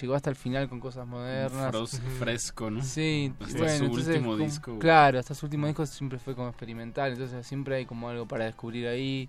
[0.01, 1.73] llegó hasta el final con cosas modernas.
[1.73, 2.83] Fros- fresco, ¿no?
[2.83, 4.79] Sí, Hasta bueno, su entonces, último como- disco.
[4.79, 8.45] Claro, hasta su último disco siempre fue como experimental, entonces siempre hay como algo para
[8.47, 9.29] descubrir ahí.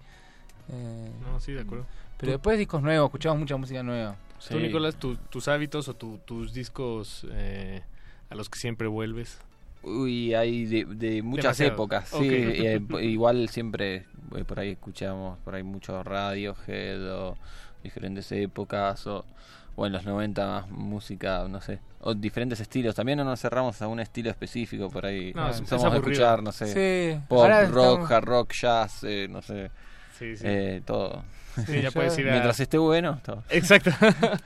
[0.70, 1.86] eh, No, sí, de acuerdo.
[2.18, 4.16] Pero Tú- después discos nuevos, escuchamos mucha música nueva.
[4.50, 7.82] Tú, Nicolás, tu- tus hábitos o tu- tus discos eh,
[8.30, 9.40] a los que siempre vuelves.
[9.84, 11.74] Uy, hay de, de muchas Demasiado.
[11.74, 12.28] épocas, sí.
[12.30, 14.06] eh, igual siempre
[14.36, 17.38] eh, por ahí escuchamos por ahí mucho Radiohead o
[17.84, 19.24] diferentes épocas o,
[19.80, 22.96] o en los 90 música, no sé, o diferentes estilos.
[22.96, 25.32] También no nos cerramos a un estilo específico por ahí.
[25.34, 25.98] No, Somos a aburrido.
[26.12, 29.70] escuchar, no sé, Sí, pop, ahora rock, estamos- hard rock, jazz, eh, no sé,
[30.18, 30.44] Sí, sí.
[30.46, 31.24] eh, todo.
[31.66, 33.44] Sí, ya puedes ir a- Mientras esté bueno, todo.
[33.50, 33.92] Exacto.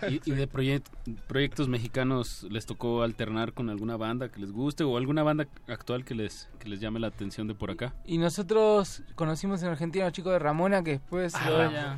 [0.09, 0.85] ¿Y, y de proyect-
[1.27, 6.05] proyectos mexicanos les tocó alternar con alguna banda que les guste o alguna banda actual
[6.05, 7.93] que les, que les llame la atención de por acá?
[8.05, 11.49] Y nosotros conocimos en Argentina a los chicos de Ramona que después Ah,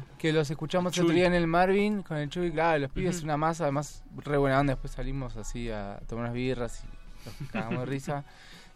[0.02, 1.04] lo- que los escuchamos Chuy.
[1.04, 3.26] otro día en el Marvin con el Chuy, claro, los pibes Ujú.
[3.26, 7.52] una masa, además re buena onda, después salimos así a tomar unas birras y nos
[7.52, 8.24] cagamos de risa.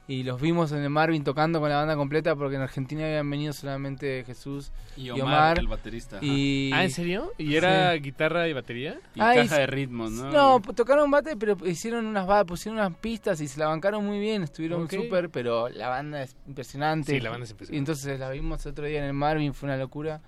[0.09, 3.29] Y los vimos en el Marvin tocando con la banda completa porque en Argentina habían
[3.29, 5.59] venido solamente Jesús Y y Omar, Omar.
[5.59, 6.19] el baterista.
[6.21, 6.71] Y...
[6.73, 7.33] Ah, ¿en serio?
[7.37, 7.99] ¿Y era Sí.
[7.99, 8.99] guitarra y batería?
[9.15, 10.31] Y Ah, caja de ritmos, ¿no?
[10.31, 14.43] No, tocaron bate, pero hicieron unas pusieron unas pistas y se la bancaron muy bien,
[14.43, 14.93] estuvieron Ok.
[14.93, 17.11] súper, pero la banda es impresionante.
[17.11, 17.75] Sí, la banda es impresionante.
[17.75, 20.21] Y entonces la vimos otro día en el Marvin, fue una locura.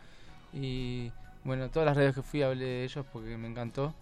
[0.51, 1.09] Y
[1.45, 3.95] bueno, todas las redes que fui hablé de ellos porque me encantó.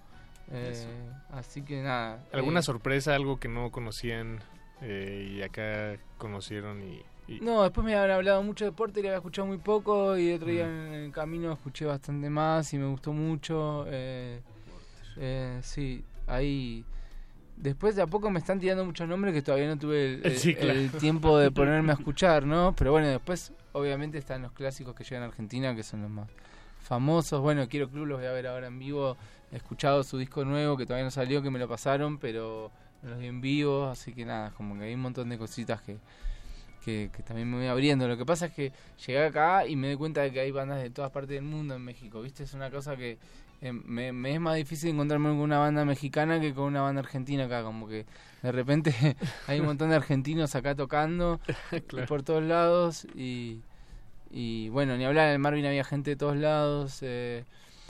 [0.51, 0.87] Eh,
[1.31, 2.23] así que nada.
[2.33, 4.39] ¿Alguna eh, sorpresa, algo que no conocían
[4.81, 7.01] eh, y acá conocieron y...
[7.27, 10.17] y- No, después me habían hablado mucho de deporte y le había escuchado muy poco
[10.17, 10.69] y otro día Mm.
[10.87, 13.85] en el camino escuché bastante más y me gustó mucho.
[13.87, 14.41] Eh,
[15.17, 16.83] eh, sí, ahí...
[17.55, 20.37] Después de a poco me están tirando muchos nombres que todavía no tuve el, el-
[20.37, 20.79] Sí, claro.
[20.79, 22.75] el tiempo de ponerme a escuchar, ¿no?
[22.77, 26.29] Pero bueno, después obviamente están los clásicos que llegan a Argentina, que son los más
[26.81, 27.41] famosos.
[27.41, 29.17] Bueno, Quiero Club los voy a ver ahora en vivo.
[29.51, 32.69] He escuchado su disco nuevo que todavía no salió, que me lo pasaron, pero
[33.03, 33.87] no los en vivo.
[33.87, 35.97] Así que nada, como que hay un montón de cositas que,
[36.83, 38.07] que, que también me voy abriendo.
[38.07, 38.71] Lo que pasa es que
[39.05, 41.75] llegué acá y me doy cuenta de que hay bandas de todas partes del mundo
[41.75, 42.43] en México, ¿viste?
[42.43, 43.17] Es una cosa que
[43.61, 46.99] eh, me, me es más difícil encontrarme con una banda mexicana que con una banda
[47.01, 48.05] argentina acá, como que
[48.43, 48.93] de repente
[49.47, 51.39] hay un montón de argentinos acá tocando
[51.87, 52.05] Claro.
[52.07, 53.61] por todos lados y,
[54.29, 56.99] y bueno, ni hablar, en el Marvin había gente de todos lados.
[57.01, 57.45] eh,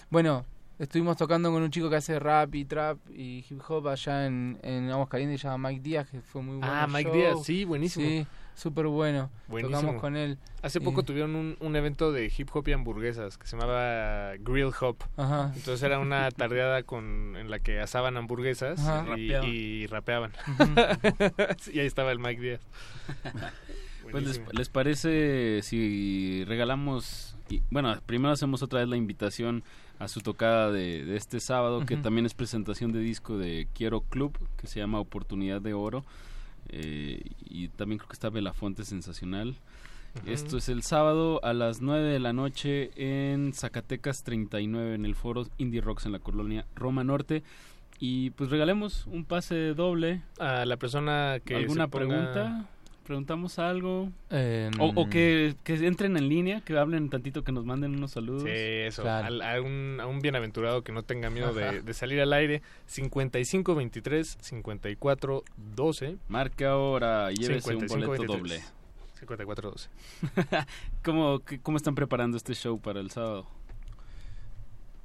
[0.10, 0.46] bueno,
[0.80, 4.58] estuvimos tocando con un chico que hace rap y trap y hip hop allá en,
[4.64, 6.74] en Aguascalientes, se llama Mike Díaz, que fue muy bueno.
[6.74, 7.16] Ah, Mike show.
[7.16, 8.06] Díaz, sí, buenísimo.
[8.08, 9.30] Sí, súper bueno.
[9.48, 9.80] Buenísimo.
[9.82, 10.38] Tocamos con él.
[10.62, 14.34] Hace Y- poco tuvieron un, un evento de hip hop y hamburguesas que se llamaba
[14.40, 14.98] Grill Hop.
[15.18, 15.52] Ajá.
[15.56, 18.80] Entonces era una tardeada con, en la que asaban hamburguesas
[19.18, 19.50] y, Rapeaban.
[19.50, 20.32] y rapeaban.
[20.60, 21.72] Ujú.
[21.74, 22.62] y ahí estaba el Mike Díaz.
[24.10, 29.64] Pues les, les parece si regalamos, y, bueno, primero hacemos otra vez la invitación
[30.00, 34.02] a su tocada de, de este sábado, que también es presentación de disco de Quiero
[34.02, 36.04] Club, que se llama Oportunidad de Oro,
[36.70, 39.56] eh, y también creo que está Belafonte Sensacional.
[40.22, 40.30] Ujú.
[40.32, 45.16] Esto es el sábado a las 9 de la noche en Zacatecas 39, en el
[45.16, 47.44] foro Indie Rocks en la colonia Roma Norte.
[48.00, 50.22] Y pues regalemos un pase doble.
[50.40, 52.70] A la persona que ¿Alguna se ponga- pregunta?
[53.08, 54.12] ¿Preguntamos algo?
[54.30, 58.12] Em, O, o que, que entren en línea, que hablen tantito, que nos manden unos
[58.12, 58.44] saludos.
[58.44, 59.02] Sí, eso.
[59.04, 59.28] Claro.
[59.28, 62.62] Al- a, un, a un bienaventurado que no tenga miedo de, de salir al aire.
[62.88, 65.44] 55 23 54
[65.76, 66.18] 12.
[66.28, 68.62] Marque ahora y llévese un 55, boleto 23.
[68.62, 68.78] doble.
[69.22, 69.90] 54 12.
[71.06, 73.48] ¿Cómo, qué- ¿Cómo están preparando este show para el sábado?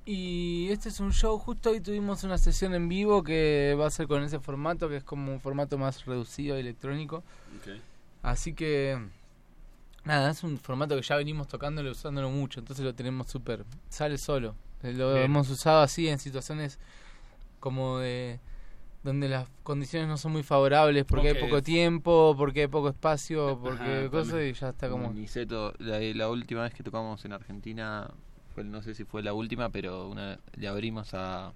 [0.05, 3.91] Y este es un show, justo hoy tuvimos una sesión en vivo que va a
[3.91, 7.23] ser con ese formato, que es como un formato más reducido electrónico.
[8.23, 8.99] Así que,
[10.05, 13.65] nada, es un formato que ya venimos tocándolo y usándolo mucho, entonces lo tenemos súper,
[13.89, 14.55] sale solo.
[14.83, 15.25] Lo Bien.
[15.27, 16.79] hemos usado así en situaciones
[17.61, 18.41] como de
[19.05, 23.59] donde las condiciones no son muy favorables porque hay poco tiempo, porque hay poco espacio,
[23.61, 24.51] porque Ajá, cosas también.
[24.51, 25.13] y ya está como...
[25.13, 28.09] Niceto, la, la última vez que tocamos en Argentina,
[28.55, 31.53] fue, no sé si fue la última, pero una, le abrimos a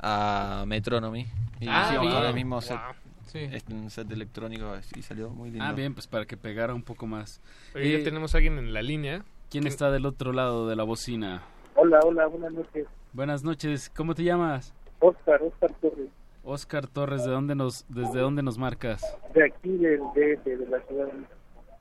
[0.00, 1.26] a Metronomy.
[1.60, 2.24] Y Ah, hicimos bien.
[2.24, 2.94] el mismo set, Wow.
[3.28, 3.38] Sí.
[3.52, 5.64] este, un set electrónico y salió muy lindo.
[5.64, 7.40] Ah, bien, pues para que pegara un poco más.
[7.74, 9.24] Oye, ya Eh, tenemos a alguien en la línea.
[9.50, 11.42] ¿Quién está del otro lado de la bocina?
[11.74, 12.86] Hola, hola, buenas noches.
[13.12, 14.74] Buenas noches, ¿cómo te llamas?
[15.00, 16.08] Oscar, Oscar Torres,
[16.42, 19.02] Oscar Torres, ¿de dónde nos, ¿desde dónde nos marcas?
[19.34, 21.06] de aquí del DF, de la ciudad.
[21.06, 21.24] de.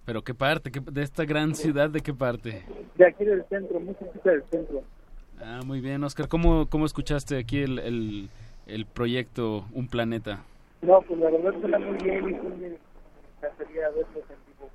[0.05, 0.71] ¿Pero qué parte?
[0.71, 2.63] ¿Qué- ¿De esta gran ciudad de qué parte?
[2.95, 4.83] De aquí del centro, muy cerquita del centro.
[5.41, 6.27] Ah, muy bien, Oscar.
[6.27, 8.29] ¿Cómo, cómo escuchaste aquí el, el,
[8.67, 10.43] el proyecto Un Planeta?
[10.81, 12.77] No, pues la verdad suena muy bien y me
[13.37, 14.69] encantaría verlos en vivo.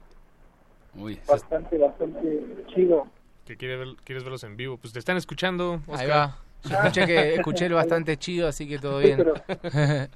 [1.06, 3.06] Uy, Bastante, bastante chido.
[3.46, 4.76] Que quiere ver- quieres verlos en vivo.
[4.78, 5.80] Pues te están escuchando.
[5.88, 6.08] Ahí Oscar.
[6.10, 6.36] va.
[6.64, 9.16] Yo escuché que escuché el bastante chido, así que todo bien.
[9.18, 9.34] pero.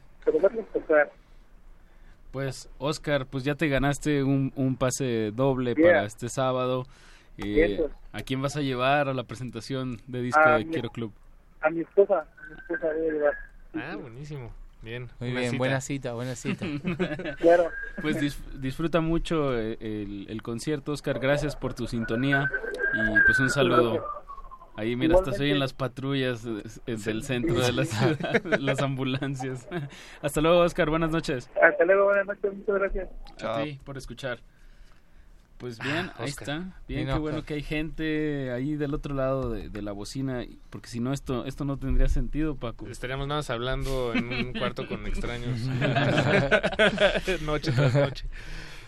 [2.33, 5.87] Pues, Oscar, pues ya te ganaste un, un pase doble Yeah.
[5.87, 6.85] para este sábado.
[7.39, 7.83] Eh.
[8.13, 11.13] ¿A quién vas a llevar a la presentación de disco A de mi- Quiero Club?
[11.63, 13.35] A mi esposa, a mi esposa debe llevar.
[13.75, 14.51] Ah, buenísimo.
[14.83, 15.09] Bien.
[15.19, 15.59] Muy bien, cita.
[15.59, 16.65] buena cita, buena cita.
[17.39, 17.71] Claro.
[18.03, 21.19] Pues dis- disfruta mucho eh, el, el concierto, Oscar.
[21.19, 22.49] Gracias por tu sintonía
[22.95, 24.05] y pues un saludo.
[24.79, 25.39] Ahí, mira, Igualmente.
[25.39, 29.67] se oyen las patrullas eh, eh, del centro de la ciudad, las ambulancias.
[30.23, 30.91] Hasta luego, Oscar.
[30.91, 31.51] Buenas noches.
[31.61, 33.09] Hasta luego, buenas noches, muchas gracias.
[33.43, 34.39] A ti por escuchar.
[35.59, 36.75] Pues bien, ahí está.
[36.87, 40.89] Bien, qué bueno que hay gente ahí del otro lado de, de la bocina, porque
[40.89, 42.87] si no esto esto no tendría sentido, Paco.
[42.89, 45.59] Estaríamos nada más hablando en un cuarto con extraños.
[47.43, 48.27] noche tras noche.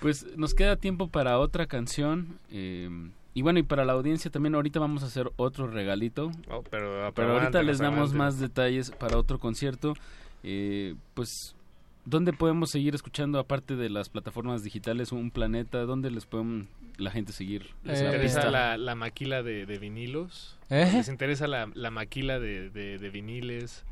[0.00, 2.38] Pues nos queda tiempo para otra canción.
[2.50, 2.88] eh,
[3.34, 6.32] y bueno, y para la audiencia también ahorita vamos a hacer otro regalito.
[6.50, 9.94] Oh, pero, Pero ahorita les damos más detalles para otro concierto.
[10.42, 11.54] Eh, pues,
[12.08, 15.78] ¿dónde podemos seguir escuchando, aparte de las plataformas digitales, un planeta?
[15.84, 16.66] ¿Dónde les podemos
[16.96, 17.70] la gente seguir?
[17.84, 20.56] ¿Les Eh, interesa la, la maquila de, de vinilos?
[20.70, 20.90] ¿Eh?
[20.94, 23.84] ¿Les interesa la, la maquila de, de, de viniles?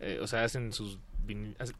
[0.00, 1.74] Eh, o sea, hacen sus vini- hace-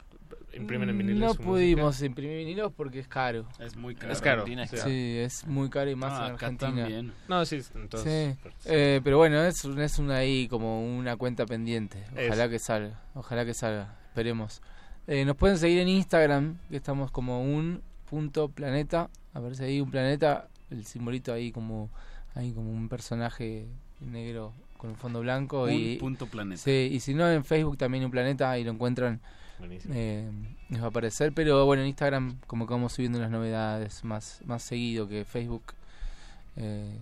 [0.53, 1.19] imprimen en viniles.
[1.19, 1.43] No música.
[1.45, 3.47] pudimos imprimir vinilos porque es caro.
[3.59, 4.11] Es muy caro.
[4.11, 5.17] Es caro, Sí, sí.
[5.19, 6.81] es muy caro y más Ah, en acá Argentina.
[6.81, 7.13] también.
[7.29, 8.35] No, sí, entonces.
[8.37, 8.49] Sí.
[8.65, 12.03] Eh, pero bueno, es, un- es una ahí como una cuenta pendiente.
[12.27, 12.99] Ojalá que salga.
[13.15, 13.97] Ojalá que salga.
[14.09, 14.61] Esperemos.
[15.07, 19.09] Eh, nos pueden seguir en Instagram, que estamos como un punto planeta.
[19.33, 21.89] Aparece ahí un planeta, el simbolito ahí como,
[22.35, 23.65] ahí como un personaje
[23.99, 25.63] negro con un fondo blanco.
[25.63, 26.61] Un y, punto planeta.
[26.61, 29.19] Sí, y si no en Facebook también un planeta y lo encuentran.
[29.89, 30.27] Eh,
[30.69, 34.41] les va a aparecer, pero bueno, en Instagram como que vamos subiendo las novedades más,
[34.45, 35.63] más seguido que Facebook.
[36.57, 36.97] Eh,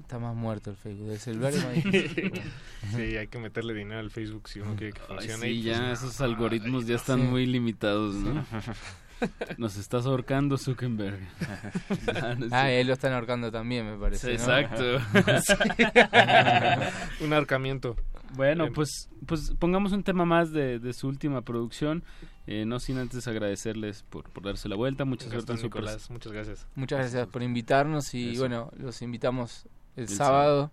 [0.00, 1.10] está más muerto el Facebook.
[1.10, 2.32] El celular es más difícil.
[2.94, 5.42] Sí, hay que meterle dinero al Facebook si uno quiere que Ay, funcione.
[5.42, 5.92] sí, y pues ya no.
[5.92, 7.26] esos algoritmos ya están Sí.
[7.26, 8.44] muy limitados, ¿no?
[9.58, 11.18] Nos estás ahorcando Zuckerberg.
[12.14, 14.36] Ah, no Ah, él lo están ahorcando también, me parece.
[14.36, 14.56] Sí, ¿no?
[14.58, 14.84] exacto.
[17.20, 17.96] Un ahorcamiento.
[18.36, 22.02] Bueno, pues, pues pongamos un tema más de, de su última producción.
[22.46, 25.04] Eh, no sin antes agradecerles por, por darse la vuelta.
[25.04, 26.66] Mucha suerte Gastón en su Nicolás, muchas gracias.
[26.74, 28.40] Muchas gracias por invitarnos y Eso.
[28.40, 29.66] bueno, los invitamos
[29.96, 30.70] el, El sábado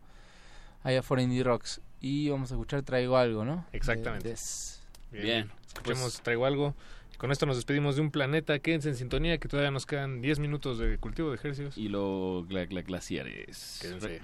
[0.83, 1.79] ahí a For Indie Rocks.
[2.01, 3.65] Y vamos a escuchar Traigo Algo, ¿no?
[3.71, 4.29] Exactamente.
[4.29, 4.81] Des.
[5.11, 6.75] Bien, Escuchemos, pues- traigo algo.
[7.17, 8.57] Con esto nos despedimos de un planeta.
[8.57, 11.77] Quédense en sintonía que todavía nos quedan 10 minutos de cultivo de ejercicios.
[11.77, 13.77] Y lo gla- gla- glaciares.
[13.79, 14.21] Quédense.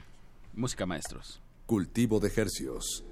[0.55, 1.39] Música maestros.
[1.67, 3.03] Cultivo de hercios.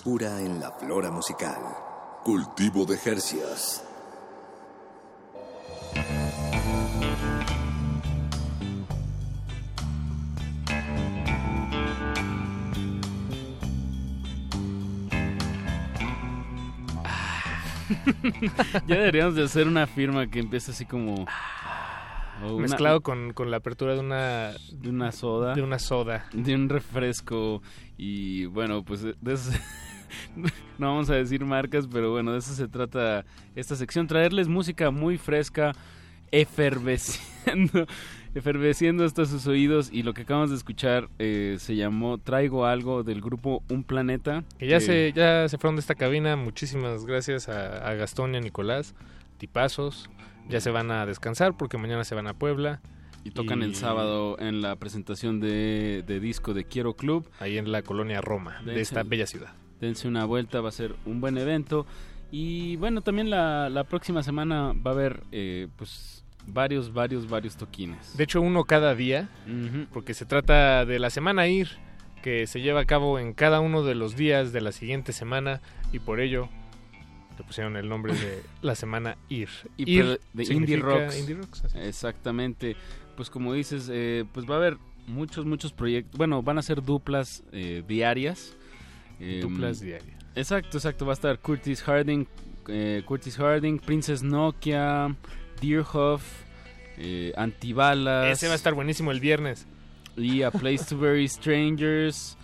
[0.00, 1.60] Frescura en la flora musical.
[2.24, 3.82] Cultivo de Jercias.
[18.86, 21.26] ya deberíamos de hacer una firma que empiece así como...
[22.42, 24.52] una- Mezclado con, con la apertura de una...
[24.72, 25.54] de una soda.
[25.54, 26.26] De una soda.
[26.32, 27.62] De un refresco.
[27.96, 29.36] Y bueno, pues de de
[30.78, 33.24] no vamos a decir marcas, pero bueno, de eso se trata
[33.54, 34.06] esta sección.
[34.06, 35.72] Traerles música muy fresca,
[36.30, 37.86] efervesciendo,
[38.34, 39.90] efervesciendo hasta sus oídos.
[39.92, 44.44] Y lo que acabamos de escuchar eh, se llamó Traigo Algo del grupo Un Planeta.
[44.58, 46.36] Que ya, se, ya se fueron de esta cabina.
[46.36, 48.94] Muchísimas gracias a, a Gastón y a Nicolás.
[49.38, 50.10] Tipazos.
[50.48, 52.80] Ya se van a descansar porque mañana se van a Puebla.
[53.22, 57.28] Y tocan el sábado en la presentación de, de disco de Quiero Club.
[57.38, 59.52] Ahí en la colonia Roma, de esta bella ciudad.
[59.80, 61.86] Dense una vuelta, va a ser un buen evento.
[62.30, 67.56] Y bueno, también la, la próxima semana va a haber eh, pues varios, varios, varios
[67.56, 68.16] toquines.
[68.16, 69.28] De hecho, uno cada día,
[69.92, 71.68] porque se trata de la semana IR,
[72.22, 75.60] que se lleva a cabo en cada uno de los días de la siguiente semana,
[75.92, 76.48] y por ello
[77.38, 79.48] le pusieron el nombre de la semana IR.
[79.76, 81.18] Y IR de Indie Rocks.
[81.18, 81.38] Indie.
[81.74, 82.76] Exactamente.
[83.16, 86.16] Pues como dices, eh, pues va a haber muchos, muchos proyectos.
[86.16, 88.56] Bueno, van a ser duplas eh, diarias.
[89.20, 90.16] Eh, Duplas diarias.
[90.34, 91.04] Exacto, exacto.
[91.06, 92.26] Va a estar Curtis Harding,
[92.68, 95.14] eh, Curtis Harding, Princess Nokia,
[95.60, 96.22] Deerhoff,
[96.96, 98.26] eh, Antibalas.
[98.32, 99.66] Ese va a estar buenísimo el viernes.
[100.16, 102.36] Y A Place to Bury Strangers.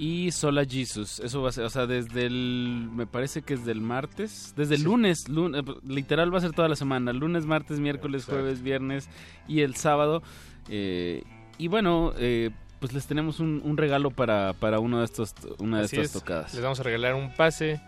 [0.00, 1.18] Y Sola Jesus.
[1.18, 2.88] Eso va a ser, o sea, desde el.
[2.92, 4.54] Me parece que es del martes.
[4.56, 5.28] Desde el lunes.
[5.28, 7.12] lun- eh, literal va a ser toda la semana.
[7.12, 8.42] Lunes, martes, miércoles, Exacto.
[8.42, 9.08] jueves, viernes
[9.48, 10.22] y el sábado.
[10.68, 11.24] Eh,
[11.58, 12.50] y bueno, eh,
[12.80, 16.16] pues les tenemos un, un regalo para, para uno de estos, una de Así estas
[16.16, 16.20] es.
[16.22, 16.54] tocadas.
[16.54, 17.80] Les vamos a regalar un pase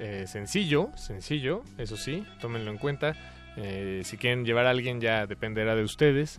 [0.00, 3.14] eh, sencillo, sencillo, eso sí, tómenlo en cuenta.
[3.56, 6.38] Eh, si quieren llevar a alguien ya dependerá de ustedes,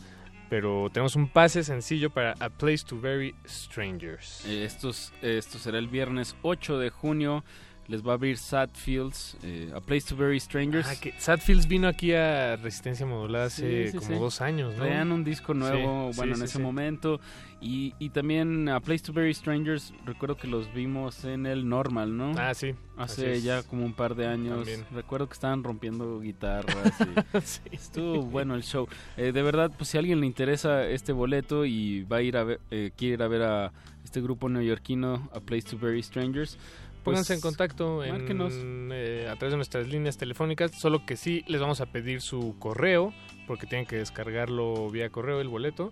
[0.50, 4.46] pero tenemos un pase sencillo para A Place to Bury Strangers.
[4.46, 7.44] Eh, estos, esto será el viernes 8 de junio.
[7.88, 10.88] Les va a abrir Sad Fields, eh, A Place to Bury Strangers.
[10.90, 14.20] Ah, que Sadfields vino aquí a Resistencia Modulada hace Sí, sí, como sí.
[14.20, 14.80] dos años, ¿no?
[14.86, 17.20] Traían un disco nuevo, bueno, en ese momento.
[17.66, 22.16] Y, y también a Place to Bury Strangers, recuerdo que los vimos en el Normal,
[22.16, 22.34] ¿no?
[22.38, 22.76] Ah, sí.
[22.96, 24.58] Hace ya como un par de años.
[24.58, 24.86] También.
[24.94, 26.94] Recuerdo que estaban rompiendo guitarras.
[27.02, 27.62] y Sí.
[27.72, 28.88] Estuvo bueno el show.
[29.18, 32.38] Eh, de verdad, pues si a alguien le interesa este boleto y va a ir
[32.38, 33.72] a ver, eh, quiere ir a ver a
[34.04, 36.60] este grupo neoyorquino, A Place to Bury Strangers,
[37.06, 41.44] pues, Pónganse en contacto en, eh, a través de nuestras líneas telefónicas, solo que sí
[41.48, 43.14] les vamos a pedir su correo,
[43.48, 45.92] porque tienen que descargarlo vía correo el boleto.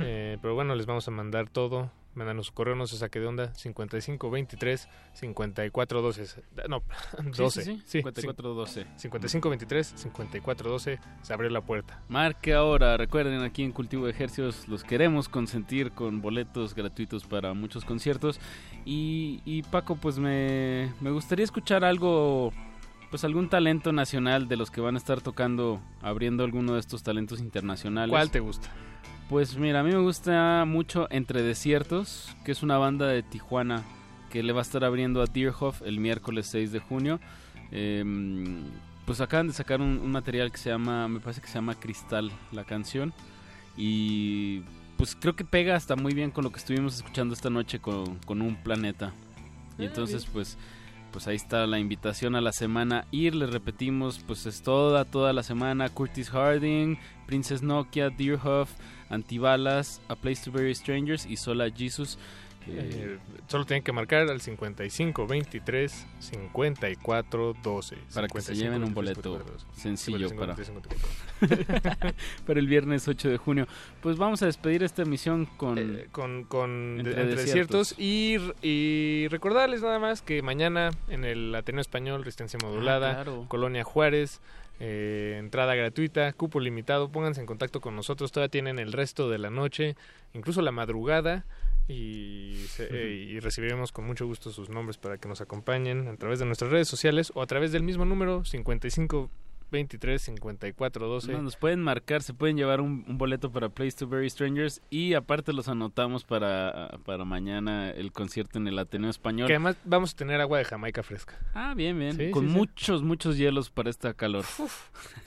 [0.00, 1.90] Eh, pero bueno, les vamos a mandar todo.
[2.14, 3.52] Mándanos su correo, no se saque de onda.
[3.54, 6.42] 5523 5412.
[6.68, 6.82] No,
[7.36, 7.62] 12.
[7.62, 8.86] Sí, sí, sí, Sí, 5412.
[8.96, 11.00] 5523 5412.
[11.22, 12.00] Se abrió la puerta.
[12.08, 17.52] Marque ahora, recuerden aquí en Cultivo de Ejercios los queremos consentir con boletos gratuitos para
[17.52, 18.38] muchos conciertos
[18.84, 22.52] y, y Paco pues me, me gustaría escuchar algo,
[23.14, 27.04] pues algún talento nacional de los que van a estar tocando, abriendo alguno de estos
[27.04, 28.10] talentos internacionales.
[28.10, 28.70] ¿Cuál te gusta?
[29.28, 33.84] Pues mira, a mí me gusta mucho Entre Desiertos, que es una banda de Tijuana
[34.30, 37.20] que le va a estar abriendo a Deerhoff el miércoles 6 de junio.
[37.70, 38.64] Em,
[39.06, 41.76] pues acaban de sacar un, un material que se llama, me parece que se llama
[41.76, 43.14] Cristal, la canción.
[43.76, 44.62] Y
[44.96, 48.16] pues creo que pega hasta muy bien con lo que estuvimos escuchando esta noche con,
[48.26, 49.12] con un planeta.
[49.78, 50.58] Y entonces pues
[51.14, 55.32] pues ahí está la invitación a la semana ir, les repetimos, pues es toda, toda
[55.32, 58.72] la semana, Curtis Harding, Princess Nokia, Deerhoff,
[59.10, 62.18] Antibalas, A Place to Bury Strangers y Sola Jesus.
[62.66, 68.94] Eh, solo tienen que marcar al 55 23 54 12 Para que se lleven un
[68.94, 72.14] boleto sencillo para, 54.
[72.46, 73.66] para el viernes 8 de junio.
[74.00, 75.78] Pues vamos a despedir esta emisión con...
[75.78, 77.90] Eh, con, con Entre entre Desiertos.
[77.90, 83.14] desiertos y, y recordarles nada más que mañana en el Ateneo Español Resistencia Modulada Ah,
[83.14, 83.44] claro.
[83.48, 84.40] Colonia Juárez
[84.80, 89.38] eh, entrada gratuita cupo limitado pónganse en contacto con nosotros todavía tienen el resto de
[89.38, 89.96] la noche
[90.32, 91.44] incluso la madrugada
[91.88, 96.16] y, se- eh, y recibiremos con mucho gusto sus nombres para que nos acompañen a
[96.16, 99.30] través de nuestras redes sociales o a través del mismo número 55
[99.74, 103.92] 23 54 12 No, nos pueden marcar, se pueden llevar un, un boleto para Place
[103.98, 109.10] to Bury Strangers y aparte los anotamos para, para mañana el concierto en el Ateneo
[109.10, 109.48] Español.
[109.48, 112.16] que además vamos a tener agua de Jamaica fresca Ah, bien, bien.
[112.16, 112.56] Sí, con sí, sí.
[112.56, 114.44] muchos, muchos hielos para esta calor.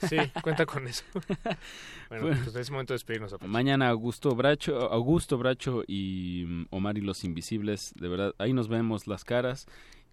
[0.08, 1.04] Sí, cuenta con eso.
[2.08, 3.34] bueno, pues es momento de despedirnos.
[3.46, 8.68] Mañana Augusto Bracho, Augusto Bracho y mm, Omar y los Invisibles, de verdad, ahí nos
[8.68, 9.66] vemos las caras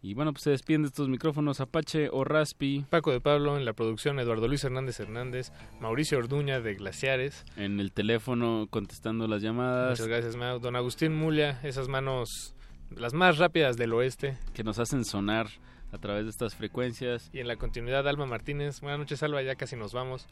[0.06, 2.86] Y bueno, pues se despiden de estos micrófonos Apache o Raspi.
[2.92, 7.44] Paco de Pablo en la producción, Eduardo Luis Hernández Hernández, Mauricio Orduña de Glaciares.
[7.58, 10.00] En el teléfono contestando las llamadas.
[10.00, 10.60] Muchas gracias, Mau.
[10.60, 12.54] Don Agustín Mulia, esas manos,
[12.92, 14.38] las más rápidas del oeste.
[14.54, 15.48] Que nos hacen sonar
[15.92, 17.32] a través de estas frecuencias.
[17.34, 18.82] Y en la continuidad, Alma Martínez.
[18.82, 20.28] Buenas noches, Alba, ya casi nos vamos.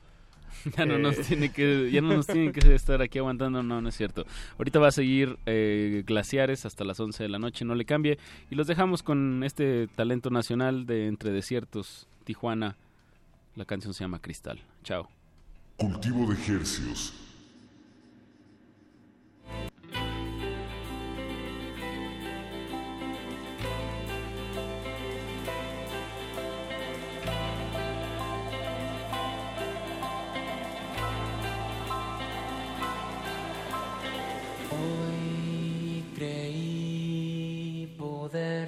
[0.77, 3.63] ya no nos Eh, tiene que ya no nos tienen que estar aquí aguantando.
[3.63, 4.25] No no es cierto.
[4.57, 7.65] Ahorita va a seguir eh, glaciares hasta las 11 de la noche.
[7.65, 8.17] No le cambie.
[8.49, 12.75] Y los dejamos con este talento nacional de entre desiertos Tijuana.
[13.55, 14.59] La canción se llama Cristal.
[14.83, 15.09] Chao.
[15.77, 17.13] Cultivo de Hercios.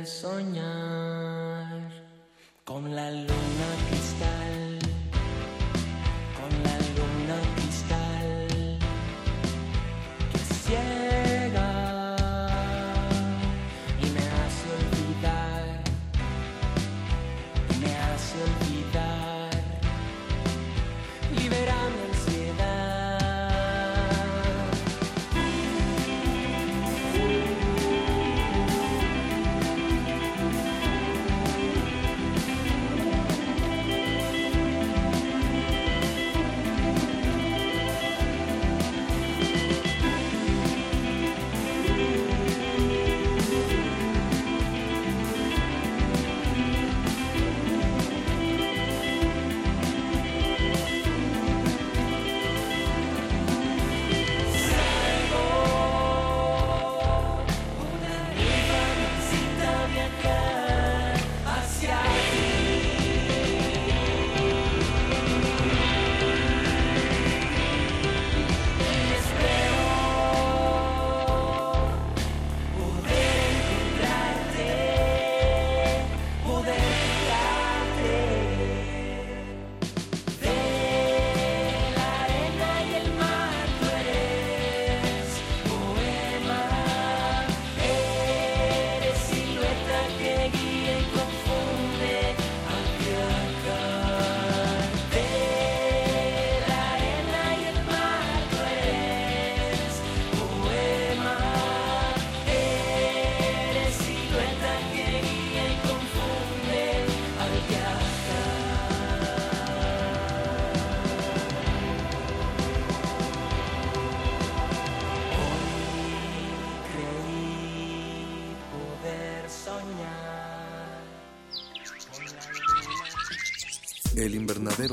[0.05, 1.91] Soñar
[2.63, 3.34] con la luna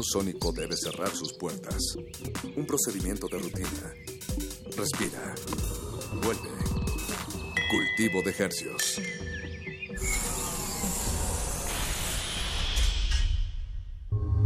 [0.03, 1.97] sónico debe cerrar sus puertas.
[2.57, 3.95] Un procedimiento de rutina.
[4.77, 5.35] Respira.
[6.23, 6.49] Vuelve.
[7.71, 9.01] Cultivo de ejercios.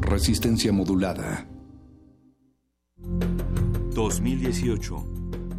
[0.00, 1.48] Resistencia modulada.
[2.96, 5.16] 2018.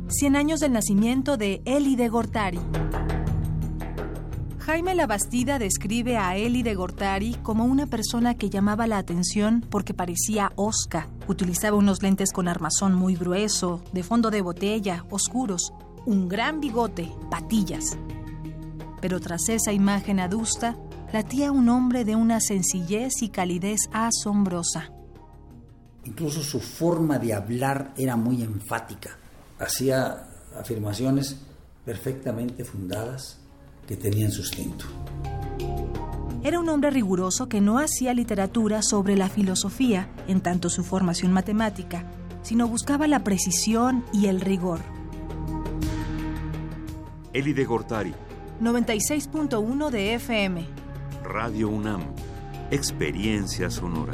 [0.10, 2.60] 100 años del nacimiento de Eli de Gortari.
[4.68, 9.94] Jaime Labastida describe a Eli de Gortari como una persona que llamaba la atención porque
[9.94, 11.08] parecía osca.
[11.30, 15.72] Utilizaba unos lentes con armazón muy grueso, de fondo de botella, oscuros,
[16.06, 17.98] un gran bigote, patillas.
[19.00, 20.76] Pero tras esa imagen adusta,
[21.14, 24.92] latía un hombre de una sencillez y calidez asombrosa.
[26.04, 29.12] Incluso su forma de hablar era muy enfática.
[29.60, 30.28] Hacía
[30.60, 31.38] afirmaciones
[31.86, 33.47] perfectamente fundadas
[33.88, 34.86] que tenían sustento.
[36.44, 41.34] Era un hombre riguroso que no hacía literatura sobre la filosofía, en tanto su formación
[41.34, 42.06] matemática,
[42.44, 44.80] sino buscaba la precisión y el rigor.
[47.34, 48.14] Eli de Gortari,
[48.62, 50.66] 96.1 de FM.
[51.24, 52.02] Radio UNAM.
[52.72, 54.14] Experiencia sonora.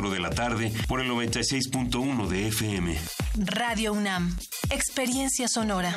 [0.00, 2.98] de la tarde por el 96.1 de FM.
[3.36, 4.34] Radio UNAM.
[4.70, 5.94] Experiencia sonora.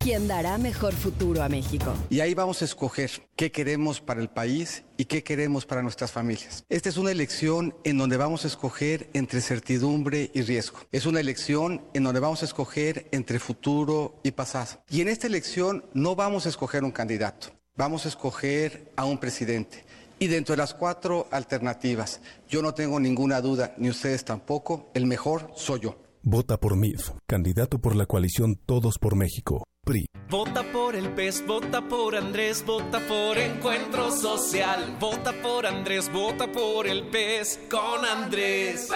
[0.00, 1.94] quien dará mejor futuro a México.
[2.10, 6.10] Y ahí vamos a escoger qué queremos para el país y qué queremos para nuestras
[6.12, 6.64] familias.
[6.68, 10.80] Esta es una elección en donde vamos a escoger entre certidumbre y riesgo.
[10.92, 14.82] Es una elección en donde vamos a escoger entre futuro y pasado.
[14.90, 19.18] Y en esta elección no vamos a escoger un candidato, vamos a escoger a un
[19.18, 19.83] presidente.
[20.18, 25.06] Y dentro de las cuatro alternativas, yo no tengo ninguna duda, ni ustedes tampoco, el
[25.06, 25.96] mejor soy yo.
[26.22, 29.64] Vota por MIF, candidato por la coalición Todos por México.
[29.84, 30.06] PRI.
[30.30, 34.96] Vota por el PES, vota por Andrés, vota por Encuentro Social.
[34.98, 38.88] Vota por Andrés, vota por el PES con Andrés.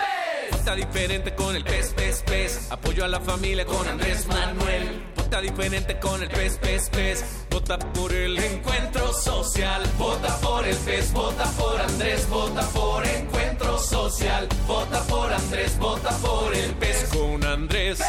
[0.51, 2.73] Vota diferente con el PES, PES, PES.
[2.73, 5.18] Apoyo a la familia con Andrés Manuel.
[5.29, 7.47] Vota diferente con el PES, PES, PES.
[7.51, 9.83] Vota por el Encuentro Social.
[9.99, 14.49] Vota por el PES, vota por Andrés, vota por Encuentro Social.
[14.67, 18.01] Vota por Andrés, vota por el PES con Andrés.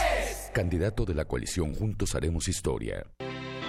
[0.53, 3.05] Candidato de la coalición Juntos Haremos Historia.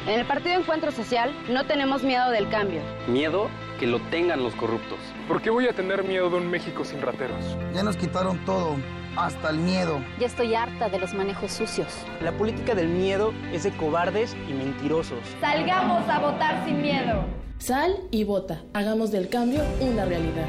[0.06, 2.80] En el Partido Encuentro Social no tenemos miedo del cambio.
[3.08, 3.50] Miedo
[3.80, 5.00] que lo tengan los corruptos.
[5.26, 7.44] ¿Por qué voy a tener miedo de un México sin rateros?
[7.74, 8.76] Ya nos quitaron todo,
[9.16, 10.00] hasta el miedo.
[10.18, 11.88] Ya estoy harta de los manejos sucios.
[12.22, 15.18] La política del miedo es de cobardes y mentirosos.
[15.40, 17.24] Salgamos a votar sin miedo.
[17.58, 18.62] Sal y vota.
[18.72, 20.46] Hagamos del cambio una realidad.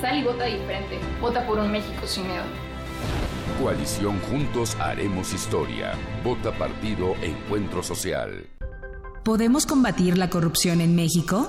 [0.00, 0.98] Sal y vota diferente.
[1.20, 2.44] Vota por un México sin miedo.
[3.62, 5.92] Coalición Juntos Haremos Historia.
[6.24, 8.46] Vota Partido Encuentro Social.
[9.24, 11.48] ¿Podemos combatir la corrupción en México?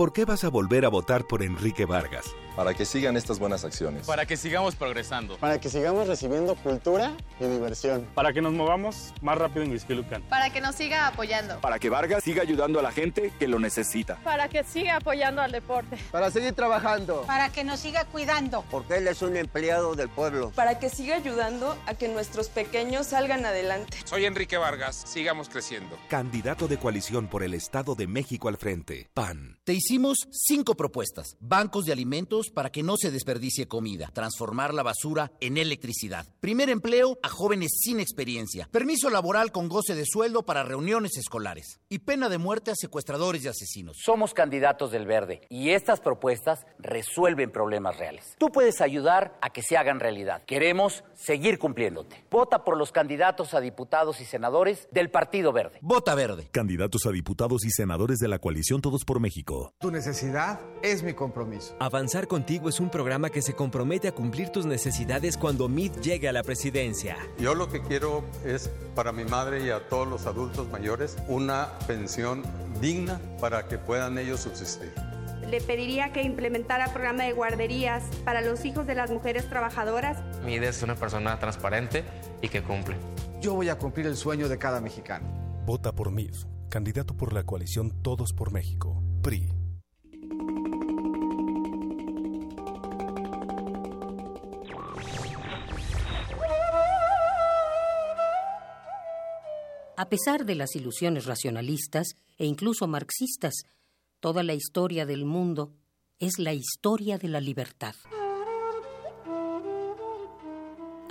[0.00, 2.34] ¿Por qué vas a volver a votar por Enrique Vargas?
[2.56, 4.06] Para que sigan estas buenas acciones.
[4.06, 5.36] Para que sigamos progresando.
[5.36, 8.08] Para que sigamos recibiendo cultura y diversión.
[8.14, 10.22] Para que nos movamos más rápido en Huizquilucan.
[10.22, 11.60] Para que nos siga apoyando.
[11.60, 14.16] Para que Vargas siga ayudando a la gente que lo necesita.
[14.24, 15.98] Para que siga apoyando al deporte.
[16.10, 17.24] Para seguir trabajando.
[17.26, 18.64] Para que nos siga cuidando.
[18.70, 20.50] Porque él es un empleado del pueblo.
[20.56, 23.98] Para que siga ayudando a que nuestros pequeños salgan adelante.
[24.06, 25.98] Soy Enrique Vargas, sigamos creciendo.
[26.08, 29.10] Candidato de coalición por el Estado de México al frente.
[29.12, 29.59] PAN.
[29.70, 31.36] Te hicimos cinco propuestas.
[31.38, 34.10] Bancos de alimentos para que no se desperdicie comida.
[34.12, 36.26] Transformar la basura en electricidad.
[36.40, 38.68] Primer empleo a jóvenes sin experiencia.
[38.72, 41.78] Permiso laboral con goce de sueldo para reuniones escolares.
[41.88, 43.98] Y pena de muerte a secuestradores y asesinos.
[44.04, 48.34] Somos candidatos del Verde y estas propuestas resuelven problemas reales.
[48.38, 50.42] Tú puedes ayudar a que se hagan realidad.
[50.46, 52.24] Queremos seguir cumpliéndote.
[52.28, 55.78] Vota por los candidatos a diputados y senadores del Partido Verde.
[55.80, 56.48] Vota Verde.
[56.50, 59.59] Candidatos a diputados y senadores de la coalición Todos por México.
[59.78, 61.76] Tu necesidad es mi compromiso.
[61.78, 66.28] Avanzar contigo es un programa que se compromete a cumplir tus necesidades cuando MIT llegue
[66.28, 67.16] a la presidencia.
[67.38, 71.78] Yo lo que quiero es para mi madre y a todos los adultos mayores una
[71.86, 72.42] pensión
[72.80, 74.92] digna para que puedan ellos subsistir.
[75.48, 80.18] Le pediría que implementara programa de guarderías para los hijos de las mujeres trabajadoras.
[80.44, 82.04] MID es una persona transparente
[82.40, 82.96] y que cumple.
[83.40, 85.26] Yo voy a cumplir el sueño de cada mexicano.
[85.66, 86.34] Vota por MID,
[86.68, 89.02] candidato por la coalición Todos por México,
[99.96, 103.52] A pesar de las ilusiones racionalistas e incluso marxistas,
[104.18, 105.74] toda la historia del mundo
[106.18, 107.94] es la historia de la libertad.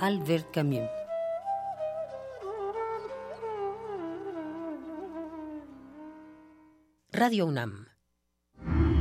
[0.00, 0.90] Albert Camus.
[7.12, 7.89] Radio UNAM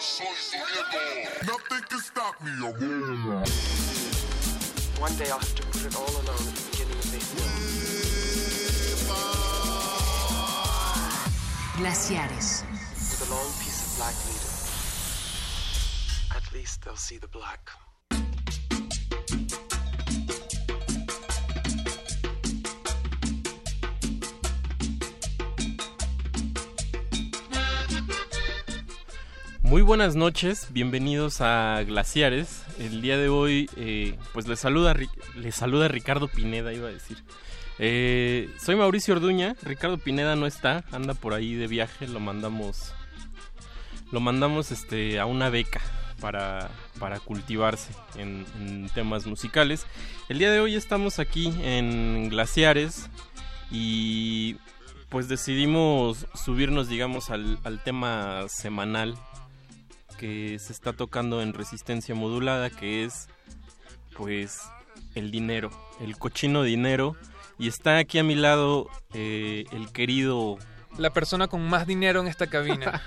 [0.00, 3.46] Nothing can stop me, abuela.
[4.98, 7.28] One day I'll have to put it all alone at the beginning of this
[11.76, 12.64] Glaciares.
[13.30, 14.56] long piece of black needle.
[16.34, 17.70] At least they'll see the black.
[29.70, 32.64] Muy buenas noches, bienvenidos a Glaciares.
[32.80, 34.96] El día de hoy, eh, pues les saluda,
[35.36, 37.22] les saluda Ricardo Pineda, iba a decir.
[37.78, 42.92] Eh, soy Mauricio Orduña, Ricardo Pineda no está, anda por ahí de viaje, lo mandamos,
[44.10, 45.80] lo mandamos este, a una beca
[46.20, 46.68] para,
[46.98, 49.86] para cultivarse en, temas musicales.
[50.28, 53.08] El día de hoy estamos aquí en Glaciares
[53.70, 54.56] y
[55.10, 59.16] pues decidimos subirnos, digamos, al tema semanal
[60.20, 63.28] que se está tocando en resistencia modulada, que es
[64.14, 64.60] pues
[65.14, 67.16] el dinero, el cochino dinero.
[67.58, 70.58] Y está aquí a mi lado eh, el querido...
[70.98, 73.00] La persona con más dinero en esta cabina.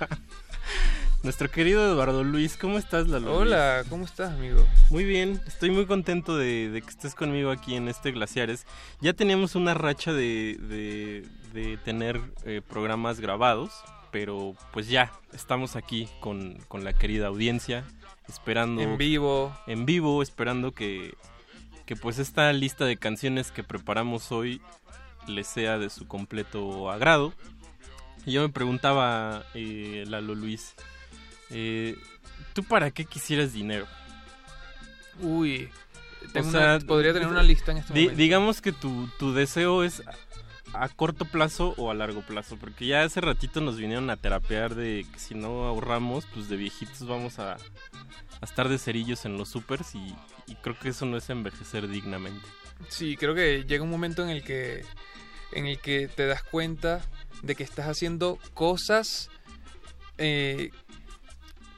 [1.22, 3.36] Nuestro querido Eduardo Luis, ¿cómo estás, Lalo?
[3.36, 4.66] Hola, ¿cómo estás, amigo?
[4.90, 8.66] Muy bien, estoy muy contento de, de, que estés conmigo aquí en este Glaciares.
[9.00, 13.72] Ya teníamos una racha de, de, de tener eh, programas grabados,
[14.14, 17.82] pero pues ya, estamos aquí con, con, la querida audiencia,
[18.28, 18.80] esperando...
[18.80, 19.52] En vivo.
[19.66, 21.14] En vivo, esperando que,
[21.84, 24.62] que pues esta lista de canciones que preparamos hoy
[25.26, 27.34] les sea de su completo agrado.
[28.24, 30.76] Y yo me preguntaba, eh, Lalo Luis,
[31.50, 31.96] eh,
[32.52, 33.88] ¿tú para qué quisieras dinero?
[35.22, 35.70] Uy,
[36.32, 38.22] tengo o sea, una, podría tener una lista en este di, momento.
[38.22, 40.04] Digamos que tu, tu deseo es
[40.74, 44.74] a corto plazo o a largo plazo, porque ya hace ratito nos vinieron a terapear
[44.74, 47.56] de que si no ahorramos, pues de viejitos vamos a,
[48.42, 50.14] estar de cerillos en los supers y,
[50.46, 52.46] y, creo que eso no es envejecer dignamente.
[52.88, 54.84] Sí, creo que llega un momento en el que
[55.52, 57.00] en el que te das cuenta
[57.42, 59.30] de que estás haciendo cosas
[60.18, 60.70] eh,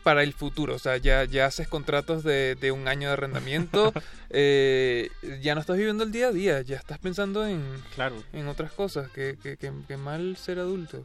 [0.07, 0.77] para el futuro.
[0.77, 3.93] O sea, ya, ya haces contratos de, de un año de arrendamiento.
[4.31, 5.11] eh,
[5.43, 6.61] ya no estás viviendo el día a día.
[6.63, 7.61] Ya estás pensando en,
[7.97, 8.23] claro.
[8.33, 9.11] en otras cosas.
[9.11, 11.05] Que, que, que, que mal ser adulto.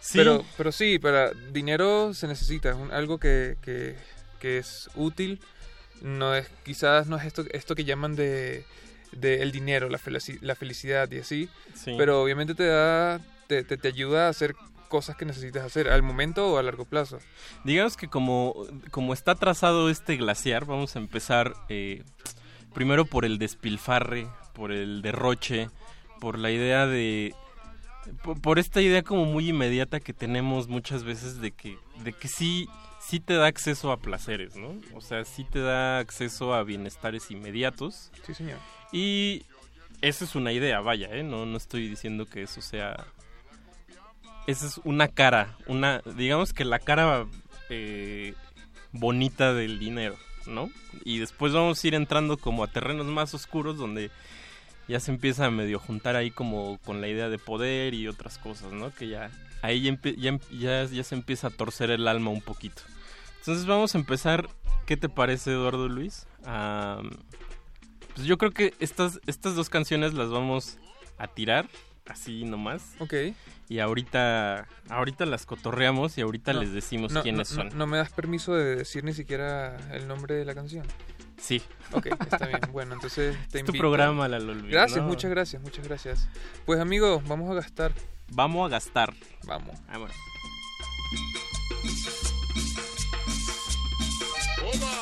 [0.00, 0.18] Sí.
[0.18, 2.68] Pero, pero sí, para dinero se necesita.
[2.68, 3.96] Es un, algo que, que,
[4.38, 5.40] que es útil.
[6.02, 8.66] No es, quizás no es esto, esto que llaman de,
[9.12, 11.48] de el dinero, la, felici la felicidad y así.
[11.72, 11.94] Sí.
[11.96, 14.54] Pero obviamente te da, te, te, te ayuda a hacer
[14.88, 17.18] cosas que necesitas hacer, al momento o a largo plazo.
[17.64, 18.54] Digamos que como,
[18.90, 22.02] como está trazado este glaciar, vamos a empezar eh,
[22.72, 25.70] primero por el despilfarre, por el derroche,
[26.20, 27.34] por la idea de...
[28.22, 32.28] Por, por, esta idea como muy inmediata que tenemos muchas veces de que, de que
[32.28, 32.68] sí,
[33.00, 34.78] sí te da acceso a placeres, ¿no?
[34.94, 38.10] O sea, sí te da acceso a bienestares inmediatos.
[38.26, 38.58] Sí, señor.
[38.92, 39.46] Y
[40.02, 41.22] esa es una idea, vaya, ¿eh?
[41.22, 43.06] No, no estoy diciendo que eso sea
[44.46, 47.26] esa es una cara, una, digamos que la cara
[47.70, 48.34] eh,
[48.92, 50.16] bonita del dinero,
[50.46, 50.70] ¿no?
[51.04, 54.10] Y después vamos a ir entrando como a terrenos más oscuros donde
[54.86, 58.38] ya se empieza a medio juntar ahí como con la idea de poder y otras
[58.38, 58.92] cosas, ¿no?
[58.92, 59.30] Que ya
[59.62, 62.82] ahí ya, ya, ya, se empieza a torcer el alma un poquito.
[63.38, 64.48] Entonces vamos a empezar,
[64.86, 66.26] ¿qué te parece Eduardo Luis?
[68.14, 70.78] Pues yo creo que estas, estas dos canciones las vamos
[71.18, 71.68] a tirar
[72.06, 72.94] así nomás.
[72.98, 73.14] Ok.
[73.68, 77.78] Y ahorita, ahorita las cotorreamos y ahorita no, les decimos no, quiénes no, son.
[77.78, 80.86] No, me das permiso de decir ni siquiera el nombre de la canción.
[81.38, 81.62] Sí.
[81.92, 82.60] Ok, está bien.
[82.72, 83.72] Bueno, entonces te es invito.
[83.72, 84.64] tu programa, la Luis.
[84.70, 86.28] Gracias, muchas gracias, muchas gracias.
[86.66, 87.92] Pues amigo, vamos a gastar.
[88.32, 89.14] Vamos a gastar.
[89.46, 89.78] Vamos.
[89.88, 90.14] Bueno.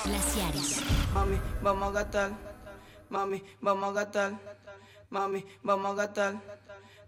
[0.05, 0.83] Glaciares.
[1.15, 2.33] Mami, vamos a gastar.
[3.09, 4.33] Mami, vamos a gastar.
[5.11, 6.62] Mami, vamos a gastar.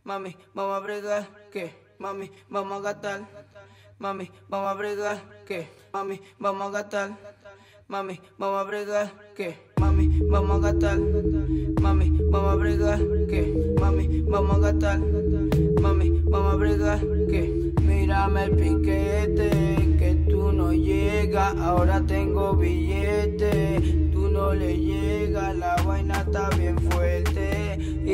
[0.04, 1.72] Mami, vamos a bregar, ¿qué?
[1.98, 3.20] Mami, vamos a gastar.
[3.98, 5.66] Mami, vamos a bregar, ¿qué?
[5.94, 7.16] Mami, vamos a gastar.
[7.88, 9.56] Mami, vamos a bregar, ¿qué?
[9.80, 10.98] Mami, vamos a gastar.
[11.80, 13.00] Mami, vamos a bregar,
[13.30, 13.74] ¿qué?
[13.80, 14.98] Mami, vamos a gastar.
[15.80, 17.00] Mami, vamos a bregar,
[17.30, 17.72] ¿qué?
[17.80, 19.50] Mírame el piquete,
[19.98, 24.10] que tú no llegas, ahora tengo billete.
[24.12, 27.33] Tú no le llegas, la vaina está bien fuerte.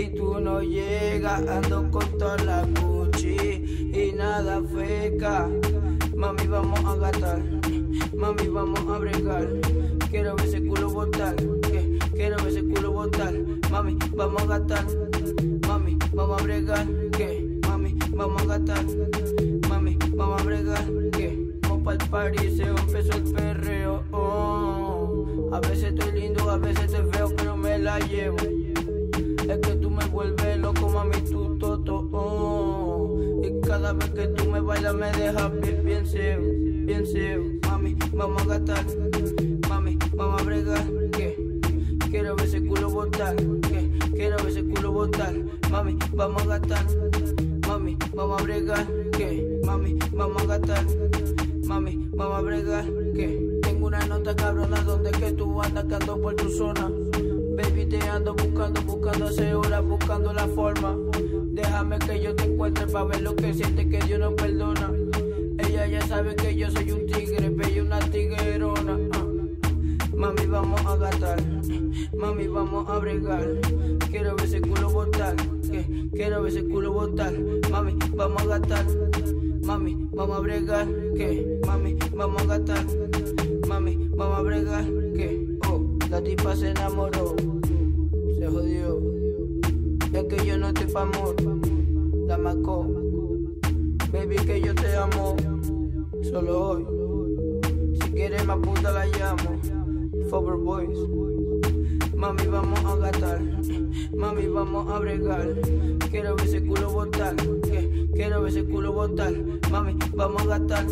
[0.01, 5.47] Y tú no llegas, ando con toda la Gucci y nada feca.
[6.17, 7.43] Mami, vamos a gastar,
[8.17, 9.47] mami, vamos a bregar.
[10.11, 11.37] Quiero ver ese culo botar,
[12.15, 13.35] quiero ver ese culo botar.
[13.71, 14.87] Mami, vamos a gastar,
[15.69, 16.87] mami, vamos a bregar,
[17.19, 18.85] que mami, vamos a gastar.
[19.69, 24.03] Mami, vamos a bregar, que vamos pa'l party, se empezó el perreo.
[24.13, 25.51] Oh.
[25.53, 28.39] A veces estoy lindo, a veces estoy feo, pero me la llevo.
[34.95, 36.45] Me deja bien, bien ciego,
[36.87, 37.45] bien ciego.
[37.69, 38.85] Mami, vamos a gastar,
[39.69, 41.37] mami, vamos a bregar, que
[42.11, 45.35] quiero ver ese culo botar, que quiero ver ese culo botar.
[45.71, 46.87] Mami, vamos a gastar,
[47.69, 48.87] mami, vamos a bregar,
[49.17, 50.85] que mami, vamos a gastar,
[51.67, 52.85] mami, vamos a bregar,
[53.15, 56.91] que tengo una nota cabrona donde que tú andas que por tu zona.
[57.57, 60.97] Baby, te ando buscando, buscando hace horas, buscando la forma.
[61.53, 64.93] Déjame que yo te encuentre para ver lo que siente que Dios no perdona.
[65.59, 68.99] Ella ya sabe que yo soy un tigre, bella una tiguerona.
[69.13, 69.27] ah.
[70.21, 71.39] Mami, vamos a gastar,
[72.15, 73.49] mami, vamos a bregar.
[74.11, 75.35] Quiero ver ese culo botar,
[76.13, 77.33] quiero ver ese culo botar.
[77.71, 78.87] Mami, vamos a gastar,
[79.65, 80.87] mami, vamos a bregar.
[81.17, 82.85] Que mami, vamos a gastar,
[83.67, 84.85] mami, vamos a bregar.
[84.85, 87.35] Que oh, la tipa se enamoró,
[88.39, 89.10] se jodió.
[90.13, 91.37] Es que yo no amor,
[92.27, 92.85] la macó.
[94.13, 95.37] Baby, que yo te amo,
[96.23, 96.87] solo hoy.
[97.95, 99.61] Si quieres más puta la llamo,
[100.29, 100.99] Fover Boys.
[102.17, 103.41] Mami, vamos a gastar,
[104.15, 105.55] mami, vamos a bregar.
[106.11, 109.33] Quiero ver ese culo botar, que quiero ver ese culo botar.
[109.71, 110.87] Mami, vamos a gastar,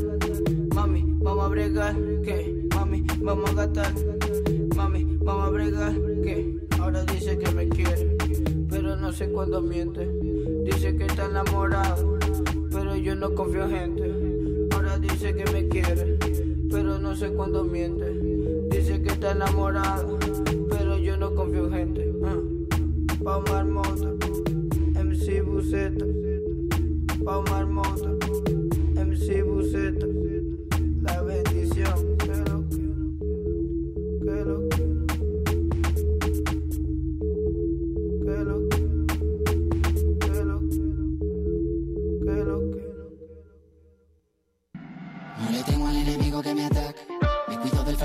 [0.74, 1.94] mami, vamos a bregar.
[2.22, 3.92] Que mami, vamos a gastar,
[4.76, 5.94] mami, vamos a bregar.
[6.22, 8.16] Que ahora dice que me quiere,
[9.08, 10.06] no sé cuándo miente.
[10.64, 12.18] Dice que está enamorado,
[12.70, 14.68] pero yo no confío en gente.
[14.74, 16.18] Ahora dice que me quiere,
[16.70, 18.04] pero no sé cuándo miente.
[18.68, 20.18] Dice que está enamorado,
[20.68, 22.12] pero yo no confío en gente.
[22.22, 22.36] Ah.
[23.24, 24.12] Pau Marmota,
[24.94, 26.04] MC Buceta.
[27.24, 28.10] Pau Marmota,
[28.94, 30.06] MC Buceta.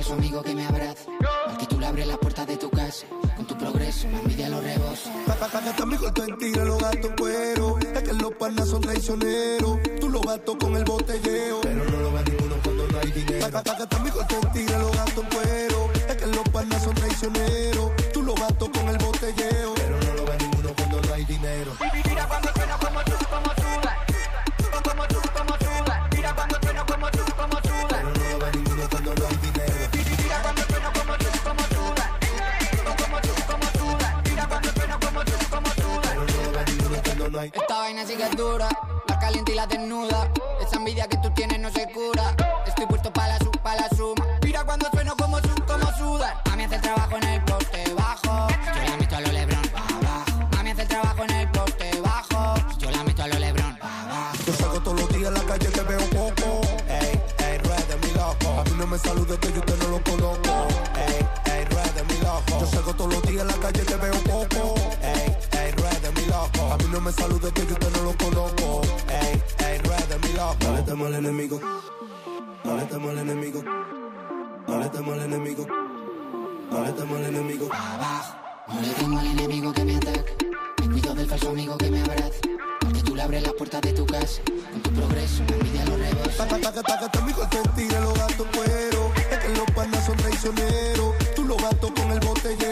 [0.03, 1.05] Falso amigo que me abraza.
[1.47, 3.05] Al que tú le abres la puerta de tu casa.
[3.35, 5.11] Con tu progreso, la envidia lo rebosa.
[5.25, 7.77] Paga está mejor tú en tira los gatos en cuero.
[7.79, 9.79] Es que los panas son traicioneros.
[9.99, 11.61] Tú los gatos con el botelleo.
[11.61, 13.49] Pero no lo va ninguno cuando no hay dinero.
[13.49, 15.89] Paga está mejor tú en tira los gatos en cuero.
[16.09, 17.91] Es que los panas son traicioneros.
[18.13, 19.73] Tú los gatos con el botelleo.
[19.75, 21.71] Pero no lo va ninguno cuando no hay dinero.
[37.51, 38.69] Esta vaina es dura,
[39.07, 40.31] la caliente y la desnuda.
[40.61, 42.33] Esa envidia que tú tienes no se cura.
[42.65, 44.25] Estoy puesto para la, su- pa' la suma.
[44.43, 46.41] Mira cuando sueno como su, como suda.
[46.49, 48.47] Mami hace el trabajo en el poste bajo.
[48.47, 50.47] Yo la meto a lo Lebron abajo.
[50.55, 52.53] Mami hace el trabajo en el poste bajo.
[52.79, 54.37] Yo la meto a lo Lebron abajo.
[54.47, 56.61] Yo salgo todos los días en la calle, te veo poco.
[56.87, 58.59] Ey, ey, red de mi loco.
[58.59, 60.67] A mí no me salude que yo usted no lo conozco.
[60.95, 62.59] Ey, ey, red de mi loco.
[62.61, 64.42] Yo salgo todos los días en la calle, te veo poco.
[77.33, 80.31] No le temo al enemigo que me ataca.
[80.81, 82.39] Me cuido del falso amigo que me abraza.
[82.85, 84.39] Al que tú le abres la puerta de tu casa.
[84.71, 86.47] Con tu progreso, la envidia lo rebosa.
[86.47, 89.11] Taca, taca, taca, te tira los gatos cuero.
[89.31, 91.15] Es que los panas son traicioneros.
[91.35, 92.62] Tú los gatos con el botelleo.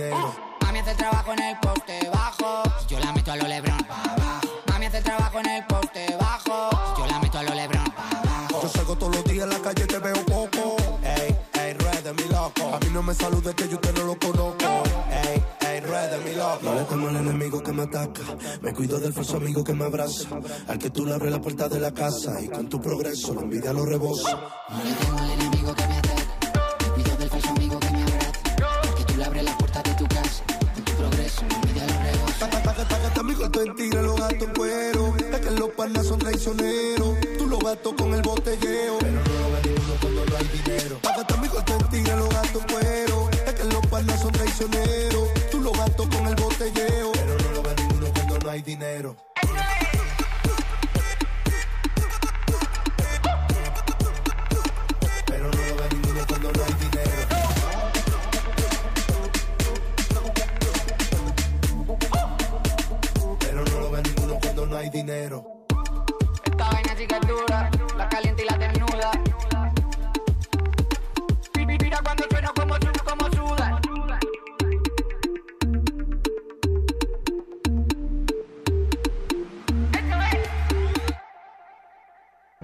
[0.00, 0.34] Dinero.
[0.62, 2.62] Mami hace el trabajo en el poste bajo.
[2.88, 4.48] Yo la meto a lo Lebron pa' abajo.
[4.68, 6.70] Mami hace el trabajo en el poste bajo.
[6.98, 8.62] Yo la meto a lo Lebron pa' abajo.
[8.62, 10.76] Yo salgo todos los días en la calle, te veo poco.
[11.02, 12.74] Ey, ey, red de mi loco.
[12.74, 14.82] A mí no me salude que yo usted no lo conozco.
[15.10, 16.60] Ey, ey, red de mi loco.
[16.62, 18.22] No le temo al enemigo que me ataca.
[18.62, 20.28] Me cuido del falso amigo que me abraza.
[20.68, 22.40] Al que tú le abres la puerta de la casa.
[22.40, 24.38] Y con tu progreso la envidia lo rebosa.
[24.70, 26.19] No le temo al enemigo que me ataca.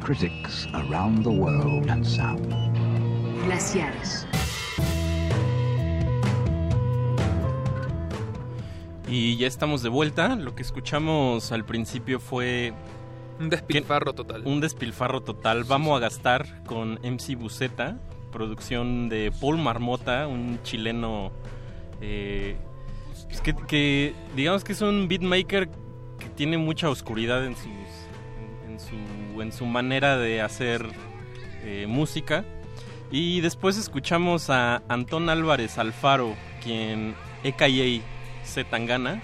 [0.07, 2.47] Critics around the world and sound.
[3.45, 4.24] Glaciares.
[9.09, 10.37] Y ya estamos de vuelta.
[10.37, 12.73] Lo que escuchamos al principio fue...
[13.41, 14.43] Un despilfarro total.
[14.47, 15.65] Un despilfarro total.
[15.65, 17.99] Vamos a gastar con MC Buceta,
[18.31, 21.33] producción de Paul Marmota, un chileno
[22.01, 22.57] eh,
[23.27, 25.69] pues que, que, digamos que es un beatmaker
[26.20, 28.81] que tiene mucha oscuridad en, sus, en, en
[29.36, 30.86] su, en su manera de hacer
[31.64, 32.44] eh, música.
[33.10, 37.14] Y después escuchamos a Antón Álvarez Alfaro, quien
[37.44, 37.66] EKA
[38.44, 39.22] se Tangana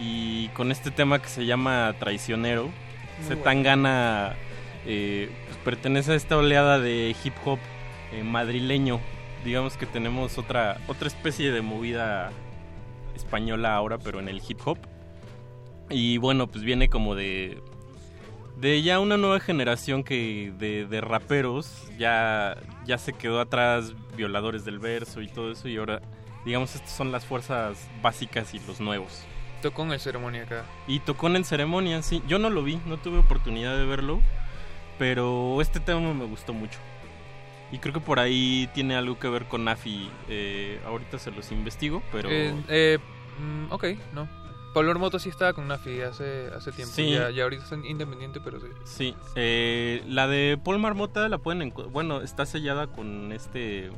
[0.00, 2.70] y con este tema que se llama Traicionero.
[3.26, 3.36] Se.
[3.36, 4.36] Tangana
[4.86, 7.58] eh, pues, pertenece a esta oleada de hip hop
[8.12, 9.00] eh, madrileño.
[9.44, 12.30] Digamos que tenemos otra, otra especie de movida
[13.14, 14.78] española ahora, pero en el hip hop.
[15.90, 17.60] Y bueno, pues viene como de.
[18.60, 24.64] De ya una nueva generación que de, de raperos ya, ya se quedó atrás violadores
[24.64, 26.02] del verso y todo eso y ahora
[26.44, 29.22] digamos estas son las fuerzas básicas y los nuevos.
[29.62, 30.64] Tocó en el ceremonia acá.
[30.86, 32.22] Y tocó en ceremonia, sí.
[32.26, 34.20] Yo no lo vi, no tuve oportunidad de verlo,
[34.98, 36.78] pero este tema me gustó mucho.
[37.70, 40.10] Y creo que por ahí tiene algo que ver con Nafi.
[40.28, 42.30] Eh, ahorita se los investigo, pero...
[42.30, 42.98] Eh, eh,
[43.38, 44.28] mm, ok, no.
[44.78, 46.94] Pablo Hermoto sí estaba con Nafi hace, hace tiempo.
[46.94, 47.10] Sí.
[47.10, 48.66] Ya, ya ahorita está independiente, pero sí.
[48.84, 53.90] Sí, eh, la de Paul Marmota la pueden bueno, está sellada con este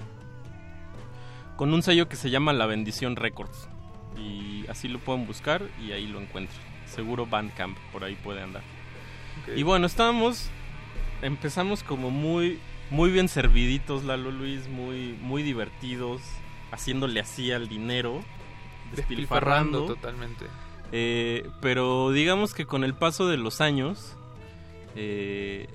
[1.57, 3.69] con un sello que se llama La Bendición Records
[4.17, 6.59] y así lo pueden buscar y ahí lo encuentran.
[6.87, 8.63] Seguro Bandcamp por ahí puede andar.
[9.55, 10.49] Y bueno, estábamos
[11.21, 12.59] empezamos como muy
[12.89, 16.23] muy bien serviditos Lalo Luis, muy muy divertidos,
[16.73, 18.23] haciéndole así al dinero,
[18.97, 20.47] despilfarrando totalmente.
[20.93, 24.17] Eh, pero digamos que con el paso de los años,
[24.97, 25.67] eh,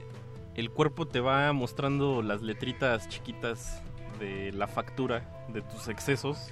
[0.55, 3.81] el cuerpo te va mostrando las letritas chiquitas
[4.19, 6.49] de la factura de tus excesos.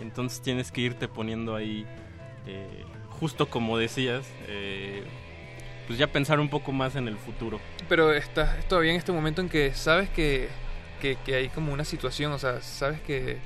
[0.00, 1.86] Entonces tienes que irte poniendo ahí,
[2.46, 5.04] eh, justo como decías, eh,
[5.86, 7.60] pues ya pensar un poco más en el futuro.
[7.88, 10.48] Pero estás todavía en este momento en que sabes que,
[11.00, 13.38] que, hay como una situación, o sea, sabes que,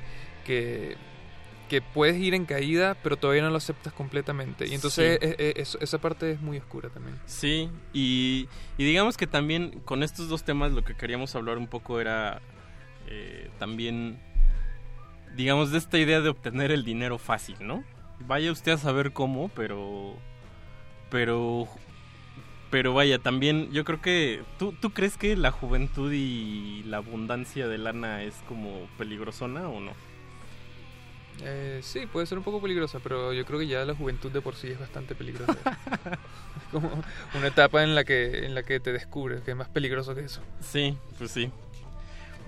[1.67, 4.67] que puedes ir en caída, pero todavía no lo aceptas completamente.
[4.67, 5.27] Y entonces Sí.
[5.37, 7.17] eh, eso- esa parte es muy oscura también.
[7.25, 11.67] Sí, y, y digamos que también con estos dos temas lo que queríamos hablar un
[11.67, 12.41] poco era
[13.09, 14.19] eh, también,
[15.35, 17.83] digamos, de esta idea de obtener el dinero fácil, ¿no?
[18.19, 20.15] Vaya usted a saber cómo, pero...
[21.09, 21.67] Pero...
[22.69, 24.41] Pero vaya, también yo creo que...
[24.59, 29.79] ¿tú, ¿Tú crees que la juventud y la abundancia de lana es como peligrosona o
[29.79, 29.93] no?
[31.43, 34.41] Eh, sí, puede ser un poco peligrosa, pero yo creo que ya la juventud de
[34.41, 35.53] por sí es bastante peligrosa.
[36.57, 36.89] es como
[37.35, 40.21] una etapa en la que en la que te descubres que es más peligroso que
[40.21, 40.41] eso.
[40.61, 41.51] Sí, pues sí.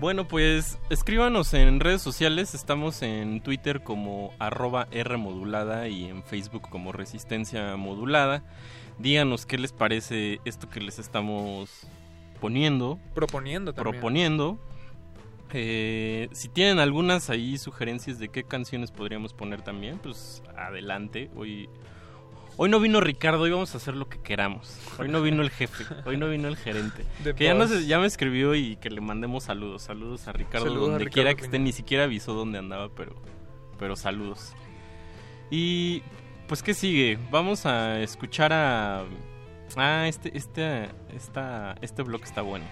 [0.00, 2.54] Bueno, pues escríbanos en redes sociales.
[2.54, 8.42] Estamos en Twitter como arroba Rmodulada y en Facebook como Resistencia Modulada.
[8.98, 11.86] Díganos qué les parece esto que les estamos
[12.40, 13.92] poniendo, Proponiendo también.
[13.92, 14.58] proponiendo.
[15.52, 21.30] Eh, si tienen algunas ahí sugerencias de qué canciones podríamos poner también, pues adelante.
[21.34, 21.68] Hoy,
[22.56, 24.78] hoy no vino Ricardo, hoy vamos a hacer lo que queramos.
[24.98, 27.04] Hoy no vino el jefe, hoy no vino el gerente.
[27.24, 27.86] The que ya, nos- boss.
[27.86, 29.82] ya me escribió y que le mandemos saludos.
[29.82, 31.58] Saludos a Ricardo Saludos a donde Ricardo quiera que esté.
[31.58, 33.16] Ni siquiera avisó dónde andaba, pero,
[33.78, 34.52] pero saludos.
[35.50, 36.02] Y
[36.46, 37.18] pues qué sigue.
[37.30, 39.04] Vamos a escuchar a
[39.76, 42.64] ah este este esta, este blog está bueno.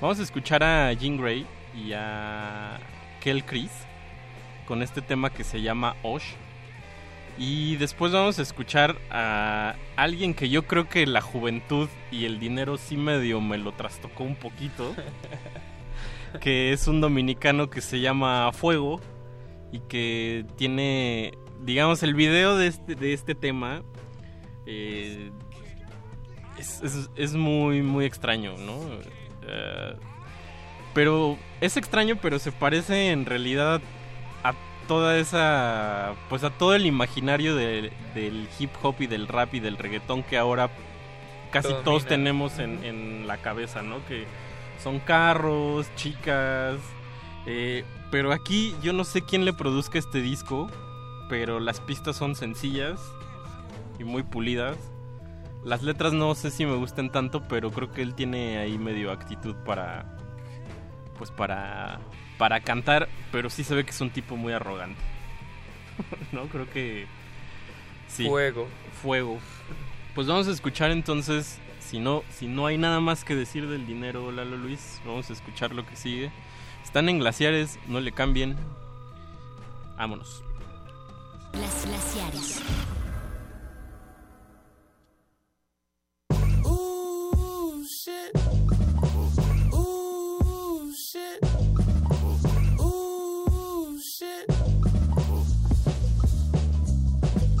[0.00, 1.46] Vamos a escuchar a Jean Grey
[1.76, 2.78] y a
[3.20, 3.70] Kel Chris
[4.66, 6.32] con este tema que se llama Osh.
[7.38, 12.38] Y después vamos a escuchar a alguien que yo creo que la juventud y el
[12.38, 14.94] dinero sí medio me lo trastocó un poquito.
[16.40, 19.00] que es un dominicano que se llama Fuego
[19.70, 21.32] y que tiene,
[21.62, 23.82] digamos, el video de este, de este tema.
[24.66, 25.30] eh,
[26.58, 28.74] es, es- es muy, muy extraño, ¿no?
[29.46, 29.96] Eh,
[30.94, 33.80] pero es extraño, pero se parece en realidad
[34.44, 34.54] a
[34.88, 36.14] toda esa.
[36.28, 40.22] Pues a todo el imaginario de- del hip hop y del rap y del reggaetón
[40.22, 40.70] que ahora
[41.50, 41.84] casi Domina.
[41.84, 44.04] todos tenemos en, en la cabeza, ¿no?
[44.06, 44.26] Que
[44.82, 46.78] son carros, chicas.
[47.46, 50.70] eh, pero aquí yo no sé quién le produzca este disco,
[51.30, 53.00] pero las pistas son sencillas
[53.98, 54.76] y muy pulidas.
[55.64, 59.12] Las letras no sé si me gusten tanto, pero creo que él tiene ahí medio
[59.12, 60.11] actitud para
[61.18, 62.00] pues para
[62.38, 65.00] para cantar, pero sí se ve que es un tipo muy arrogante.
[66.32, 67.06] no, creo que
[68.08, 68.26] sí.
[68.26, 68.68] Fuego.
[69.00, 69.38] Fuego.
[70.14, 73.86] Pues vamos a escuchar entonces Si no, si no hay nada más que decir del
[73.86, 76.30] dinero, Lalo Luis, vamos a escuchar lo que sigue.
[76.82, 78.56] Están en glaciares, no le cambien.
[79.96, 80.42] Vámonos.
[81.52, 82.62] Las glaciares.
[86.64, 88.71] Ooh, shit.
[92.80, 94.50] Ooh, shit.
[94.50, 94.50] Ooh, shit.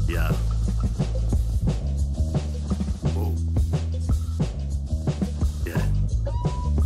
[0.08, 0.32] Yeah.
[3.16, 3.34] Ooh.
[5.66, 5.84] Yeah.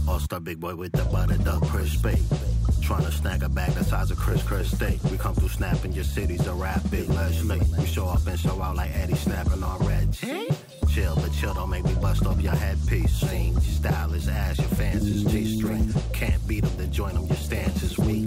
[0.09, 2.23] All star big boy with the buttered up crisp bait.
[2.83, 5.03] Trying to snag a bag the size of Chris Chris steak.
[5.11, 7.61] We come through snapping your cities a rap big Leslie.
[7.79, 10.13] We show up and show out like Eddie snapping on red.
[10.13, 13.23] Chill, but chill don't make me bust off your headpiece.
[13.23, 15.93] Your style is ass, your fans is G string.
[16.16, 18.24] Can't beat them, then join them, your stance is weak.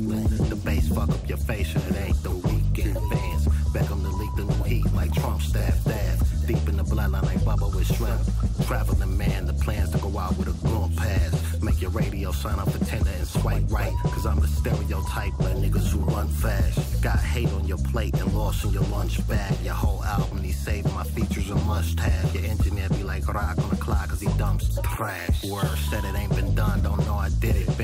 [0.48, 2.96] The bass fuck up your face and it ain't the weekend.
[3.10, 6.20] Fans, Beckham to leak the new heat like Trump staff dash.
[6.46, 8.22] Deep in the bloodline like Bubba with shrimp.
[8.68, 11.62] Traveling man, the plans to go out with a gun pass.
[11.64, 13.94] Make your radio sign up for tender and swipe right.
[14.04, 17.02] Cause I'm the stereotype of niggas who run fast.
[17.02, 19.56] Got hate on your plate and lost in your lunch bag.
[19.64, 22.36] Your whole album, he saving my features a must have.
[22.36, 25.44] Your engineer be like rock on the clock cause he dumps trash.
[25.46, 27.79] Word said it ain't been done, don't know I did it.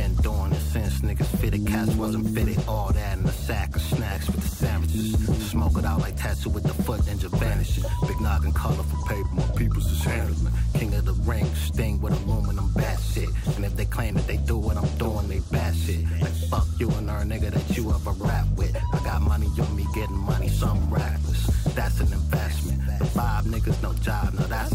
[0.95, 2.57] It niggas fitted, cats wasn't fitted.
[2.67, 5.13] All that in a sack of snacks with the sandwiches.
[5.49, 7.85] Smoke it out like tattoo with the foot, ninja vanishes.
[8.07, 10.53] Big noggin colorful paper, my peoples is handling.
[10.73, 13.29] King of the ring, sting with aluminum bat shit.
[13.55, 16.03] And if they claim that they do what I'm doing, they bat shit.
[16.21, 18.75] Like fuck you and our nigga that you ever rap with.
[18.93, 21.45] I got money on me, getting money, some rappers.
[21.75, 22.81] That's an investment.
[22.99, 24.74] The five niggas, no job, no, that's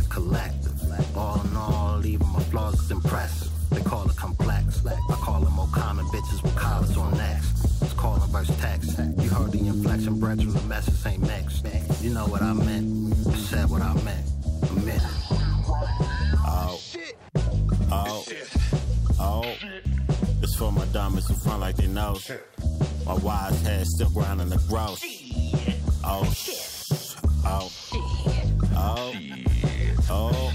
[10.11, 12.03] inflection, brethren, the message ain't.
[12.03, 13.15] You know what I meant.
[13.29, 14.27] I said what I meant.
[14.63, 15.03] I meant.
[16.47, 16.81] Oh.
[17.93, 18.25] Oh.
[19.19, 19.55] Oh.
[20.43, 22.19] It's for my diamonds who front like they know.
[23.07, 25.05] My wise head still grinding the gross.
[26.05, 26.33] Oh.
[27.45, 27.71] Oh.
[28.77, 29.15] Oh.
[30.09, 30.53] Oh.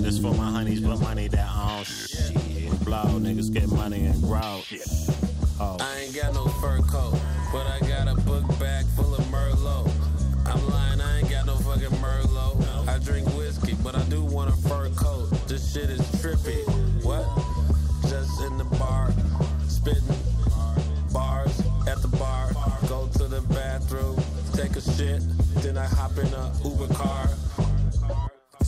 [0.00, 2.34] This for my honeys, but money that on shit.
[2.84, 4.62] Blow, niggas get money and grow.
[5.60, 5.76] Oh.
[5.80, 7.18] I ain't got no fur coat,
[7.64, 9.90] but I got a book bag full of Merlot.
[10.46, 12.88] I'm lying, I ain't got no fucking Merlot.
[12.88, 15.30] I drink whiskey, but I do want a fur coat.
[15.48, 16.62] This shit is trippy.
[17.02, 17.26] What?
[18.08, 19.12] Just in the bar,
[19.66, 20.02] spitting
[21.12, 22.50] bars at the bar.
[22.88, 24.16] Go to the bathroom,
[24.52, 25.22] take a shit,
[25.62, 27.28] then I hop in a Uber car.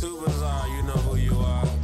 [0.00, 1.75] Too bizarre, you know who you are.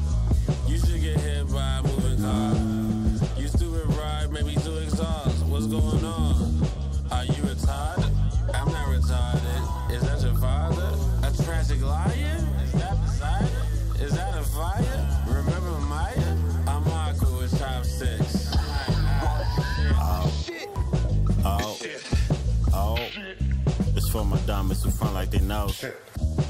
[24.12, 25.70] For my diamonds who front like they know.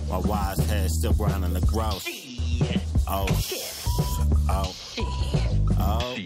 [0.09, 2.09] My wise head still grinding the gross.
[3.07, 3.29] Oh.
[4.51, 4.75] Oh.
[5.79, 6.17] Oh.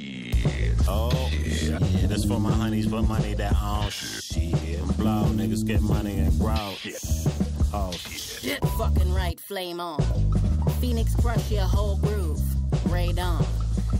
[0.89, 1.31] Oh.
[1.31, 4.81] Yeah, this for my honeys, but money that on shit.
[4.97, 6.73] Blow, niggas get money and grow.
[7.74, 7.92] Oh.
[7.92, 8.65] Shit.
[8.78, 10.00] Fucking right, flame on.
[10.81, 12.40] Phoenix crush your whole groove.
[12.90, 13.44] Raid on.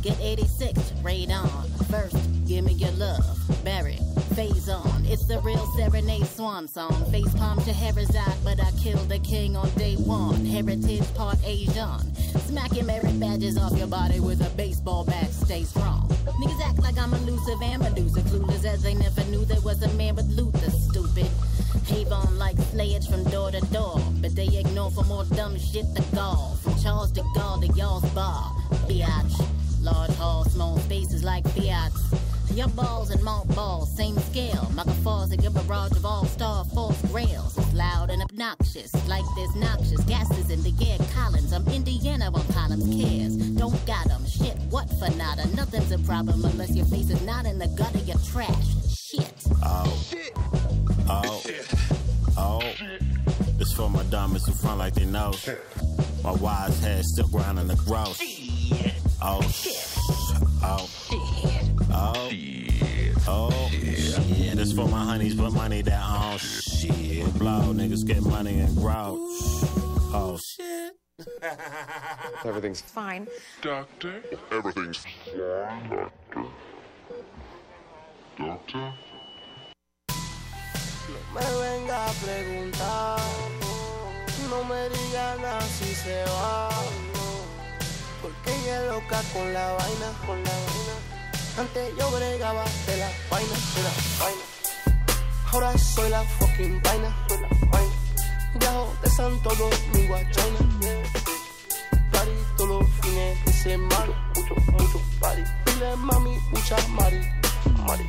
[0.00, 1.68] Get 86, raid on.
[1.90, 2.16] First,
[2.47, 3.24] give me your love.
[3.62, 3.98] Barry,
[4.36, 5.02] phase on.
[5.06, 7.10] It's the real serenade swan song.
[7.10, 10.44] Face palm to Herazade, but I killed the king on day one.
[10.44, 12.15] Heritage part Asian.
[12.44, 15.32] Smacking merit badges off your body with a baseball bat.
[15.32, 16.06] Stay strong.
[16.42, 18.20] Niggas act like I'm elusive and Medusa.
[18.28, 20.70] Clueless as they never knew there was a man with Luther.
[20.70, 21.31] Stupid.
[21.90, 23.98] Avon like slayage from door to door.
[24.20, 26.58] But they ignore for more dumb shit to gall.
[26.62, 28.52] From Charles de Gaulle to y'all's bar.
[28.86, 29.34] Biatch.
[29.81, 32.25] Large hall, small spaces like Fiats.
[32.56, 34.72] Your balls and malt balls, same scale.
[34.74, 37.58] Microphones a barrage of all-star false grails.
[37.58, 40.96] It's loud and obnoxious, like there's noxious gases in the air.
[41.12, 43.36] Collins, I'm Indiana on Collins cares.
[43.36, 45.46] Don't got 'em, shit, what for nada?
[45.54, 48.68] Nothing's a problem unless your face is not in the gutter, you're trash.
[48.88, 49.34] Shit.
[49.62, 50.06] Oh.
[50.08, 50.32] Shit.
[51.10, 51.42] Oh.
[52.38, 52.62] Oh.
[53.58, 55.34] This for my diamonds who front like they know.
[56.24, 58.18] My wise head still grinding the gross.
[59.20, 59.42] Oh.
[60.62, 60.89] Oh.
[61.08, 61.70] Shit.
[61.92, 62.28] Oh.
[62.31, 63.16] Shit.
[63.28, 63.70] Oh.
[64.36, 67.39] Yeah, this for my honeys, but money that on shit.
[67.39, 69.16] Blow, niggas get money and grow.
[70.12, 70.39] Oh.
[70.42, 70.97] Shit.
[72.44, 73.26] Everything's fine.
[73.62, 74.23] Doctor?
[74.52, 76.44] Everything's fine, doctor.
[78.39, 78.92] Doctor?
[81.36, 83.20] me venga a preguntar.
[84.50, 87.15] No me digan nada si se va.
[88.46, 90.94] Ella es loca con la vaina, con la vaina.
[91.58, 93.92] Antes yo bregaba de la vaina, de la
[94.24, 94.42] vaina.
[95.52, 97.94] Ahora soy la fucking vaina, soy la vaina.
[98.58, 100.58] Viajo de Santo Domingo a China.
[102.12, 104.32] Party todos los fines de semana.
[104.34, 105.42] Mucho, mucho party.
[105.64, 107.20] Pile mami, mucha mari,
[107.86, 108.06] mari.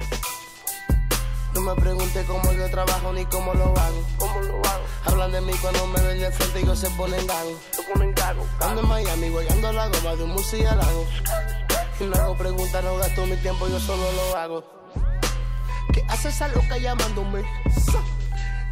[1.57, 4.03] No me pregunte cómo yo trabajo ni cómo lo hago.
[4.19, 4.83] ¿Cómo lo hago?
[5.05, 7.59] Hablan de mí cuando me ven de frente y yo se ponen gago.
[7.71, 8.45] Se ponen gago.
[8.61, 11.07] Ando en Miami, guayando la goma de un murciélago.
[11.99, 14.63] Y no hago preguntas, no gasto mi tiempo, yo solo lo hago.
[15.93, 17.43] ¿Qué hace esa loca llamándome?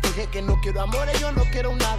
[0.04, 1.98] Dije que no quiero amores, yo no quiero nada.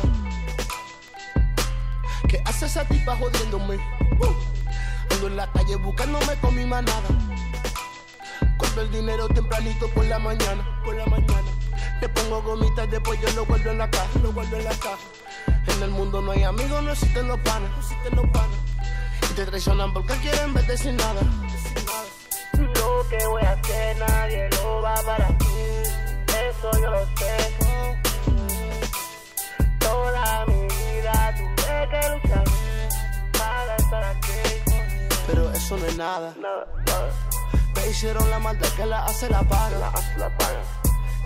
[2.28, 3.74] ¿Qué hace esa tipa jodiéndome?
[4.20, 5.14] Uh.
[5.14, 7.08] Ando en la calle buscándome con mi manada.
[8.78, 11.50] El dinero tempranito por la mañana, por la mañana.
[11.98, 14.98] Le pongo gomitas, después yo lo guardo en la caja, lo guardo en la caja.
[15.68, 18.58] En el mundo no hay amigos, no existen los panas, no existen los panas.
[19.30, 21.22] Y te traicionan porque quieren verte sin nada.
[22.52, 25.46] Lo que voy a hacer nadie lo va para ti.
[26.48, 27.54] Eso yo lo sé.
[29.78, 32.44] Toda mi vida tuve que luchar
[33.32, 34.62] para estar aquí.
[35.26, 36.34] Pero eso no es nada.
[37.90, 39.78] Hicieron la maldad que la hace la paga.
[39.78, 40.62] La hace la paga.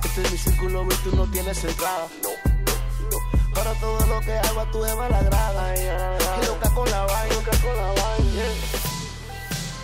[0.05, 2.07] Este es mi círculo y tú no tienes entrada.
[2.23, 2.31] No,
[3.11, 3.57] no.
[3.57, 5.75] Ahora todo lo que hago a tu Eva la agrada.
[5.77, 8.33] Y loca con la vaina, loca con la vaina.
[8.33, 8.81] yeah.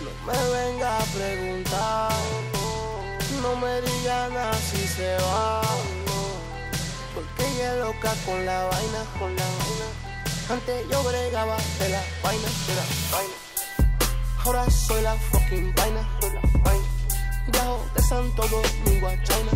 [0.02, 2.12] No me venga a preguntar.
[3.42, 5.62] No me diga nada si se va.
[7.14, 9.86] Porque ella es loca con la vaina, con la vaina.
[10.48, 13.45] Antes yo bregaba de la vaina, de la vaina.
[14.47, 16.08] Ahora soy la fucking vaina.
[17.49, 19.50] Viajo de Santo Domingo a China.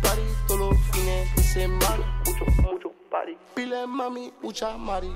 [0.00, 2.22] Party todos los fines de semana.
[2.24, 3.36] Mucho, mucho party.
[3.54, 5.14] Pile mami, mucha mari.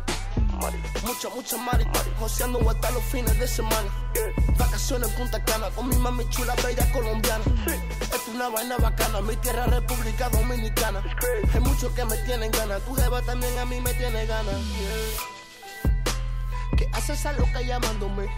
[0.60, 0.76] Mari.
[1.06, 1.86] Mucha, mucha mari.
[1.86, 2.10] mari.
[2.20, 3.88] Joseando hasta los fines de semana.
[4.58, 7.44] Vacaciones en Punta Cana con mi mami chula, bella colombiana.
[7.98, 11.02] Esto es una vaina bacana, mi tierra República Dominicana.
[11.54, 14.60] Hay muchos que me tienen ganas, tu jeva también a mí me tiene ganas.
[16.76, 18.28] ¿Qué hace esa loca llamándome?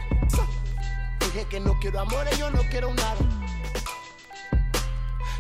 [1.21, 3.17] Dije que no quiero amores, yo no quiero nada.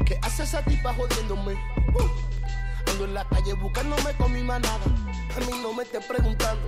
[0.05, 1.55] ¿Qué hace esa tipa jodiéndome?
[1.55, 2.91] Uh.
[2.91, 4.85] Ando en la calle buscándome con mi manada.
[5.36, 6.62] A mí no me estés preguntando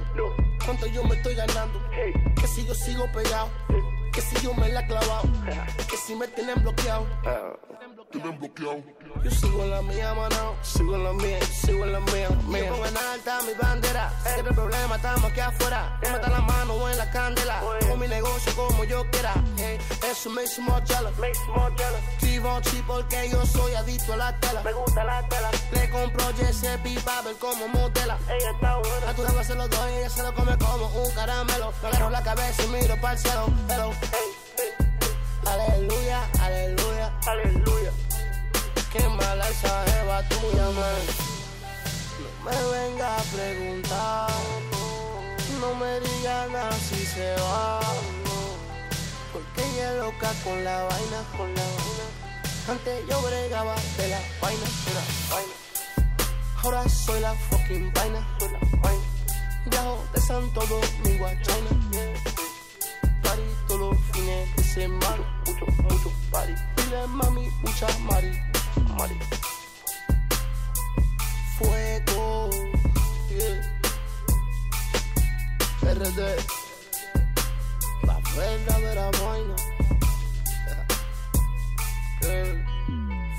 [0.65, 1.81] cuánto yo me estoy ganando.
[1.91, 3.49] Que si yo sigo pegado,
[4.12, 5.23] que si yo me la he clavado,
[5.91, 7.07] que si me tienen bloqueado.
[8.10, 8.83] Tienen bloqueado.
[9.23, 10.55] Yo sigo en la mía, mano.
[10.62, 12.28] Sigo en la mía, sigo en la mía.
[12.47, 12.65] mía.
[12.66, 14.12] Yo pongo en alta mi bandera.
[14.24, 15.99] Que no hay problema, estamos aquí afuera.
[16.02, 17.60] No meta la mano o en la candela.
[17.89, 19.34] Con mi negocio como yo quiera.
[19.57, 19.78] Hey,
[20.10, 21.12] eso me hizo more jealous.
[22.20, 24.62] Givenchy porque yo soy adicto a la tela.
[24.62, 25.50] Me gusta la tela.
[25.73, 28.18] Le compro Giuseppe para ver cómo modela.
[28.28, 29.10] Ella está buena.
[29.10, 31.73] A tu jeva se lo doy, ella se lo come como un caramelo.
[31.82, 33.47] Me agarro la cabeza y miro para el cielo.
[33.68, 33.92] Hello.
[34.00, 34.18] Hey,
[34.57, 34.89] hey.
[35.47, 37.92] Aleluya, aleluya, aleluya.
[38.93, 41.03] Qué mala esa jeva tuya, man.
[42.21, 44.31] No me venga a preguntar.
[45.61, 47.81] No me diga nada si se va.
[49.33, 52.07] Porque ella es loca con la vaina, con la vaina.
[52.69, 55.05] Antes yo bregaba de la vaina, de la
[55.35, 55.55] vaina.
[56.62, 59.05] Ahora soy la fucking vaina, soy la vaina.
[59.67, 61.71] Viajo de Santo Domingo a China.
[63.23, 65.43] Party todos los fines de semana.
[65.47, 66.53] Mucho, mucho party.
[66.77, 68.33] Pile mami, mucha mari,
[68.97, 69.17] mari.
[71.57, 72.51] Fuego,
[73.31, 73.73] yeah.
[75.83, 76.21] RD.
[78.07, 79.57] La verdadera vaina.
[82.23, 82.57] Yeah.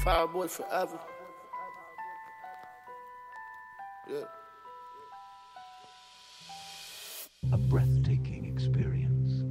[0.03, 0.99] Fireboy forever.
[4.09, 4.27] Yeah.
[7.51, 9.43] A breathtaking experience,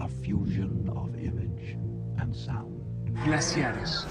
[0.00, 1.76] a fusion of image
[2.20, 2.80] and sound.
[3.24, 4.06] Glaciares.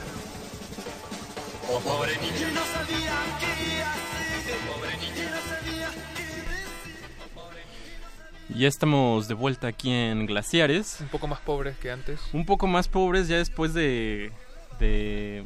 [1.71, 4.57] Oh, pobre niño, no sabía qué iba a hacer.
[4.67, 5.89] Pobre niño, no sabía
[8.57, 10.97] Ya estamos de vuelta aquí en Glaciares.
[10.99, 12.19] Un poco más pobres que antes.
[12.33, 14.31] Un poco más pobres ya después de,
[14.79, 15.43] de,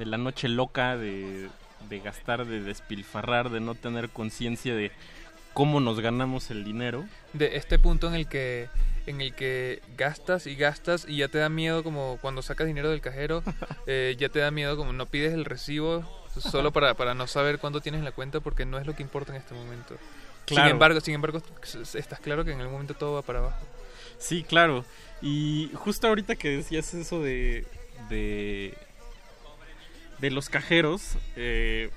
[0.00, 1.48] de la noche loca, de,
[1.88, 4.90] de gastar, de despilfarrar, de no tener conciencia de
[5.54, 7.04] cómo nos ganamos el dinero.
[7.34, 8.68] De este punto en el que
[9.06, 12.90] en el que gastas y gastas y ya te da miedo como cuando sacas dinero
[12.90, 13.42] del cajero,
[13.86, 16.04] eh, ya te da miedo como no pides el recibo
[16.38, 19.02] solo para, para no saber cuánto tienes en la cuenta porque no es lo que
[19.02, 19.96] importa en este momento.
[20.46, 20.64] Claro.
[20.64, 21.42] Sin embargo, sin embargo,
[21.94, 23.64] estás claro que en algún momento todo va para abajo.
[24.18, 24.84] Sí, claro.
[25.22, 27.66] Y justo ahorita que decías eso de.
[28.08, 28.74] de.
[30.18, 31.16] de los cajeros.
[31.36, 31.90] eh,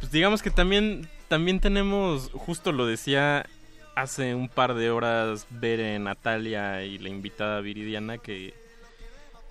[0.00, 1.08] pues digamos que también.
[1.28, 2.30] También tenemos.
[2.32, 3.46] Justo lo decía
[3.94, 8.54] hace un par de horas Bere, Natalia y la invitada Viridiana que,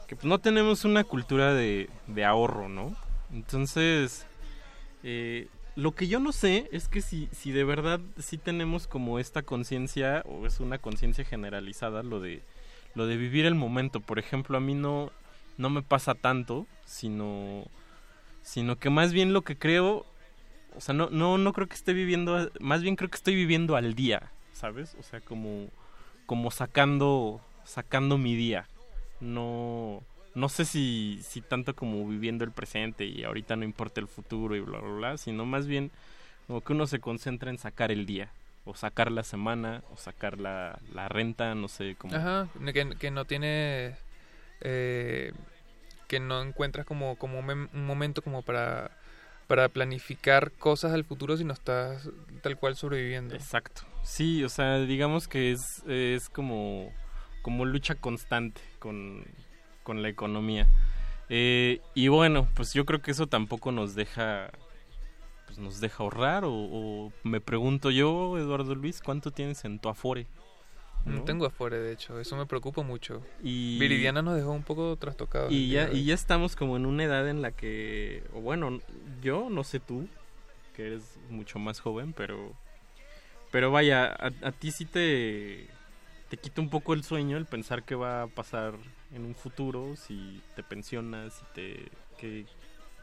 [0.08, 2.96] que pues no tenemos una cultura de, de ahorro, ¿no?
[3.32, 4.26] Entonces,
[5.04, 9.20] eh, lo que yo no sé es que si, si de verdad sí tenemos como
[9.20, 12.42] esta conciencia o es una conciencia generalizada lo de
[12.94, 14.02] lo de vivir el momento.
[14.02, 15.12] Por ejemplo, a mí no
[15.58, 17.66] no me pasa tanto, sino
[18.44, 20.06] sino que más bien lo que creo,
[20.76, 23.76] o sea, no no no creo que esté viviendo, más bien creo que estoy viviendo
[23.76, 24.96] al día, ¿sabes?
[25.00, 25.68] O sea, como
[26.26, 28.68] como sacando sacando mi día.
[29.20, 34.08] No no sé si, si tanto como viviendo el presente y ahorita no importa el
[34.08, 35.92] futuro y bla, bla, bla, sino más bien
[36.48, 38.30] como que uno se concentra en sacar el día,
[38.66, 42.16] o sacar la semana, o sacar la, la renta, no sé cómo.
[42.16, 43.96] Ajá, que, que no tiene...
[44.62, 45.34] eh,
[46.08, 48.92] que no encuentras como, como un momento como para,
[49.52, 52.10] para planificar cosas al futuro, sino estás
[52.42, 53.36] tal cual sobreviviendo.
[53.36, 53.82] Exacto.
[54.02, 56.90] Sí, o sea, digamos que es, es como,
[57.42, 59.26] como lucha constante con,
[59.84, 60.70] con la economía.
[61.28, 64.52] Eh, y bueno, pues yo creo que eso tampoco nos deja
[65.48, 69.90] pues nos deja ahorrar o, o me pregunto yo, Eduardo Luis, ¿cuánto tienes en tu
[69.90, 70.28] Afore?
[71.06, 73.22] No tengo afuera, de hecho, eso me preocupa mucho.
[73.44, 75.52] Y- Viridiana nos dejó un poco trastocados.
[75.52, 78.80] Y ya, y ya estamos como en una edad en la que, o bueno,
[79.22, 80.08] yo no sé tú,
[80.76, 82.54] que eres mucho más joven, pero,
[83.52, 85.68] pero vaya, a, a ti sí te,
[86.30, 88.74] te quita un poco el sueño el pensar qué va a pasar
[89.14, 92.46] en un futuro, si te pensionas, si te, qué,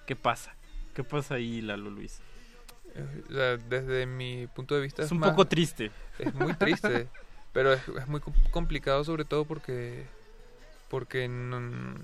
[0.06, 0.54] qué pasa,
[0.94, 2.20] qué pasa ahí, Lalo Luis.
[2.94, 5.90] Eh, desde mi punto de vista Es un más- poco triste.
[6.18, 7.08] Es muy triste,
[7.58, 10.04] pero es, es muy com- complicado sobre todo porque
[10.88, 11.96] porque no-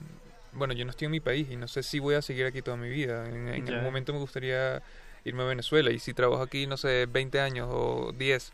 [0.52, 2.60] bueno, yo no estoy en mi país y no sé si voy a seguir aquí
[2.60, 3.28] toda mi vida.
[3.28, 4.82] En, en algún momento me gustaría
[5.24, 8.52] irme a Venezuela y si trabajo aquí, no sé, 20 años o 10,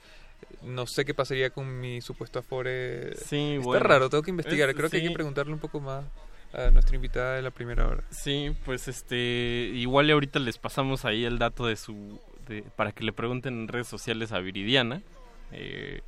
[0.62, 3.16] no sé qué pasaría con mi supuesto afore.
[3.16, 3.86] Sí, Está bueno.
[3.86, 4.68] raro, tengo que investigar.
[4.68, 5.08] Es- Creo que hay sí.
[5.08, 6.04] que preguntarle un poco más
[6.52, 8.04] a nuestra invitada de la primera hora.
[8.10, 9.16] Sí, pues este,
[9.74, 13.68] igual ahorita les pasamos ahí el dato de su, de- para que le pregunten en
[13.68, 15.00] redes sociales a Viridiana.
[15.52, 16.02] Eh,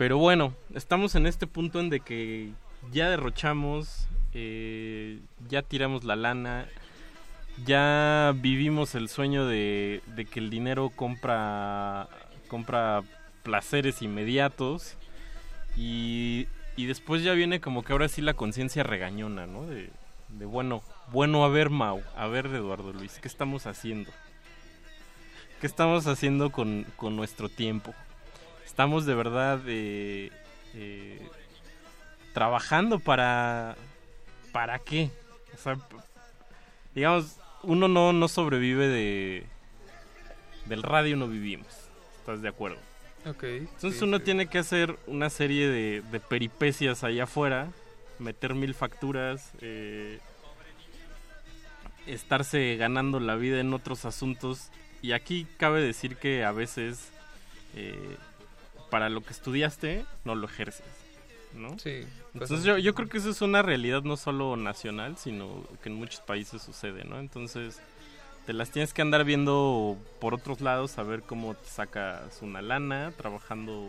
[0.00, 2.52] pero bueno, estamos en este punto en de que
[2.90, 6.66] ya derrochamos, eh, ya tiramos la lana,
[7.66, 12.08] ya vivimos el sueño de, que el dinero compra,
[12.48, 13.02] compra
[13.42, 14.96] placeres inmediatos
[15.76, 19.66] y, y después ya viene como que ahora sí la conciencia regañona, ¿no?
[19.66, 19.90] De,
[20.30, 24.10] de bueno, bueno, a ver Mau, a ver Eduardo Luis, ¿qué estamos haciendo?
[25.60, 27.94] ¿Qué estamos haciendo con, con nuestro tiempo?
[28.80, 30.30] Estamos de verdad eh,
[30.72, 31.28] eh,
[32.32, 33.76] trabajando para...
[34.52, 35.10] ¿Para qué?
[35.54, 35.76] O sea,
[36.94, 39.44] digamos, uno no, no sobrevive de...
[40.64, 41.68] Del radio no vivimos.
[42.20, 42.78] ¿Estás de acuerdo?
[43.26, 43.44] Ok.
[43.44, 44.24] Entonces sí, uno sí.
[44.24, 47.68] tiene que hacer una serie de, de peripecias allá afuera,
[48.18, 50.20] meter mil facturas, eh,
[52.06, 54.70] estarse ganando la vida en otros asuntos.
[55.02, 57.10] Y aquí cabe decir que a veces
[57.76, 58.16] eh,
[58.90, 60.84] para lo que estudiaste no lo ejerces.
[61.54, 61.78] ¿no?
[61.78, 62.06] Sí.
[62.32, 65.96] Entonces yo, yo creo que eso es una realidad no solo nacional, sino que en
[65.96, 67.18] muchos países sucede, ¿no?
[67.18, 67.80] Entonces
[68.46, 72.62] te las tienes que andar viendo por otros lados a ver cómo te sacas una
[72.62, 73.88] lana, trabajando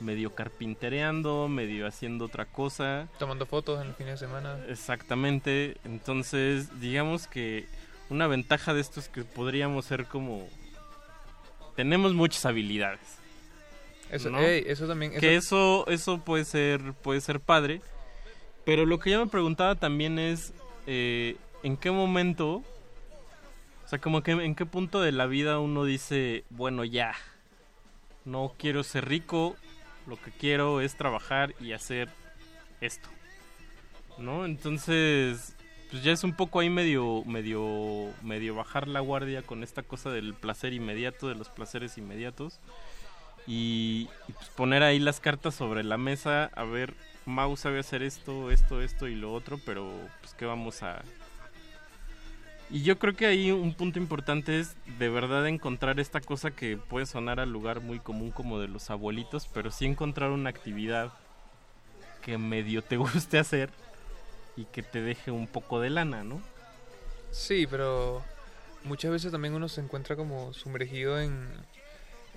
[0.00, 3.08] medio carpintereando, medio haciendo otra cosa.
[3.18, 4.58] Tomando fotos en los fines de semana.
[4.68, 5.76] Exactamente.
[5.84, 7.66] Entonces, digamos que
[8.08, 10.48] una ventaja de esto es que podríamos ser como...
[11.76, 13.19] Tenemos muchas habilidades.
[14.10, 14.40] Eso, ¿no?
[14.40, 15.12] ey, eso también.
[15.12, 17.80] Que eso, eso puede ser, puede ser padre.
[18.64, 20.52] Pero lo que yo me preguntaba también es
[20.86, 22.62] eh, en qué momento,
[23.84, 27.14] o sea, como que en qué punto de la vida uno dice, bueno, ya,
[28.24, 29.56] no quiero ser rico,
[30.06, 32.10] lo que quiero es trabajar y hacer
[32.80, 33.08] esto,
[34.18, 34.44] ¿no?
[34.44, 35.56] Entonces,
[35.90, 40.10] pues ya es un poco ahí medio, medio, medio bajar la guardia con esta cosa
[40.10, 42.60] del placer inmediato, de los placeres inmediatos
[43.46, 46.94] y, pues poner ahí las cartas sobre la mesa, a ver,
[47.26, 51.02] Mau sabe hacer esto, esto, esto y lo otro, pero pues qué vamos a...
[52.70, 56.76] Y yo creo que ahí un punto importante es de verdad encontrar esta cosa que
[56.76, 61.12] puede sonar al lugar muy común como de los abuelitos, pero sí encontrar una actividad
[62.22, 63.70] que medio te guste hacer
[64.56, 66.40] y que te deje un poco de lana, ¿no?
[67.32, 68.22] Sí, pero
[68.84, 71.48] muchas veces también uno se encuentra como sumergido en,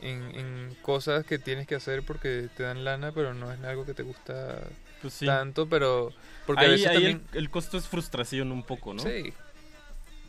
[0.01, 3.85] en, en cosas que tienes que hacer porque te dan lana, pero no es algo
[3.85, 4.59] que te gusta
[5.01, 5.25] Pues sí.
[5.25, 6.11] tanto, pero
[6.45, 9.01] porque ahí, a veces ahí también el, el costo es frustración un poco, ¿no?
[9.03, 9.33] Sí,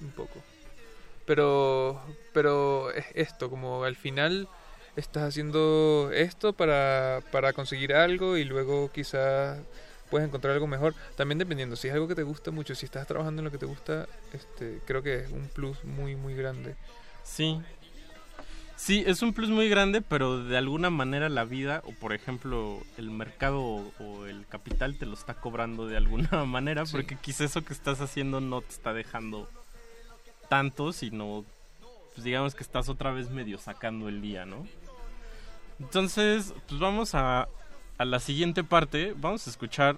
[0.01, 0.43] un poco.
[1.27, 2.01] Pero,
[2.33, 4.49] pero es esto, como al final
[4.97, 9.59] estás haciendo esto para, para conseguir algo y luego quizás
[10.11, 10.95] puedes encontrar algo mejor.
[11.17, 13.59] También dependiendo, si es algo que te gusta mucho, si estás trabajando en lo que
[13.59, 16.77] te gusta, este, creo que es un plus muy, muy grande.
[17.25, 17.61] Sí.
[18.77, 22.81] Sí, es un plus muy grande, pero de alguna manera la vida, o por ejemplo
[22.99, 26.93] el mercado o, o el capital te lo está cobrando de alguna manera, Sí.
[26.93, 29.49] porque quizá eso que estás haciendo no te está dejando
[30.49, 31.45] tanto, sino
[32.15, 34.67] pues digamos que estás otra vez medio sacando el día, ¿no?
[35.81, 37.49] Entonces, pues vamos a,
[37.99, 39.97] a la siguiente parte, vamos a escuchar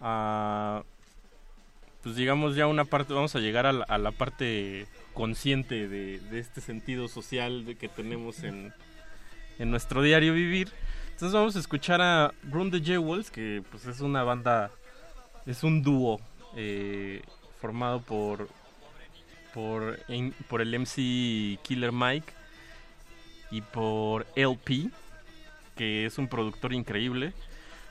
[0.00, 0.82] a
[2.02, 4.86] pues digamos ya una parte, vamos a llegar a la, a la parte
[5.18, 8.72] consciente de, este sentido social que tenemos en,
[9.58, 10.70] nuestro diario vivir.
[11.06, 14.70] Entonces vamos a escuchar a Run the Jewels, que pues es una banda,
[15.44, 16.20] es un dúo
[16.54, 17.22] eh,
[17.60, 18.48] formado por
[19.52, 19.98] por,
[20.46, 22.32] por el MC Killer Mike
[23.50, 24.88] y por LP,
[25.74, 27.32] que es un productor increíble.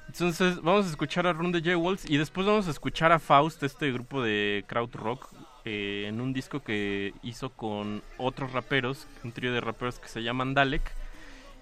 [0.08, 3.62] Entonces vamos a escuchar a Run the Jewels y después vamos a escuchar a Faust,
[3.64, 5.30] este grupo de crowd rock,
[5.70, 10.24] eh, en un disco que hizo con otros raperos, un trío de raperos que se
[10.24, 10.94] llaman Dalek.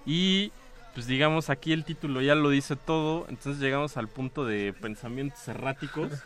[0.06, 0.52] Y
[0.94, 5.48] pues digamos aquí el título ya lo dice todo, entonces llegamos al punto de pensamientos
[5.48, 6.12] erráticos.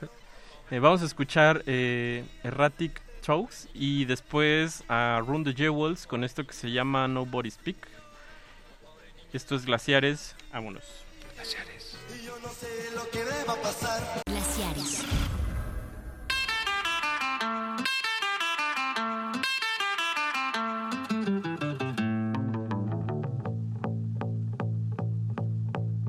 [0.71, 6.45] Eh, vamos a escuchar eh, Erratic Talks y después a Run the Jewels con esto
[6.45, 7.87] que se llama Nobody Speak.
[9.33, 10.83] Esto es Glaciares, vámonos.
[11.33, 11.97] Glaciares.
[12.15, 14.28] Y yo no sé lo que deba pasar.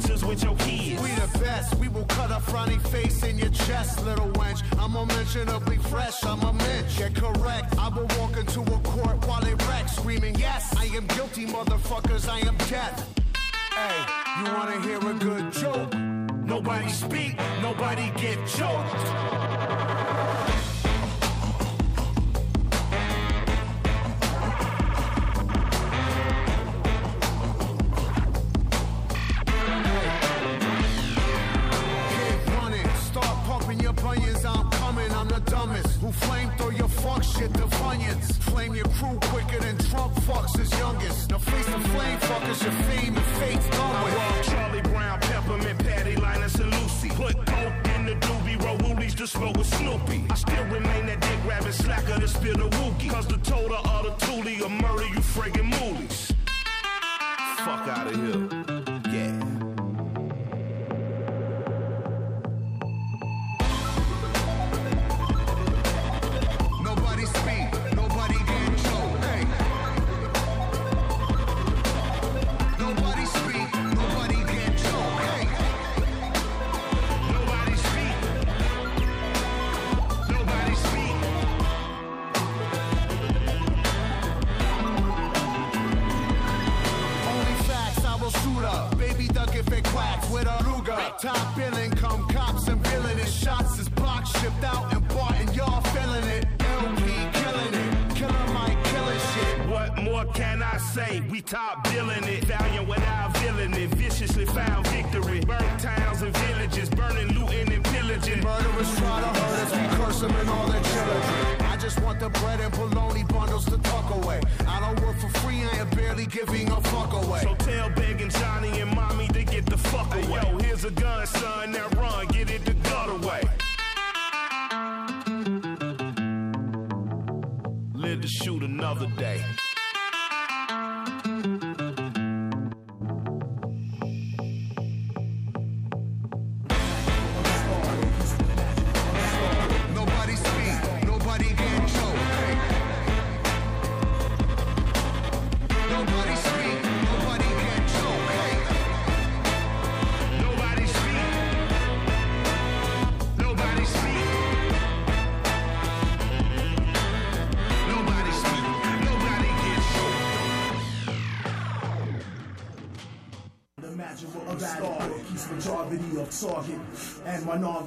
[0.00, 1.02] pictures with your kids.
[1.02, 4.62] We the best, we will cut a frowny face in your chest, little wench.
[4.78, 6.98] I'm unmentionably fresh, I'm a mensch.
[6.98, 11.06] Get correct, I will walk into a court while it wrecks, screaming, Yes, I am
[11.08, 13.08] guilty, motherfuckers, I am death.
[13.74, 15.94] Hey, you wanna hear a good joke?
[16.44, 19.49] Nobody speak, nobody get choked.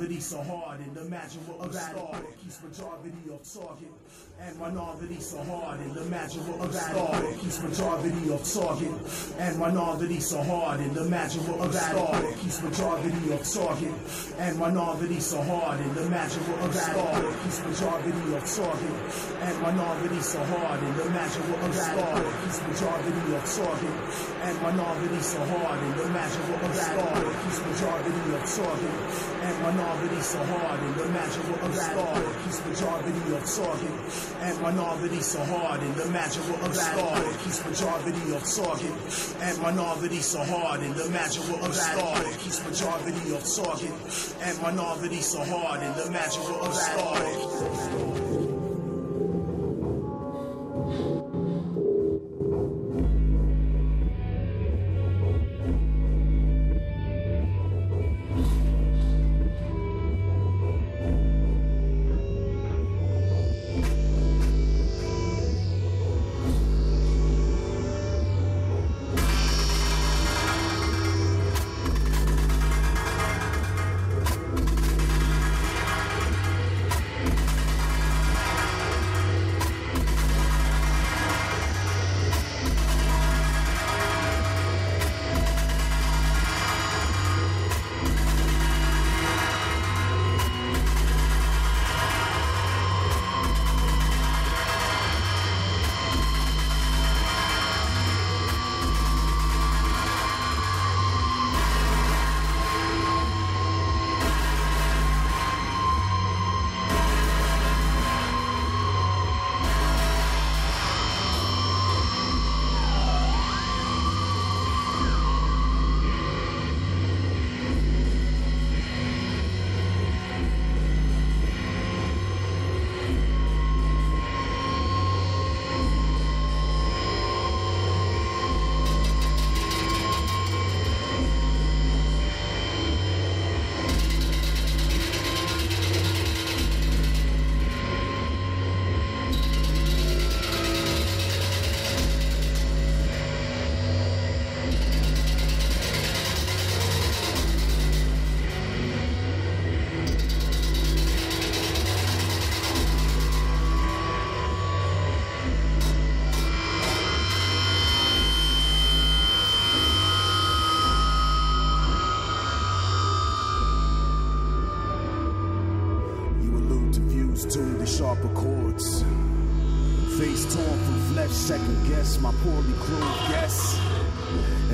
[0.03, 0.80] And minority so hard.
[0.80, 3.93] And imagine what star keeps majority of target
[4.41, 5.80] and minority so hard.
[5.80, 8.91] And imagine what star keeps majority of target
[9.40, 10.80] and minority so hard.
[10.80, 13.93] And imagine what star keeps majority of target
[14.40, 15.80] and minority so hard.
[15.80, 18.95] And imagine what star keeps majority of target
[19.40, 20.80] and minority so hard.
[20.83, 23.95] And imagine what star keeps majority of target
[24.43, 25.80] and minority so hard.
[25.80, 30.80] And imagine what star keeps majority of target and minority so hard.
[30.80, 33.95] And imagine what a star keeps majority of target
[34.39, 35.81] and minority so hard.
[35.81, 38.95] And imagine what a star keeps majority of target
[39.41, 40.80] and minority so hard.
[40.81, 43.95] And imagine what a star keeps majority of target
[44.41, 45.81] and minority so hard.
[45.81, 48.23] And imagine what a star.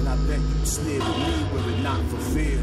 [0.10, 2.58] I bet you'd sneer at me were it not for fear.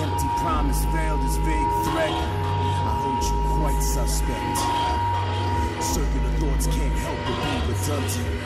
[0.00, 2.08] Empty promise veiled as vague threat.
[2.08, 4.56] I hold you quite suspect.
[5.84, 8.40] Circular thoughts can't help but be redundant.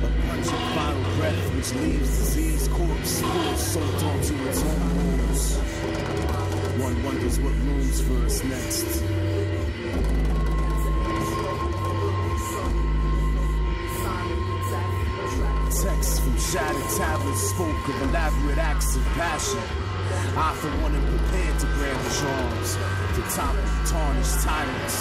[0.00, 5.56] A pungent final breath which leaves disease corpse full soaked onto its own wounds.
[6.80, 9.15] One wonders what looms for us next.
[16.52, 19.58] Shattered tablets spoke of elaborate acts of passion.
[20.38, 22.70] I, for one, am prepared to grab brandish arms
[23.16, 24.98] to topple tarnished tyrants.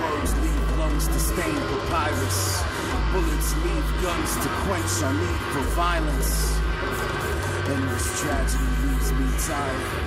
[0.00, 2.62] Words leave lungs to stain papyrus.
[3.12, 6.56] Bullets leave guns to quench our need for violence.
[7.68, 10.05] Endless tragedy leaves me tired.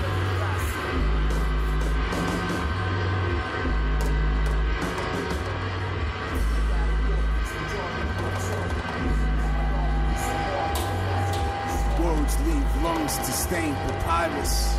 [13.30, 14.76] To stain papyrus.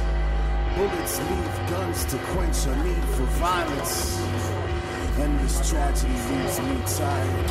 [0.74, 4.20] Bullets leave guns to quench our need for violence.
[5.20, 7.50] Endless tragedy leaves me tired.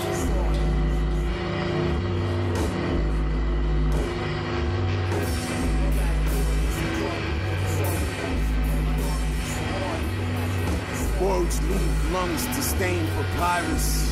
[11.22, 14.12] Words leave lungs to stain papyrus.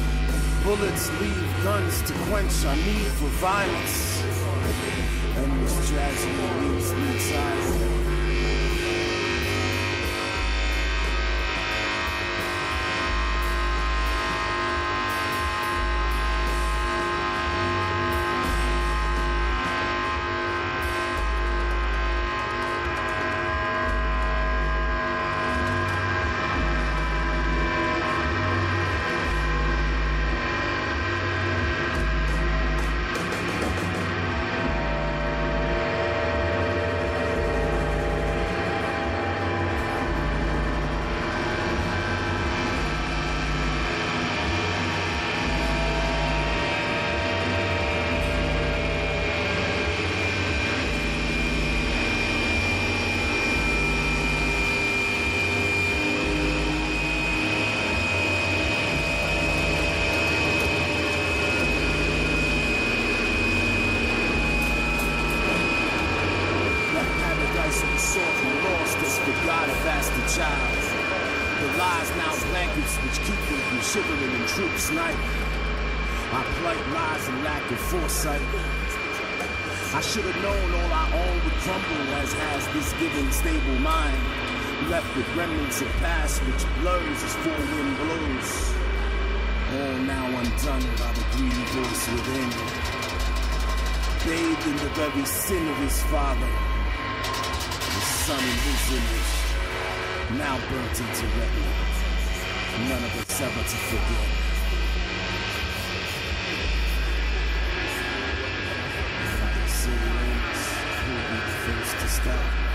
[0.63, 4.06] Bullets leave guns to quench our need for violence.
[5.97, 7.86] Tragedy leaves me tired.
[90.81, 92.49] By the greedy voice within.
[94.25, 96.51] Bathed in the very sin of his father.
[97.95, 99.31] The son in his image.
[100.37, 101.73] Now burnt into retina.
[102.89, 104.47] None of us ever to forget.
[112.27, 112.66] Like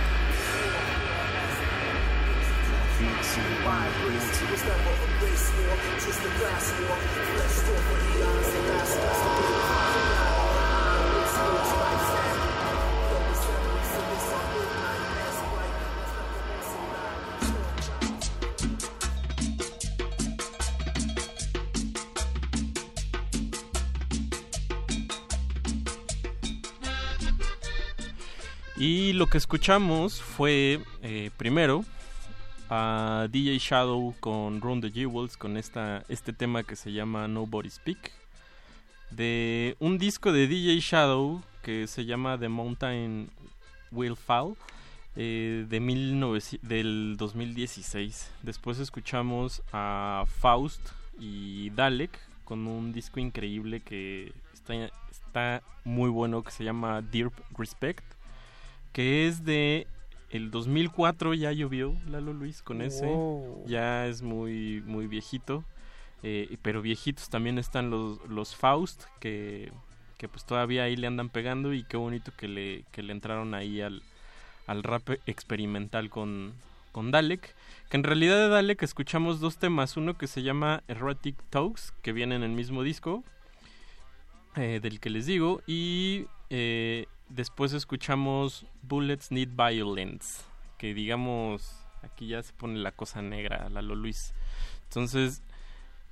[28.83, 31.85] Y lo que escuchamos fue eh, primero
[32.75, 37.69] a DJ Shadow con Run the Jewels con esta, este tema que se llama Nobody
[37.69, 38.11] Speak.
[39.11, 43.29] De un disco de DJ Shadow que se llama The Mountain
[43.91, 44.57] Will Fall
[45.17, 48.31] eh, de 19 del 2016.
[48.43, 50.81] Después escuchamos a Faust
[51.21, 54.73] y Dalek con un disco increíble que está,
[55.11, 58.05] está muy bueno que se llama Dear Respect
[58.93, 59.87] que es de
[60.33, 63.07] el 2004 ya llovió Lalo Luis con ese.
[63.07, 63.65] Wow.
[63.67, 65.65] ya es muy muy viejito.
[66.25, 69.73] Eh, pero viejitos también están los, los Faust que,
[70.19, 73.55] que pues todavía ahí le andan pegando y qué bonito que le, que le entraron
[73.55, 74.05] ahí al,
[74.69, 76.53] al rap experimental con,
[76.93, 77.57] con Dalek
[77.91, 79.97] que en realidad de Dalek escuchamos dos temas.
[79.97, 83.25] Uno que se llama Erotic Talks que viene en el mismo disco
[84.57, 90.43] eh, del que les digo y eh, después escuchamos Bullets Need Violence
[90.79, 94.35] que digamos aquí ya se pone la cosa negra Lalo Luis.
[94.85, 95.43] Entonces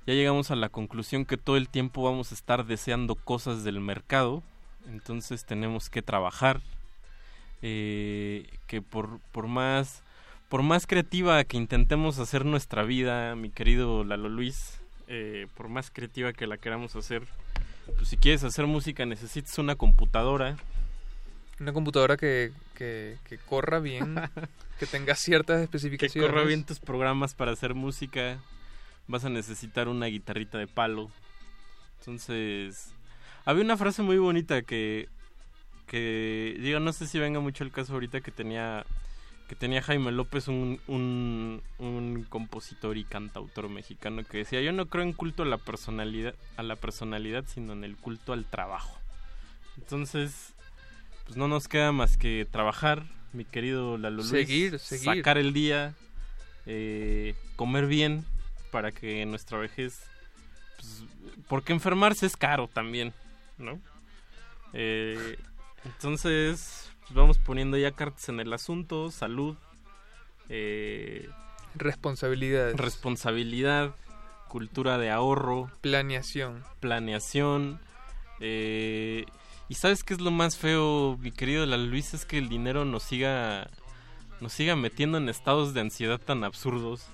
[0.07, 3.79] ya llegamos a la conclusión que todo el tiempo vamos a estar deseando cosas del
[3.79, 4.43] mercado
[4.87, 6.61] entonces tenemos que trabajar
[7.61, 10.01] eh, que por, por más
[10.49, 15.91] por más creativa que intentemos hacer nuestra vida mi querido Lalo Luis eh, por más
[15.91, 17.27] creativa que la queramos hacer
[17.97, 20.57] pues si quieres hacer música necesitas una computadora
[21.61, 24.15] Una computadora que, que, que corra bien,
[24.79, 26.29] que tenga ciertas que especificaciones.
[26.29, 28.39] corra bien tus programas para hacer música.
[29.07, 31.09] Vas a necesitar una guitarrita de palo.
[31.99, 32.93] Entonces
[33.45, 35.07] había una frase muy bonita que
[35.87, 38.85] que digo no sé si venga mucho el caso ahorita que tenía
[39.49, 44.85] que tenía Jaime López un, un, un compositor y cantautor mexicano que decía yo no
[44.85, 48.97] creo en culto a la personalidad a la personalidad sino en el culto al trabajo
[49.77, 50.53] entonces
[51.31, 55.05] pues no nos queda más que trabajar mi querido Lalo Luis Seguir, seguir.
[55.15, 55.95] sacar el día
[56.65, 58.25] eh, comer bien
[58.69, 60.01] para que nuestra vejez
[60.75, 61.05] pues,
[61.47, 63.13] porque enfermarse es caro también
[63.57, 63.79] no
[64.73, 65.37] Eh,
[65.85, 69.55] entonces pues, vamos poniendo ya cartas en el asunto salud
[70.49, 71.29] eh,
[71.75, 72.75] Responsabilidades.
[72.75, 73.95] responsabilidad
[74.49, 76.61] cultura de ahorro Planeación.
[76.81, 77.79] planeación
[78.41, 79.25] eh,
[79.71, 82.83] y sabes qué es lo más feo mi querido la Luis es que el dinero
[82.83, 83.69] nos siga
[84.41, 87.05] nos siga metiendo en estados de ansiedad tan absurdos.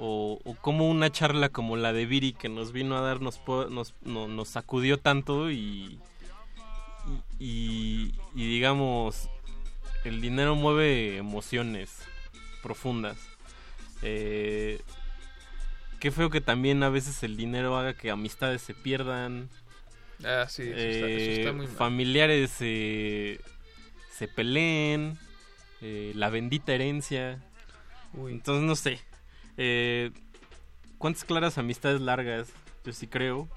[0.00, 3.40] O, o como una charla como la de Viri que nos vino a dar nos,
[3.70, 5.98] nos, no- nos sacudió tanto y,
[7.40, 9.28] y- y digamos
[10.04, 11.90] el dinero mueve emociones
[12.62, 13.16] profundas.
[14.02, 14.80] Eh,
[15.98, 19.48] qué feo que también a veces el dinero haga que amistades se pierdan
[20.24, 21.76] Ah, sí, eso, está, eso eh, está muy mal.
[21.76, 23.40] familiares eh,
[24.12, 25.16] se peleen,
[25.80, 27.42] eh, la bendita herencia.
[28.14, 29.00] Entonces no sé.
[29.56, 30.10] Eh,
[30.98, 32.48] ¿Cuántas claras amistades largas?
[32.84, 33.48] Yo sí creo.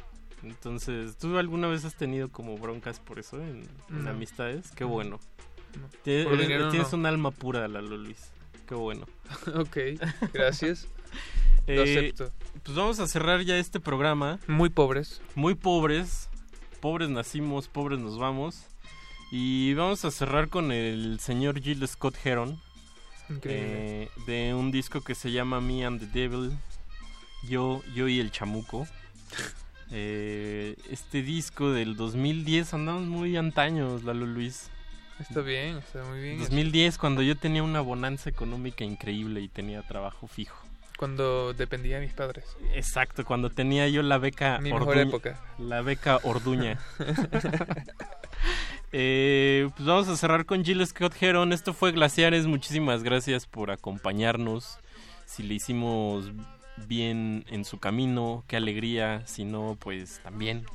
[0.43, 4.09] Entonces, ¿tú alguna vez has tenido como broncas por eso en, en No.
[4.11, 4.72] amistades?
[4.75, 4.90] Qué No.
[4.90, 5.19] bueno.
[5.80, 5.88] No.
[6.03, 6.98] Tienes, dinero tienes no.
[6.99, 8.30] un alma pura, Lalo Luis.
[8.67, 9.07] Qué bueno.
[9.56, 9.77] ok,
[10.33, 10.88] gracias.
[11.67, 12.31] Lo Eh, acepto.
[12.64, 14.40] Pues vamos a cerrar ya este programa.
[14.48, 15.22] Muy pobres.
[15.35, 16.27] Muy pobres.
[16.82, 18.66] Pobres nacimos, pobres nos vamos.
[19.32, 22.60] Y vamos a cerrar con el señor Jill Scott Heron.
[23.30, 24.03] Increíble.
[24.03, 26.51] eh, de un disco que se llama Me and the Devil.
[27.48, 28.88] Yo, yo y el chamuco.
[29.93, 34.69] Eh, este disco del 2010, andamos muy antaños, Lalo Luis.
[35.19, 36.40] Está bien, está muy bien.
[36.40, 40.60] 2010, cuando yo tenía una bonanza económica increíble y tenía trabajo fijo.
[41.02, 42.46] Cuando dependía de mis padres.
[42.76, 45.42] Exacto, cuando tenía yo la beca Mi mejor Orduña- época.
[45.58, 46.78] La beca Orduña.
[48.94, 51.54] Eh, pues vamos a cerrar con Jill Scott Heron.
[51.54, 52.46] Esto fue Glaciares.
[52.46, 54.80] Muchísimas gracias por acompañarnos.
[55.26, 56.32] Si le hicimos
[56.88, 59.26] bien en su camino, qué alegría.
[59.26, 60.66] Si no, pues también.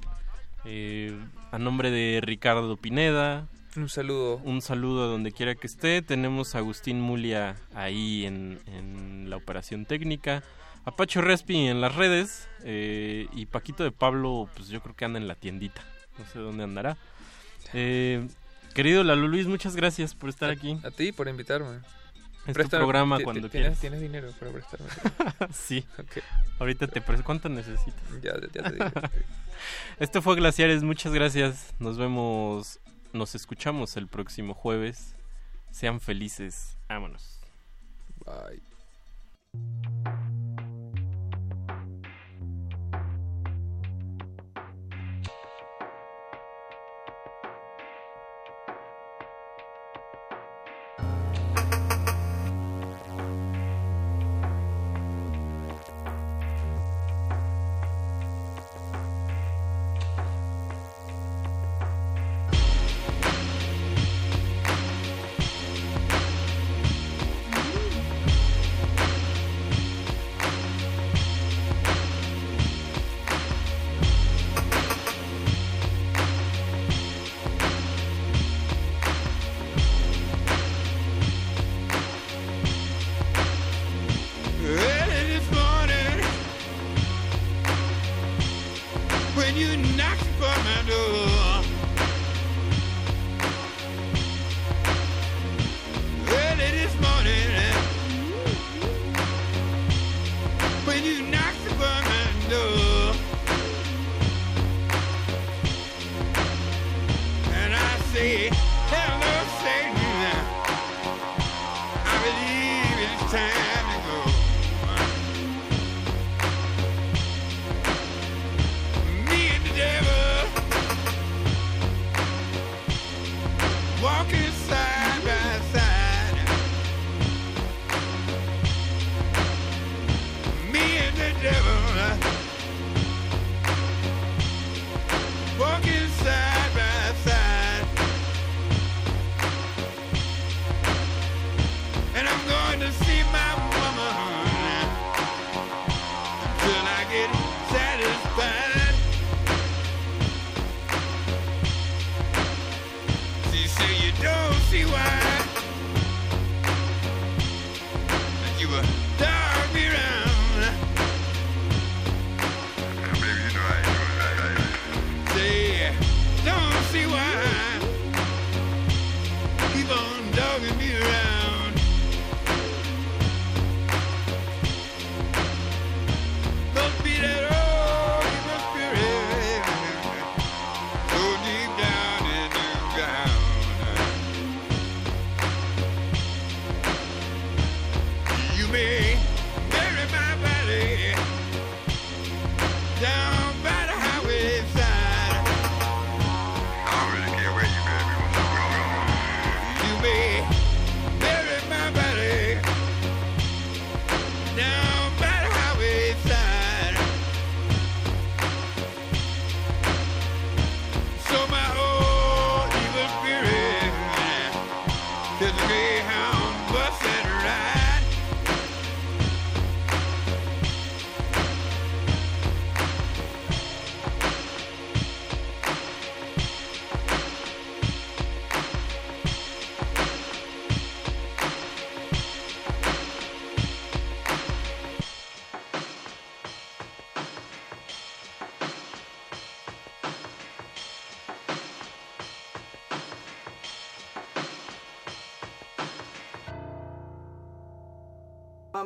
[0.65, 1.15] Eh,
[1.53, 3.49] a nombre de Ricardo Pineda.
[3.77, 4.37] Un saludo.
[4.39, 6.03] Un saludo a donde quiera que esté.
[6.03, 10.43] Tenemos a Agustín Mulia ahí en, en la operación técnica.
[10.85, 12.49] A Pacho Respi en las redes.
[12.65, 15.83] eh, y Paquito de Pablo, pues yo creo que anda en la tiendita.
[16.19, 16.97] No sé dónde andará.
[17.75, 18.27] Eh,
[18.75, 20.79] querido Lalo Luis, muchas gracias por estar aquí.
[20.85, 21.81] A ti por invitarme.
[22.47, 23.79] Es tu programa cuando quieras.
[23.81, 24.87] ¿tienes, dinero para prestarme.
[25.53, 25.85] sí.
[26.61, 28.01] Ahorita te pre- ¿Cuánto necesitas?
[28.23, 28.85] Ya, ya te digo.
[29.99, 31.75] Esto fue Glaciares, muchas gracias.
[31.81, 32.79] Nos vemos,
[33.17, 35.15] nos escuchamos el próximo jueves.
[35.71, 36.77] Sean felices.
[36.89, 37.41] Vámonos.
[38.25, 39.96] Bye.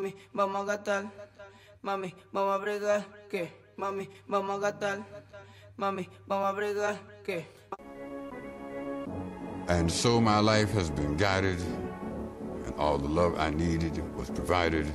[0.00, 1.12] Mami, vamos a gastar.
[1.82, 3.04] Mami, vamos a bregar.
[3.30, 3.50] ¿Qué?
[3.76, 5.04] Mami, vamos a gastar.
[5.76, 6.96] Mami, vamos a bregar.
[7.22, 7.44] ¿Qué?
[9.68, 11.60] And so my life has been guided,
[12.64, 14.86] and all the love I needed was provided.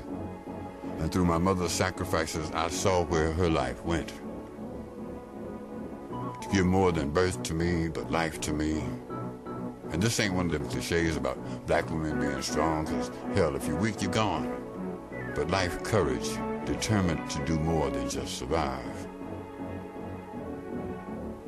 [0.98, 4.11] And through my mother's sacrifices, I saw where her life went.
[6.42, 8.84] To give more than birth to me, but life to me.
[9.92, 13.67] And this ain't one of them cliches about black women being strong, because hell, if
[13.67, 14.65] you're weak, you're gone.
[15.36, 19.08] But life courage, determined to do more than just survive.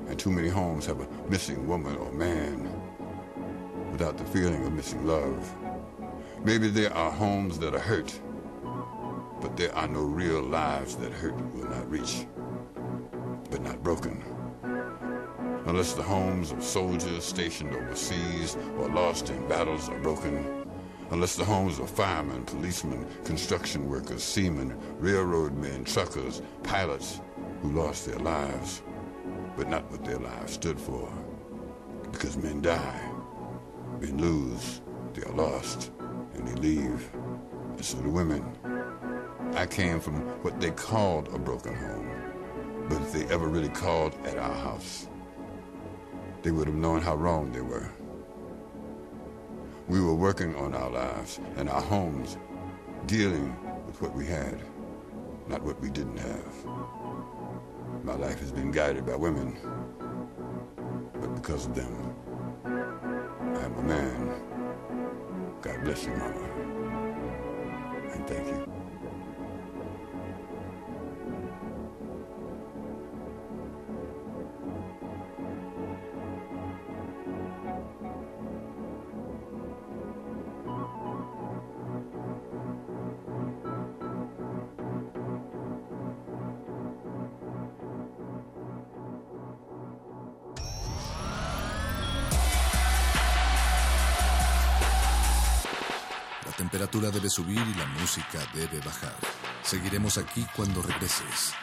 [0.08, 2.70] And too many homes have a missing woman or man
[3.92, 5.56] without the feeling of missing love.
[6.44, 8.20] Maybe there are homes that are hurt,
[9.42, 12.28] but there are no real lives that hurt will not reach,
[13.50, 14.24] but not broken.
[15.66, 20.57] Unless the homes of soldiers stationed overseas or lost in battles are broken.
[21.10, 27.22] Unless the homes of firemen, policemen, construction workers, seamen, railroad men, truckers, pilots
[27.62, 28.82] who lost their lives,
[29.56, 31.10] but not what their lives stood for.
[32.12, 33.10] Because men die,
[34.02, 34.82] men lose,
[35.14, 35.92] they are lost,
[36.34, 37.10] and they leave.
[37.14, 38.44] And so do women.
[39.54, 42.12] I came from what they called a broken home,
[42.90, 45.08] but if they ever really called at our house,
[46.44, 47.90] they would have known how wrong they were.
[49.88, 52.38] We were working on our lives and our homes,
[53.06, 54.62] dealing with what we had,
[55.48, 56.66] not what we didn't have.
[58.04, 59.56] My life has been guided by women,
[61.14, 62.14] but because of them,
[62.66, 64.34] I am a man.
[65.62, 66.50] God bless you, Mama.
[68.14, 68.67] And thank you.
[96.78, 99.16] Temperatura debe subir y la música debe bajar.
[99.64, 101.54] Seguiremos aquí cuando regreses.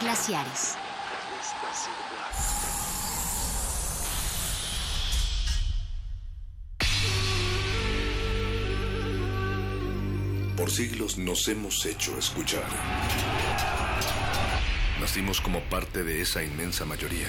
[0.00, 0.76] Glaciares.
[10.56, 12.64] Por siglos nos hemos hecho escuchar.
[14.98, 17.28] Nacimos como parte de esa inmensa mayoría.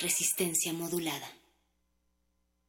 [0.00, 1.41] Resistencia modulada.